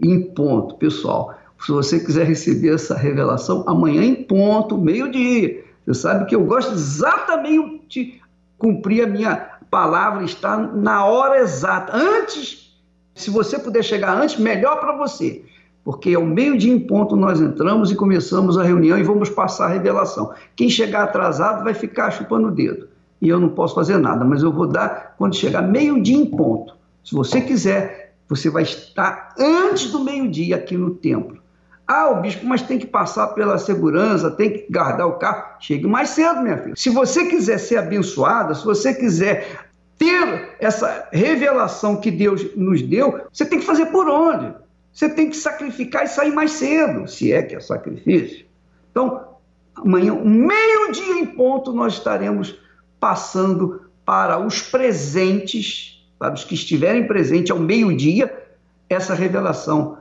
em 0.02 0.22
ponto, 0.22 0.76
pessoal. 0.76 1.36
Se 1.60 1.72
você 1.72 2.00
quiser 2.00 2.26
receber 2.26 2.76
essa 2.76 2.96
revelação, 2.96 3.64
amanhã 3.68 4.04
em 4.04 4.16
ponto, 4.16 4.78
meio-dia. 4.78 5.64
Você 5.86 6.02
sabe 6.02 6.26
que 6.26 6.36
eu 6.36 6.46
gosto 6.46 6.74
exatamente 6.74 7.82
de 7.88 8.22
cumprir 8.58 9.04
a 9.04 9.08
minha 9.08 9.36
palavra, 9.70 10.24
estar 10.24 10.58
na 10.76 11.06
hora 11.06 11.40
exata. 11.40 11.96
Antes, 11.96 12.78
se 13.16 13.30
você 13.30 13.58
puder 13.58 13.84
chegar 13.84 14.16
antes, 14.16 14.38
melhor 14.38 14.80
para 14.80 14.96
você 14.96 15.44
porque 15.84 16.16
ao 16.16 16.26
meio-dia 16.26 16.72
em 16.72 16.80
ponto 16.80 17.16
nós 17.16 17.42
entramos 17.42 17.92
e 17.92 17.96
começamos 17.96 18.58
a 18.58 18.64
reunião 18.64 18.98
e 18.98 19.04
vamos 19.04 19.30
passar 19.30 19.66
a 19.66 19.74
revelação. 19.74 20.34
Quem 20.56 20.70
chegar 20.70 21.04
atrasado 21.04 21.64
vai 21.64 21.74
ficar 21.74 22.10
chupando 22.12 22.48
o 22.48 22.52
dedo. 22.52 22.88
E 23.24 23.30
eu 23.30 23.40
não 23.40 23.48
posso 23.48 23.74
fazer 23.74 23.98
nada, 23.98 24.26
mas 24.26 24.44
eu 24.44 24.52
vou 24.52 24.68
dar 24.68 25.16
quando 25.18 25.34
chegar 25.34 25.62
meio-dia 25.62 26.18
em 26.18 26.26
ponto. 26.26 26.76
Se 27.06 27.16
você 27.16 27.40
quiser, 27.40 28.16
você 28.28 28.50
vai 28.50 28.64
estar 28.64 29.34
antes 29.40 29.90
do 29.92 30.04
meio-dia 30.04 30.58
aqui 30.58 30.76
no 30.76 30.94
templo. 30.94 31.38
Ah, 31.88 32.10
o 32.10 32.20
bispo, 32.20 32.46
mas 32.46 32.64
tem 32.64 32.78
que 32.78 32.86
passar 32.86 33.28
pela 33.28 33.58
segurança, 33.58 34.30
tem 34.30 34.52
que 34.52 34.68
guardar 34.70 35.08
o 35.08 35.14
carro. 35.14 35.56
Chegue 35.62 35.88
mais 35.88 36.10
cedo, 36.10 36.42
minha 36.42 36.58
filha. 36.58 36.74
Se 36.76 36.90
você 36.90 37.26
quiser 37.26 37.60
ser 37.60 37.78
abençoada, 37.78 38.54
se 38.54 38.66
você 38.66 38.94
quiser 38.94 39.70
ter 39.98 40.58
essa 40.60 41.08
revelação 41.14 41.96
que 41.96 42.12
Deus 42.12 42.54
nos 42.58 42.82
deu, 42.82 43.22
você 43.32 43.46
tem 43.46 43.60
que 43.60 43.66
fazer 43.66 43.86
por 43.86 44.10
onde? 44.10 44.54
Você 44.92 45.08
tem 45.08 45.30
que 45.30 45.38
sacrificar 45.38 46.04
e 46.04 46.08
sair 46.08 46.34
mais 46.34 46.52
cedo, 46.52 47.08
se 47.08 47.32
é 47.32 47.42
que 47.42 47.56
é 47.56 47.62
sacrifício. 47.62 48.46
Então, 48.92 49.30
amanhã, 49.78 50.14
meio-dia 50.14 51.20
em 51.22 51.26
ponto, 51.26 51.72
nós 51.72 51.94
estaremos 51.94 52.62
passando 53.04 53.82
para 54.06 54.40
os 54.40 54.62
presentes, 54.62 56.02
para 56.18 56.34
os 56.34 56.46
que 56.46 56.54
estiverem 56.54 57.06
presentes 57.06 57.52
ao 57.52 57.60
meio-dia, 57.60 58.34
essa 58.90 59.14
revelação 59.14 59.98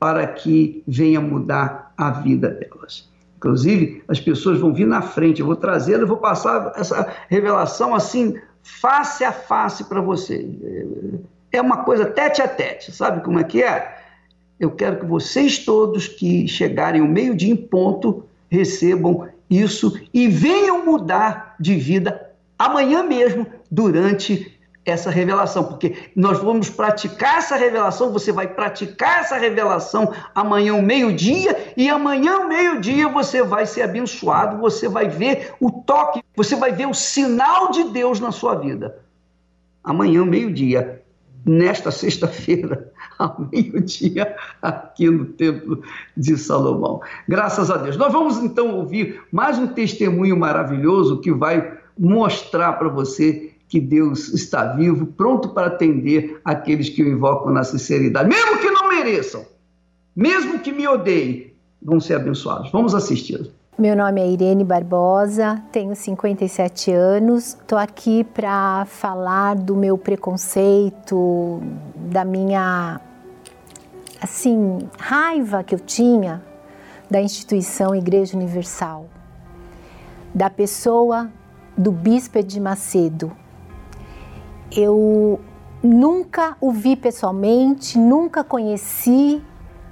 para 0.00 0.26
que 0.26 0.82
venha 0.88 1.20
mudar 1.20 1.92
a 1.94 2.10
vida 2.10 2.48
delas. 2.48 3.06
Inclusive, 3.36 4.02
as 4.08 4.18
pessoas 4.18 4.58
vão 4.58 4.72
vir 4.72 4.86
na 4.86 5.02
frente, 5.02 5.40
eu 5.40 5.46
vou 5.46 5.56
trazê-la, 5.56 6.04
eu 6.04 6.08
vou 6.08 6.16
passar 6.16 6.72
essa 6.74 7.06
revelação 7.28 7.94
assim, 7.94 8.38
face 8.62 9.22
a 9.24 9.32
face 9.32 9.84
para 9.84 10.00
você. 10.00 10.48
É 11.52 11.60
uma 11.60 11.84
coisa 11.84 12.06
tete 12.06 12.40
a 12.40 12.48
tete, 12.48 12.92
sabe 12.92 13.22
como 13.22 13.40
é 13.40 13.44
que 13.44 13.62
é? 13.62 14.00
eu 14.62 14.70
quero 14.70 15.00
que 15.00 15.04
vocês 15.04 15.58
todos 15.58 16.06
que 16.06 16.46
chegarem 16.46 17.02
ao 17.02 17.08
meio-dia 17.08 17.52
em 17.52 17.56
ponto 17.56 18.24
recebam 18.48 19.28
isso 19.52 20.00
e 20.12 20.28
venham 20.28 20.84
mudar 20.84 21.56
de 21.60 21.76
vida 21.76 22.30
amanhã 22.58 23.02
mesmo 23.02 23.46
durante 23.70 24.58
essa 24.84 25.10
revelação, 25.10 25.64
porque 25.64 26.10
nós 26.16 26.38
vamos 26.38 26.68
praticar 26.68 27.38
essa 27.38 27.56
revelação, 27.56 28.12
você 28.12 28.32
vai 28.32 28.48
praticar 28.48 29.20
essa 29.20 29.36
revelação 29.36 30.12
amanhã 30.34 30.80
meio-dia 30.82 31.72
e 31.76 31.88
amanhã 31.88 32.46
meio-dia 32.48 33.08
você 33.08 33.42
vai 33.44 33.64
ser 33.64 33.82
abençoado, 33.82 34.58
você 34.58 34.88
vai 34.88 35.08
ver 35.08 35.54
o 35.60 35.70
toque, 35.70 36.22
você 36.34 36.56
vai 36.56 36.72
ver 36.72 36.88
o 36.88 36.94
sinal 36.94 37.70
de 37.70 37.84
Deus 37.84 38.18
na 38.18 38.32
sua 38.32 38.56
vida. 38.56 38.98
Amanhã 39.84 40.24
meio-dia, 40.24 41.02
nesta 41.44 41.90
sexta-feira, 41.90 42.91
ao 43.22 43.48
meio-dia, 43.50 44.34
aqui 44.60 45.08
no 45.08 45.26
Templo 45.26 45.82
de 46.16 46.36
Salomão. 46.36 47.00
Graças 47.28 47.70
a 47.70 47.76
Deus. 47.76 47.96
Nós 47.96 48.12
vamos 48.12 48.38
então 48.38 48.76
ouvir 48.76 49.20
mais 49.30 49.58
um 49.58 49.68
testemunho 49.68 50.36
maravilhoso 50.36 51.20
que 51.20 51.32
vai 51.32 51.78
mostrar 51.98 52.72
para 52.74 52.88
você 52.88 53.52
que 53.68 53.80
Deus 53.80 54.28
está 54.34 54.66
vivo, 54.74 55.06
pronto 55.06 55.50
para 55.50 55.68
atender 55.68 56.40
aqueles 56.44 56.90
que 56.90 57.02
o 57.02 57.08
invocam 57.08 57.52
na 57.52 57.64
sinceridade, 57.64 58.28
mesmo 58.28 58.58
que 58.58 58.70
não 58.70 58.88
mereçam, 58.88 59.46
mesmo 60.14 60.58
que 60.58 60.70
me 60.70 60.86
odeiem, 60.86 61.54
vão 61.80 61.98
ser 61.98 62.16
abençoados. 62.16 62.70
Vamos 62.70 62.94
assisti-lo. 62.94 63.46
Meu 63.78 63.96
nome 63.96 64.20
é 64.20 64.30
Irene 64.30 64.62
Barbosa, 64.62 65.62
tenho 65.72 65.96
57 65.96 66.92
anos. 66.92 67.54
Estou 67.54 67.78
aqui 67.78 68.22
para 68.22 68.84
falar 68.84 69.56
do 69.56 69.74
meu 69.74 69.96
preconceito, 69.96 71.62
da 72.10 72.22
minha 72.22 73.00
assim 74.22 74.78
raiva 74.98 75.64
que 75.64 75.74
eu 75.74 75.80
tinha 75.80 76.42
da 77.10 77.20
instituição 77.20 77.94
Igreja 77.94 78.36
Universal, 78.36 79.06
da 80.32 80.48
pessoa 80.48 81.28
do 81.76 81.90
Bispo 81.90 82.40
de 82.42 82.60
Macedo. 82.60 83.32
Eu 84.70 85.40
nunca 85.82 86.56
o 86.60 86.70
vi 86.70 86.94
pessoalmente, 86.94 87.98
nunca 87.98 88.44
conheci, 88.44 89.42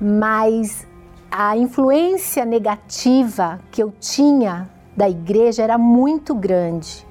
mas 0.01 0.87
a 1.31 1.57
influência 1.57 2.45
negativa 2.45 3.59
que 3.73 3.83
eu 3.83 3.93
tinha 3.99 4.71
da 4.97 5.09
igreja 5.11 5.63
era 5.63 5.77
muito 5.77 6.35
grande 6.35 7.10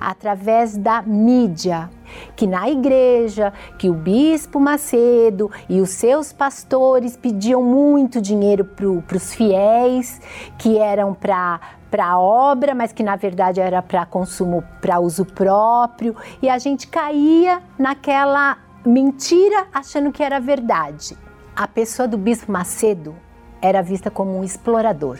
através 0.00 0.76
da 0.76 1.02
mídia, 1.02 1.90
que 2.34 2.46
na 2.46 2.68
igreja, 2.68 3.52
que 3.78 3.88
o 3.88 3.94
bispo 3.94 4.60
Macedo 4.60 5.50
e 5.68 5.80
os 5.80 5.90
seus 5.90 6.32
pastores 6.32 7.16
pediam 7.16 7.62
muito 7.62 8.20
dinheiro 8.20 8.64
para 8.64 9.16
os 9.16 9.34
fiéis, 9.34 10.20
que 10.58 10.78
eram 10.78 11.14
para 11.14 11.60
para 11.90 12.18
obra, 12.18 12.74
mas 12.74 12.92
que 12.92 13.02
na 13.02 13.16
verdade 13.16 13.60
era 13.60 13.80
para 13.80 14.04
consumo, 14.04 14.62
para 14.82 14.98
uso 14.98 15.24
próprio, 15.24 16.16
e 16.42 16.48
a 16.48 16.58
gente 16.58 16.88
caía 16.88 17.62
naquela 17.78 18.58
mentira 18.84 19.66
achando 19.72 20.12
que 20.12 20.22
era 20.22 20.38
verdade. 20.40 21.16
A 21.54 21.66
pessoa 21.66 22.06
do 22.06 22.18
bispo 22.18 22.52
Macedo 22.52 23.14
era 23.62 23.82
vista 23.82 24.10
como 24.10 24.38
um 24.38 24.44
explorador. 24.44 25.18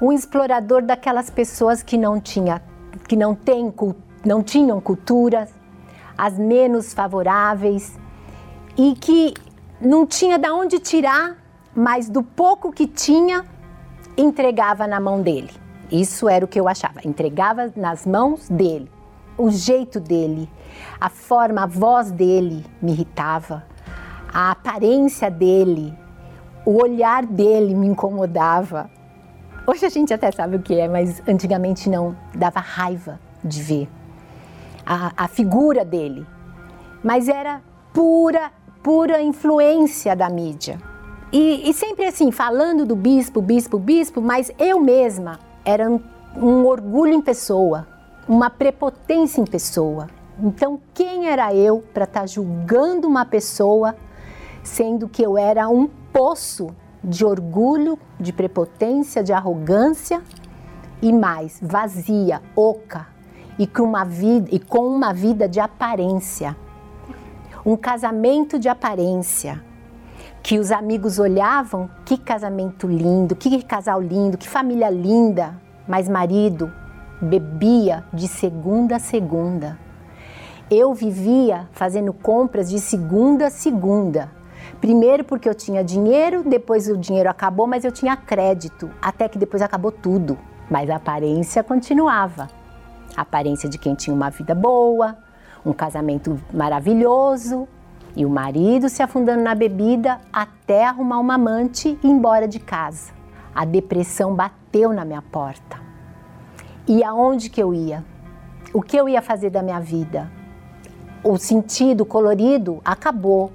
Um 0.00 0.12
explorador 0.12 0.82
daquelas 0.82 1.28
pessoas 1.28 1.82
que 1.82 1.98
não, 1.98 2.18
tinha, 2.18 2.62
que 3.08 3.16
não, 3.16 3.34
tem, 3.34 3.72
não 4.24 4.42
tinham 4.42 4.80
cultura, 4.80 5.48
as 6.16 6.38
menos 6.38 6.92
favoráveis 6.92 7.98
e 8.76 8.94
que 8.94 9.34
não 9.80 10.06
tinha 10.06 10.38
de 10.38 10.50
onde 10.50 10.78
tirar, 10.78 11.36
mas 11.74 12.08
do 12.08 12.22
pouco 12.22 12.70
que 12.70 12.86
tinha, 12.86 13.44
entregava 14.16 14.86
na 14.86 15.00
mão 15.00 15.22
dele. 15.22 15.50
Isso 15.90 16.28
era 16.28 16.44
o 16.44 16.48
que 16.48 16.60
eu 16.60 16.68
achava, 16.68 17.00
entregava 17.04 17.72
nas 17.74 18.06
mãos 18.06 18.48
dele. 18.48 18.90
o 19.38 19.50
jeito 19.50 19.98
dele, 19.98 20.50
a 21.00 21.08
forma, 21.08 21.62
a 21.62 21.66
voz 21.66 22.12
dele 22.12 22.62
me 22.82 22.92
irritava, 22.92 23.64
a 24.32 24.50
aparência 24.50 25.30
dele, 25.30 25.94
o 26.66 26.82
olhar 26.82 27.24
dele 27.24 27.74
me 27.74 27.86
incomodava. 27.86 28.90
Hoje 29.70 29.86
a 29.86 29.88
gente 29.88 30.12
até 30.12 30.32
sabe 30.32 30.56
o 30.56 30.58
que 30.60 30.74
é, 30.74 30.88
mas 30.88 31.22
antigamente 31.28 31.88
não, 31.88 32.16
dava 32.34 32.58
raiva 32.58 33.20
de 33.44 33.62
ver 33.62 33.88
a, 34.84 35.12
a 35.16 35.28
figura 35.28 35.84
dele. 35.84 36.26
Mas 37.04 37.28
era 37.28 37.62
pura, 37.92 38.50
pura 38.82 39.22
influência 39.22 40.16
da 40.16 40.28
mídia. 40.28 40.76
E, 41.32 41.70
e, 41.70 41.72
sempre 41.72 42.04
assim, 42.04 42.32
falando 42.32 42.84
do 42.84 42.96
bispo, 42.96 43.40
bispo, 43.40 43.78
bispo, 43.78 44.20
mas 44.20 44.50
eu 44.58 44.80
mesma 44.80 45.38
era 45.64 45.88
um, 45.88 46.00
um 46.36 46.66
orgulho 46.66 47.12
em 47.12 47.20
pessoa, 47.20 47.86
uma 48.28 48.50
prepotência 48.50 49.40
em 49.40 49.46
pessoa. 49.46 50.08
Então, 50.42 50.80
quem 50.92 51.28
era 51.28 51.54
eu 51.54 51.80
para 51.94 52.06
estar 52.06 52.22
tá 52.22 52.26
julgando 52.26 53.06
uma 53.06 53.24
pessoa, 53.24 53.94
sendo 54.64 55.08
que 55.08 55.22
eu 55.22 55.38
era 55.38 55.68
um 55.68 55.88
poço 56.12 56.74
de 57.02 57.24
orgulho, 57.24 57.98
de 58.18 58.32
prepotência, 58.32 59.22
de 59.22 59.32
arrogância 59.32 60.22
e 61.02 61.12
mais, 61.12 61.58
vazia, 61.62 62.42
oca 62.54 63.06
e 63.58 63.66
com 63.66 63.82
uma 63.82 64.04
vida, 64.04 64.48
e 64.50 64.58
com 64.58 64.86
uma 64.86 65.12
vida 65.12 65.48
de 65.48 65.60
aparência. 65.60 66.56
Um 67.64 67.76
casamento 67.76 68.58
de 68.58 68.68
aparência 68.68 69.62
que 70.42 70.58
os 70.58 70.72
amigos 70.72 71.18
olhavam, 71.18 71.90
que 72.04 72.16
casamento 72.16 72.86
lindo, 72.86 73.36
que 73.36 73.62
casal 73.62 74.00
lindo, 74.00 74.38
que 74.38 74.48
família 74.48 74.88
linda, 74.88 75.60
mas 75.86 76.08
marido 76.08 76.72
bebia 77.20 78.04
de 78.12 78.26
segunda 78.26 78.96
a 78.96 78.98
segunda. 78.98 79.78
Eu 80.70 80.94
vivia 80.94 81.68
fazendo 81.72 82.12
compras 82.12 82.70
de 82.70 82.78
segunda 82.78 83.48
a 83.48 83.50
segunda. 83.50 84.30
Primeiro 84.80 85.24
porque 85.24 85.48
eu 85.48 85.54
tinha 85.54 85.84
dinheiro, 85.84 86.42
depois 86.42 86.88
o 86.88 86.96
dinheiro 86.96 87.28
acabou, 87.28 87.66
mas 87.66 87.84
eu 87.84 87.92
tinha 87.92 88.16
crédito, 88.16 88.90
até 89.00 89.28
que 89.28 89.38
depois 89.38 89.62
acabou 89.62 89.92
tudo. 89.92 90.38
Mas 90.70 90.88
a 90.88 90.96
aparência 90.96 91.62
continuava. 91.62 92.48
A 93.14 93.22
aparência 93.22 93.68
de 93.68 93.76
quem 93.76 93.94
tinha 93.94 94.14
uma 94.14 94.30
vida 94.30 94.54
boa, 94.54 95.18
um 95.66 95.72
casamento 95.72 96.40
maravilhoso, 96.52 97.68
e 98.16 98.24
o 98.24 98.30
marido 98.30 98.88
se 98.88 99.02
afundando 99.02 99.42
na 99.42 99.54
bebida 99.54 100.20
até 100.32 100.86
arrumar 100.86 101.18
uma 101.18 101.34
amante 101.34 101.98
e 102.02 102.06
ir 102.06 102.10
embora 102.10 102.48
de 102.48 102.58
casa. 102.58 103.12
A 103.54 103.64
depressão 103.64 104.34
bateu 104.34 104.92
na 104.92 105.04
minha 105.04 105.22
porta. 105.22 105.78
E 106.88 107.04
aonde 107.04 107.50
que 107.50 107.62
eu 107.62 107.74
ia? 107.74 108.04
O 108.72 108.80
que 108.80 108.96
eu 108.96 109.08
ia 109.08 109.20
fazer 109.20 109.50
da 109.50 109.62
minha 109.62 109.80
vida? 109.80 110.30
O 111.22 111.36
sentido 111.36 112.04
colorido 112.04 112.80
acabou. 112.84 113.52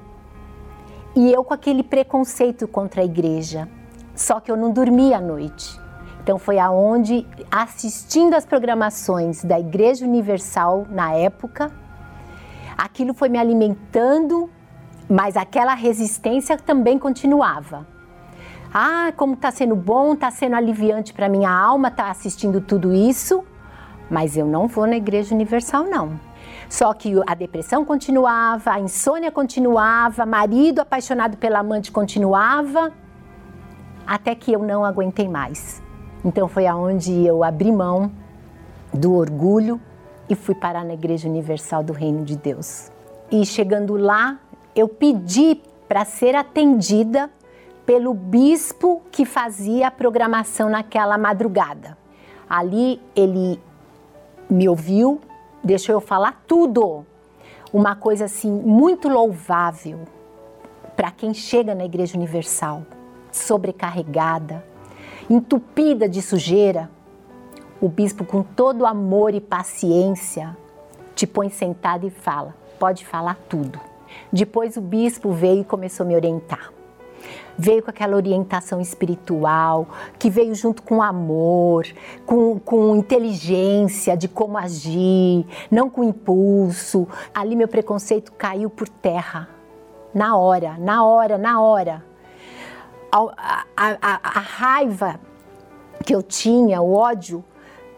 E 1.15 1.31
eu 1.31 1.43
com 1.43 1.53
aquele 1.53 1.81
preconceito 1.81 2.67
contra 2.67 3.01
a 3.01 3.05
igreja. 3.05 3.69
Só 4.13 4.39
que 4.39 4.51
eu 4.51 4.57
não 4.57 4.71
dormia 4.71 5.17
à 5.17 5.21
noite. 5.21 5.79
Então 6.21 6.37
foi 6.37 6.57
aonde, 6.57 7.25
assistindo 7.51 8.33
às 8.33 8.45
programações 8.45 9.43
da 9.43 9.59
Igreja 9.59 10.03
Universal 10.03 10.87
na 10.89 11.13
época, 11.13 11.71
aquilo 12.75 13.13
foi 13.13 13.29
me 13.29 13.37
alimentando, 13.37 14.49
mas 15.07 15.37
aquela 15.37 15.75
resistência 15.75 16.57
também 16.57 16.97
continuava. 16.97 17.85
Ah, 18.73 19.13
como 19.15 19.35
está 19.35 19.51
sendo 19.51 19.75
bom, 19.75 20.13
está 20.13 20.31
sendo 20.31 20.55
aliviante 20.55 21.13
para 21.13 21.29
minha 21.29 21.51
alma, 21.51 21.89
está 21.89 22.09
assistindo 22.09 22.59
tudo 22.59 22.93
isso, 22.93 23.43
mas 24.09 24.35
eu 24.35 24.47
não 24.47 24.67
vou 24.67 24.87
na 24.87 24.97
Igreja 24.97 25.33
Universal, 25.33 25.83
não. 25.83 26.19
Só 26.69 26.93
que 26.93 27.13
a 27.27 27.35
depressão 27.35 27.85
continuava, 27.85 28.71
a 28.71 28.79
insônia 28.79 29.31
continuava, 29.31 30.25
marido 30.25 30.79
apaixonado 30.79 31.37
pela 31.37 31.59
amante 31.59 31.91
continuava, 31.91 32.91
até 34.05 34.35
que 34.35 34.51
eu 34.51 34.59
não 34.59 34.83
aguentei 34.83 35.27
mais. 35.27 35.81
Então 36.23 36.47
foi 36.47 36.65
aonde 36.65 37.25
eu 37.25 37.43
abri 37.43 37.71
mão 37.71 38.11
do 38.93 39.13
orgulho 39.13 39.79
e 40.29 40.35
fui 40.35 40.55
parar 40.55 40.83
na 40.83 40.93
Igreja 40.93 41.27
Universal 41.27 41.83
do 41.83 41.93
Reino 41.93 42.23
de 42.23 42.35
Deus. 42.35 42.91
E 43.31 43.45
chegando 43.45 43.95
lá, 43.95 44.39
eu 44.75 44.87
pedi 44.87 45.61
para 45.87 46.03
ser 46.03 46.35
atendida 46.35 47.29
pelo 47.85 48.13
bispo 48.13 49.01
que 49.11 49.25
fazia 49.25 49.87
a 49.87 49.91
programação 49.91 50.69
naquela 50.69 51.17
madrugada. 51.17 51.97
Ali 52.49 52.99
ele 53.15 53.59
me 54.49 54.67
ouviu, 54.67 55.21
deixou 55.65 55.93
eu 55.93 56.01
falar 56.01 56.43
tudo. 56.47 57.05
Uma 57.73 57.95
coisa 57.95 58.25
assim 58.25 58.51
muito 58.51 59.09
louvável 59.09 59.99
para 60.95 61.11
quem 61.11 61.33
chega 61.33 61.75
na 61.75 61.83
Igreja 61.83 62.15
Universal, 62.15 62.83
sobrecarregada, 63.31 64.63
entupida 65.29 66.07
de 66.07 66.21
sujeira, 66.21 66.89
o 67.81 67.89
bispo, 67.89 68.23
com 68.23 68.41
todo 68.41 68.85
amor 68.85 69.33
e 69.33 69.41
paciência, 69.41 70.55
te 71.13 71.27
põe 71.27 71.49
sentado 71.49 72.07
e 72.07 72.09
fala: 72.09 72.55
pode 72.79 73.05
falar 73.05 73.37
tudo. 73.49 73.79
Depois 74.31 74.77
o 74.77 74.81
bispo 74.81 75.31
veio 75.31 75.61
e 75.61 75.65
começou 75.65 76.05
a 76.05 76.07
me 76.07 76.15
orientar. 76.15 76.71
Veio 77.57 77.81
com 77.81 77.89
aquela 77.89 78.15
orientação 78.15 78.81
espiritual, 78.81 79.87
que 80.19 80.29
veio 80.29 80.53
junto 80.53 80.83
com 80.83 81.01
amor, 81.01 81.85
com, 82.25 82.59
com 82.59 82.95
inteligência 82.95 84.17
de 84.17 84.27
como 84.27 84.57
agir, 84.57 85.45
não 85.71 85.89
com 85.89 86.03
impulso. 86.03 87.07
Ali 87.33 87.55
meu 87.55 87.67
preconceito 87.67 88.33
caiu 88.33 88.69
por 88.69 88.89
terra. 88.89 89.49
Na 90.13 90.37
hora, 90.37 90.77
na 90.77 91.05
hora, 91.05 91.37
na 91.37 91.61
hora. 91.61 92.03
A, 93.11 93.65
a, 93.75 93.97
a, 94.01 94.19
a 94.23 94.39
raiva 94.39 95.19
que 96.05 96.13
eu 96.13 96.21
tinha, 96.21 96.81
o 96.81 96.93
ódio, 96.93 97.43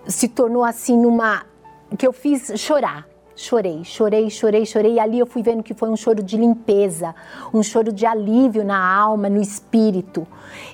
se 0.08 0.28
tornou 0.28 0.64
assim 0.64 0.98
numa. 0.98 1.46
que 1.98 2.08
eu 2.08 2.14
fiz 2.14 2.54
chorar. 2.58 3.08
Chorei, 3.40 3.84
chorei, 3.84 4.32
chorei, 4.32 4.66
chorei. 4.66 4.94
E 4.96 5.00
ali 5.00 5.20
eu 5.20 5.28
fui 5.28 5.44
vendo 5.44 5.62
que 5.62 5.76
foi 5.76 5.90
um 5.90 5.96
choro 5.96 6.24
de 6.24 6.36
limpeza, 6.36 7.14
um 7.54 7.62
choro 7.62 7.94
de 7.94 8.04
alívio 8.04 8.66
na 8.66 8.84
alma, 8.84 9.30
no 9.30 9.40
espírito. 9.40 10.26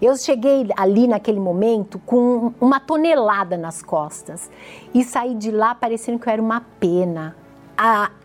Eu 0.01 0.15
cheguei 0.15 0.69
ali 0.77 1.05
naquele 1.05 1.41
momento 1.41 1.99
com 2.05 2.53
uma 2.61 2.79
tonelada 2.79 3.57
nas 3.57 3.83
costas 3.83 4.49
e 4.93 5.03
saí 5.03 5.35
de 5.35 5.51
lá 5.51 5.75
parecendo 5.75 6.17
que 6.17 6.29
eu 6.29 6.31
era 6.31 6.41
uma 6.41 6.61
pena. 6.79 7.35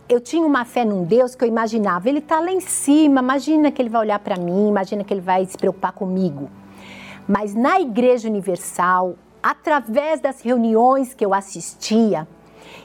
Eu 0.08 0.20
tinha 0.20 0.46
uma 0.46 0.64
fé 0.64 0.84
num 0.84 1.02
Deus 1.02 1.34
que 1.34 1.42
eu 1.42 1.48
imaginava, 1.48 2.08
ele 2.08 2.20
está 2.20 2.38
lá 2.38 2.52
em 2.52 2.60
cima, 2.60 3.20
imagina 3.20 3.72
que 3.72 3.82
ele 3.82 3.88
vai 3.88 4.02
olhar 4.02 4.20
para 4.20 4.36
mim, 4.36 4.68
imagina 4.68 5.02
que 5.02 5.12
ele 5.12 5.20
vai 5.20 5.44
se 5.46 5.58
preocupar 5.58 5.90
comigo. 5.90 6.48
Mas 7.26 7.56
na 7.56 7.80
Igreja 7.80 8.28
Universal, 8.28 9.16
através 9.42 10.20
das 10.20 10.40
reuniões 10.40 11.12
que 11.12 11.26
eu 11.26 11.34
assistia, 11.34 12.26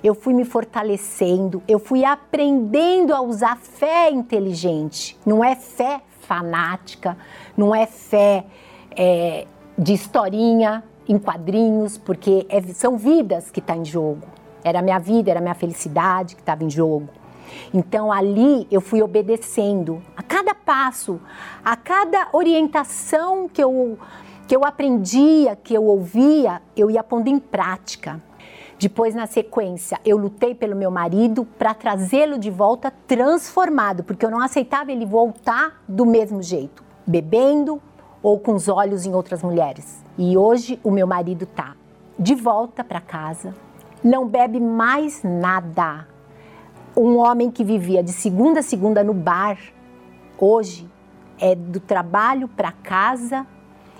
eu 0.04 0.14
fui 0.14 0.34
me 0.34 0.44
fortalecendo, 0.44 1.64
eu 1.68 1.80
fui 1.80 2.04
aprendendo 2.04 3.14
a 3.14 3.22
usar 3.22 3.58
fé 3.58 4.12
inteligente. 4.12 5.18
Não 5.26 5.44
é 5.44 5.56
fé 5.56 6.02
fanática, 6.22 7.18
não 7.56 7.74
é 7.74 7.86
fé 7.86 8.46
é, 8.96 9.48
de 9.78 9.94
historinha 9.94 10.84
em 11.08 11.18
quadrinhos, 11.18 11.98
porque 11.98 12.46
é, 12.50 12.62
são 12.62 12.98
vidas 12.98 13.50
que 13.50 13.60
estão 13.60 13.76
tá 13.76 13.82
em 13.82 13.86
jogo. 13.86 14.28
Era 14.64 14.80
a 14.80 14.82
minha 14.82 15.00
vida, 15.00 15.32
era 15.32 15.40
a 15.40 15.42
minha 15.42 15.56
felicidade 15.56 16.36
que 16.36 16.42
estava 16.42 16.64
em 16.64 16.70
jogo. 16.70 17.10
Então 17.74 18.12
ali 18.12 18.68
eu 18.72 18.82
fui 18.82 19.02
obedecendo 19.02 20.02
a 20.18 20.24
cada 20.24 20.56
passo, 20.56 21.20
a 21.64 21.76
cada 21.76 22.28
orientação 22.34 23.48
que 23.48 23.64
eu 23.64 23.98
que 24.46 24.54
eu 24.54 24.66
aprendia, 24.66 25.56
que 25.56 25.74
eu 25.74 25.86
ouvia, 25.86 26.62
eu 26.76 26.92
ia 26.92 27.02
pondo 27.02 27.30
em 27.30 27.40
prática. 27.40 28.22
Depois, 28.84 29.16
na 29.16 29.26
sequência, 29.26 29.98
eu 30.04 30.18
lutei 30.18 30.54
pelo 30.54 30.76
meu 30.76 30.92
marido 30.92 31.46
para 31.58 31.74
trazê-lo 31.74 32.38
de 32.38 32.50
volta 32.50 32.92
transformado, 33.08 34.04
porque 34.04 34.26
eu 34.26 34.30
não 34.30 34.42
aceitava 34.42 34.92
ele 34.92 35.06
voltar 35.06 35.82
do 35.88 36.06
mesmo 36.06 36.42
jeito, 36.42 36.84
bebendo 37.08 37.82
ou 38.22 38.38
com 38.38 38.54
os 38.54 38.68
olhos 38.68 39.06
em 39.06 39.14
outras 39.14 39.42
mulheres. 39.42 40.04
E 40.18 40.36
hoje 40.36 40.82
o 40.84 40.92
meu 40.92 41.08
marido 41.08 41.46
tá 41.46 41.78
de 42.20 42.36
volta 42.36 42.84
para 42.84 43.00
casa, 43.00 43.56
não 44.04 44.28
bebe 44.28 44.60
mais 44.60 45.24
nada. 45.24 46.06
Um 46.94 47.16
homem 47.16 47.50
que 47.50 47.64
vivia 47.64 48.04
de 48.04 48.12
segunda 48.12 48.60
a 48.60 48.64
segunda 48.64 49.02
no 49.02 49.14
bar, 49.14 49.58
hoje 50.38 50.90
é 51.40 51.56
do 51.56 51.80
trabalho 51.80 52.50
para 52.50 52.74
casa 52.74 53.48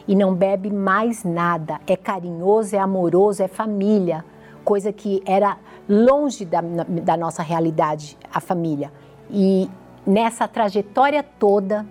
e 0.06 0.14
não 0.14 0.36
bebe 0.36 0.70
mais 0.70 1.24
nada. 1.24 1.80
É 1.88 1.96
carinhoso, 1.96 2.76
é 2.76 2.80
amoroso, 2.80 3.42
é 3.42 3.48
família, 3.48 4.26
coisa 4.64 4.92
que 4.92 5.22
era 5.26 5.58
longe 5.88 6.46
da, 6.46 6.62
da 6.62 7.18
nossa 7.18 7.44
realidade, 7.44 8.18
a 8.32 8.40
família. 8.40 8.92
E 9.30 9.70
nessa 10.06 10.48
trajetória 10.48 11.24
toda, 11.24 11.86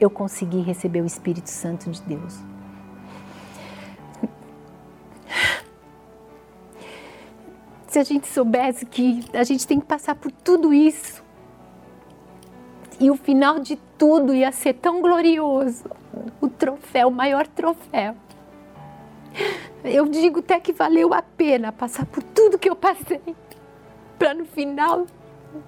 eu 0.00 0.08
consegui 0.10 0.60
receber 0.60 1.02
o 1.02 1.06
Espírito 1.06 1.50
Santo 1.50 1.90
de 1.90 2.02
Deus. 2.02 2.38
Se 7.86 7.98
a 7.98 8.04
gente 8.04 8.28
soubesse 8.28 8.86
que 8.86 9.24
a 9.34 9.42
gente 9.42 9.66
tem 9.66 9.80
que 9.80 9.86
passar 9.86 10.14
por 10.14 10.30
tudo 10.30 10.72
isso 10.72 11.22
e 13.00 13.10
o 13.10 13.16
final 13.16 13.58
de 13.58 13.76
tudo 13.98 14.32
ia 14.32 14.52
ser 14.52 14.74
tão 14.74 15.02
glorioso 15.02 15.84
o 16.40 16.48
troféu, 16.48 17.08
o 17.08 17.12
maior 17.12 17.46
troféu. 17.46 18.14
Eu 19.84 20.06
digo 20.06 20.40
até 20.40 20.60
que 20.60 20.72
valeu 20.72 21.14
a 21.14 21.22
pena 21.22 21.72
passar 21.72 22.04
por 22.06 22.22
tudo 22.22 22.58
que 22.58 22.68
eu 22.68 22.76
passei, 22.76 23.20
para 24.18 24.34
no 24.34 24.44
final 24.44 25.06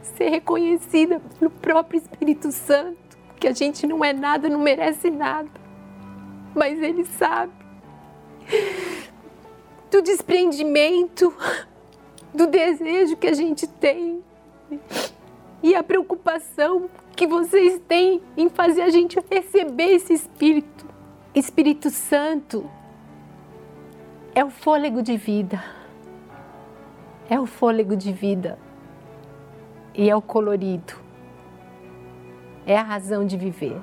ser 0.03 0.29
reconhecida 0.29 1.21
pelo 1.39 1.51
próprio 1.51 1.99
Espírito 1.99 2.53
Santo, 2.53 3.19
que 3.41 3.49
a 3.49 3.53
gente 3.53 3.87
não 3.87 4.05
é 4.05 4.13
nada, 4.13 4.49
não 4.49 4.61
merece 4.61 5.11
nada, 5.11 5.51
mas 6.55 6.81
Ele 6.81 7.05
sabe. 7.05 7.53
Do 9.91 10.03
desprendimento, 10.03 11.35
do 12.35 12.47
desejo 12.47 13.17
que 13.17 13.27
a 13.27 13.33
gente 13.33 13.67
tem 13.67 14.23
e 15.63 15.75
a 15.75 15.83
preocupação 15.83 16.89
que 17.15 17.27
vocês 17.27 17.81
têm 17.87 18.23
em 18.37 18.49
fazer 18.49 18.83
a 18.83 18.91
gente 18.91 19.19
receber 19.31 19.95
esse 19.95 20.13
Espírito. 20.13 20.87
Espírito 21.35 21.89
Santo 21.89 22.69
é 24.35 24.45
o 24.45 24.51
fôlego 24.51 25.03
de 25.03 25.17
vida. 25.17 25.63
É 27.29 27.39
o 27.39 27.47
fôlego 27.47 27.97
de 27.97 28.13
vida. 28.13 28.59
E 29.95 30.09
é 30.09 30.17
o 30.17 30.23
colorido. 30.23 30.95
É 32.67 32.77
a 32.77 32.83
razão 32.83 33.27
de 33.27 33.37
viver. 33.37 33.81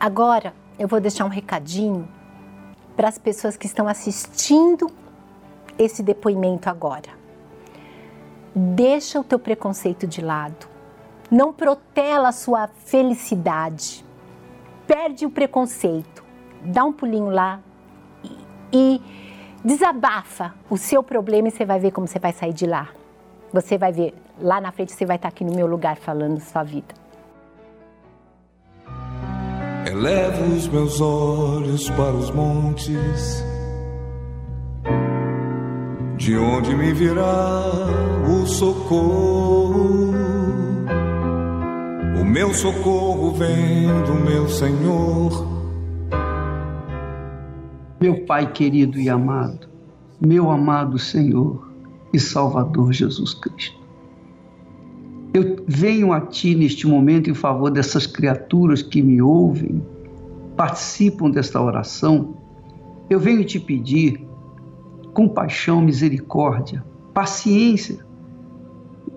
Agora, 0.00 0.54
eu 0.78 0.88
vou 0.88 1.00
deixar 1.00 1.24
um 1.24 1.28
recadinho 1.28 2.08
para 2.96 3.08
as 3.08 3.18
pessoas 3.18 3.56
que 3.56 3.66
estão 3.66 3.86
assistindo 3.86 4.90
esse 5.78 6.02
depoimento 6.02 6.70
agora. 6.70 7.10
Deixa 8.54 9.20
o 9.20 9.24
teu 9.24 9.38
preconceito 9.38 10.06
de 10.06 10.22
lado. 10.22 10.66
Não 11.30 11.52
protela 11.52 12.28
a 12.28 12.32
sua 12.32 12.68
felicidade. 12.68 14.04
Perde 14.86 15.26
o 15.26 15.30
preconceito. 15.30 16.24
Dá 16.62 16.82
um 16.84 16.92
pulinho 16.92 17.28
lá 17.28 17.60
e, 18.24 18.38
e 18.72 19.25
desabafa 19.66 20.54
o 20.70 20.76
seu 20.76 21.02
problema 21.02 21.48
e 21.48 21.50
você 21.50 21.64
vai 21.64 21.80
ver 21.80 21.90
como 21.90 22.06
você 22.06 22.20
vai 22.20 22.32
sair 22.32 22.52
de 22.52 22.66
lá. 22.66 22.88
Você 23.52 23.76
vai 23.76 23.90
ver, 23.90 24.14
lá 24.40 24.60
na 24.60 24.70
frente 24.70 24.92
você 24.92 25.04
vai 25.04 25.16
estar 25.16 25.28
aqui 25.28 25.44
no 25.44 25.54
meu 25.54 25.66
lugar 25.66 25.96
falando 25.96 26.38
sua 26.38 26.62
vida. 26.62 26.94
Elevo 29.90 30.54
os 30.54 30.68
meus 30.68 31.00
olhos 31.00 31.90
para 31.90 32.12
os 32.12 32.30
montes, 32.30 33.44
de 36.16 36.36
onde 36.36 36.74
me 36.74 36.92
virá 36.92 37.62
o 38.28 38.46
socorro. 38.46 40.12
O 42.20 42.24
meu 42.24 42.52
socorro 42.54 43.32
vem 43.32 43.86
do 44.04 44.14
meu 44.14 44.48
Senhor 44.48 45.55
meu 48.00 48.24
Pai 48.26 48.52
querido 48.52 49.00
e 49.00 49.08
amado, 49.08 49.68
meu 50.20 50.50
amado 50.50 50.98
Senhor 50.98 51.66
e 52.12 52.18
Salvador 52.18 52.92
Jesus 52.92 53.32
Cristo. 53.34 53.80
Eu 55.32 55.64
venho 55.66 56.12
a 56.12 56.20
Ti 56.20 56.54
neste 56.54 56.86
momento 56.86 57.30
em 57.30 57.34
favor 57.34 57.70
dessas 57.70 58.06
criaturas 58.06 58.82
que 58.82 59.02
me 59.02 59.20
ouvem, 59.20 59.82
participam 60.56 61.30
desta 61.30 61.60
oração. 61.60 62.36
Eu 63.08 63.20
venho 63.20 63.44
te 63.44 63.58
pedir 63.60 64.26
compaixão, 65.12 65.80
misericórdia, 65.80 66.84
paciência. 67.14 68.04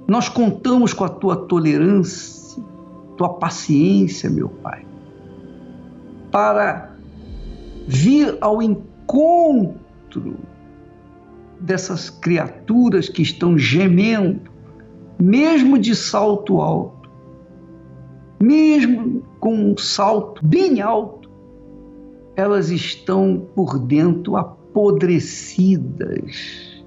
Nós 0.08 0.30
contamos 0.30 0.94
com 0.94 1.04
a 1.04 1.10
Tua 1.10 1.36
tolerância, 1.36 2.64
Tua 3.18 3.34
paciência, 3.34 4.30
meu 4.30 4.50
Pai, 4.50 4.86
para 6.32 6.89
vir 7.92 8.38
ao 8.40 8.62
encontro 8.62 10.38
dessas 11.60 12.12
criaturas 12.12 13.10
que 13.10 13.24
estão 13.24 13.58
gemendo, 13.58 14.52
mesmo 15.20 15.80
de 15.80 15.96
salto 15.96 16.62
alto, 16.62 17.10
mesmo 18.40 19.24
com 19.40 19.56
um 19.56 19.76
salto 19.76 20.46
bem 20.46 20.82
alto, 20.82 21.32
elas 22.36 22.70
estão 22.70 23.48
por 23.56 23.80
dentro 23.80 24.38
apodrecidas 24.38 26.86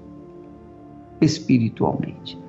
espiritualmente. 1.19 2.41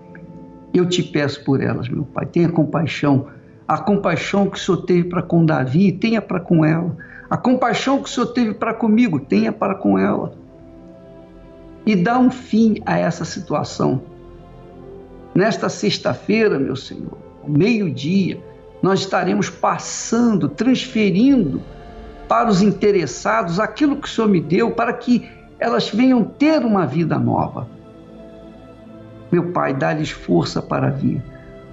Eu 0.72 0.88
te 0.88 1.02
peço 1.02 1.44
por 1.44 1.60
elas, 1.60 1.88
meu 1.88 2.04
Pai, 2.04 2.26
tenha 2.26 2.48
compaixão. 2.48 3.26
A 3.66 3.78
compaixão 3.78 4.48
que 4.48 4.56
o 4.56 4.60
Senhor 4.60 4.82
teve 4.82 5.08
para 5.08 5.22
com 5.22 5.44
Davi, 5.44 5.90
tenha 5.90 6.22
para 6.22 6.38
com 6.38 6.64
ela 6.64 6.96
a 7.28 7.36
compaixão 7.36 8.02
que 8.02 8.08
o 8.08 8.12
Senhor 8.12 8.26
teve 8.26 8.54
para 8.54 8.74
comigo, 8.74 9.18
tenha 9.18 9.52
para 9.52 9.74
com 9.74 9.98
ela. 9.98 10.34
E 11.86 11.96
dá 11.96 12.18
um 12.18 12.30
fim 12.30 12.80
a 12.84 12.98
essa 12.98 13.24
situação. 13.24 14.02
Nesta 15.34 15.68
sexta-feira, 15.68 16.58
meu 16.58 16.76
Senhor, 16.76 17.18
ao 17.42 17.48
meio-dia, 17.48 18.40
nós 18.82 19.00
estaremos 19.00 19.50
passando, 19.50 20.48
transferindo 20.48 21.62
para 22.28 22.48
os 22.48 22.62
interessados 22.62 23.58
aquilo 23.58 23.96
que 23.96 24.06
o 24.06 24.10
Senhor 24.10 24.28
me 24.28 24.40
deu 24.40 24.70
para 24.70 24.92
que 24.92 25.28
elas 25.58 25.88
venham 25.88 26.24
ter 26.24 26.64
uma 26.64 26.86
vida 26.86 27.18
nova. 27.18 27.68
Meu 29.32 29.50
Pai, 29.52 29.74
dá-lhes 29.74 30.10
força 30.10 30.62
para 30.62 30.90
vir, 30.90 31.22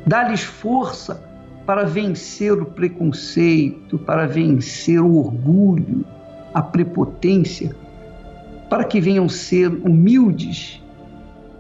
dá-lhes 0.06 0.41
força 0.41 1.22
para 1.66 1.84
vencer 1.84 2.53
o 2.53 2.66
preconceito, 2.66 3.97
para 3.97 4.26
vencer 4.26 4.99
o 4.99 5.16
orgulho, 5.16 6.03
a 6.53 6.62
prepotência, 6.62 7.76
para 8.70 8.84
que 8.84 8.99
venham 8.99 9.28
ser 9.30 9.70
humildes 9.70 10.82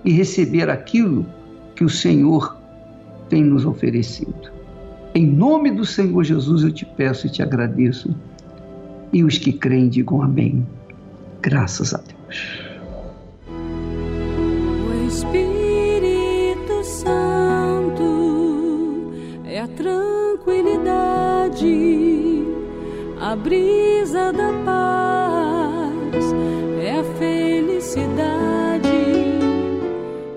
e 0.03 0.11
receber 0.11 0.69
aquilo 0.69 1.25
que 1.75 1.83
o 1.83 1.89
Senhor 1.89 2.57
tem 3.29 3.43
nos 3.43 3.65
oferecido. 3.65 4.51
Em 5.13 5.25
nome 5.25 5.71
do 5.71 5.85
Senhor 5.85 6.23
Jesus 6.23 6.63
eu 6.63 6.71
te 6.71 6.85
peço 6.85 7.27
e 7.27 7.29
te 7.29 7.41
agradeço. 7.41 8.15
E 9.11 9.23
os 9.23 9.37
que 9.37 9.51
creem 9.51 9.89
digam 9.89 10.21
amém. 10.21 10.65
Graças 11.41 11.93
a 11.93 11.99
Deus. 11.99 12.71
A 23.31 23.35
brisa 23.37 24.33
da 24.33 24.51
paz, 24.65 26.33
é 26.81 26.99
a 26.99 27.03
felicidade. 27.17 28.89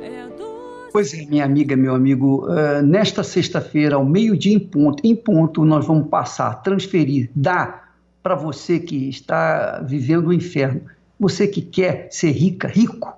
É 0.00 0.22
a 0.22 0.28
doce... 0.28 0.92
Pois 0.92 1.12
é, 1.12 1.26
minha 1.26 1.44
amiga, 1.44 1.74
meu 1.74 1.92
amigo, 1.92 2.46
uh, 2.46 2.82
nesta 2.82 3.24
sexta-feira, 3.24 3.96
ao 3.96 4.04
meio-dia 4.04 4.54
em 4.54 4.60
ponto, 4.60 5.04
em 5.04 5.16
ponto, 5.16 5.64
nós 5.64 5.84
vamos 5.84 6.06
passar, 6.08 6.62
transferir, 6.62 7.28
dar 7.34 7.96
para 8.22 8.36
você 8.36 8.78
que 8.78 9.08
está 9.08 9.80
vivendo 9.84 10.28
o 10.28 10.32
inferno, 10.32 10.82
você 11.18 11.48
que 11.48 11.62
quer 11.62 12.06
ser 12.12 12.30
rica, 12.30 12.68
rico, 12.68 13.12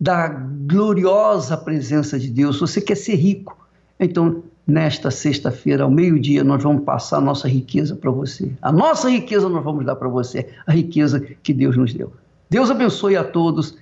da 0.00 0.26
gloriosa 0.26 1.56
presença 1.56 2.18
de 2.18 2.28
Deus, 2.28 2.58
você 2.58 2.80
quer 2.80 2.96
ser 2.96 3.14
rico. 3.14 3.56
Então, 4.00 4.42
nesta 4.66 5.10
sexta-feira, 5.10 5.84
ao 5.84 5.90
meio-dia, 5.90 6.42
nós 6.42 6.62
vamos 6.62 6.84
passar 6.84 7.18
a 7.18 7.20
nossa 7.20 7.48
riqueza 7.48 7.94
para 7.94 8.10
você. 8.10 8.50
A 8.60 8.72
nossa 8.72 9.08
riqueza 9.08 9.48
nós 9.48 9.62
vamos 9.62 9.86
dar 9.86 9.94
para 9.94 10.08
você, 10.08 10.48
a 10.66 10.72
riqueza 10.72 11.20
que 11.20 11.52
Deus 11.52 11.76
nos 11.76 11.94
deu. 11.94 12.12
Deus 12.50 12.70
abençoe 12.70 13.16
a 13.16 13.22
todos 13.24 13.76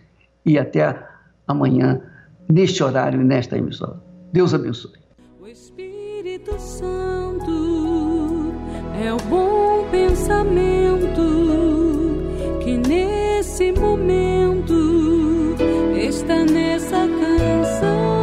e 0.44 0.58
até 0.58 1.02
amanhã, 1.46 2.00
neste 2.48 2.82
horário 2.82 3.20
e 3.20 3.24
nesta 3.24 3.56
emissora. 3.56 3.98
Deus 4.32 4.52
abençoe. 4.52 4.98
O 5.40 5.46
Espírito 5.46 6.58
Santo 6.58 8.52
é 9.02 9.12
o 9.12 9.16
bom 9.28 9.88
pensamento 9.90 11.22
que 12.62 12.76
nesse 12.76 13.72
momento 13.72 14.74
está 15.96 16.44
nessa 16.44 16.96
canção. 16.96 18.13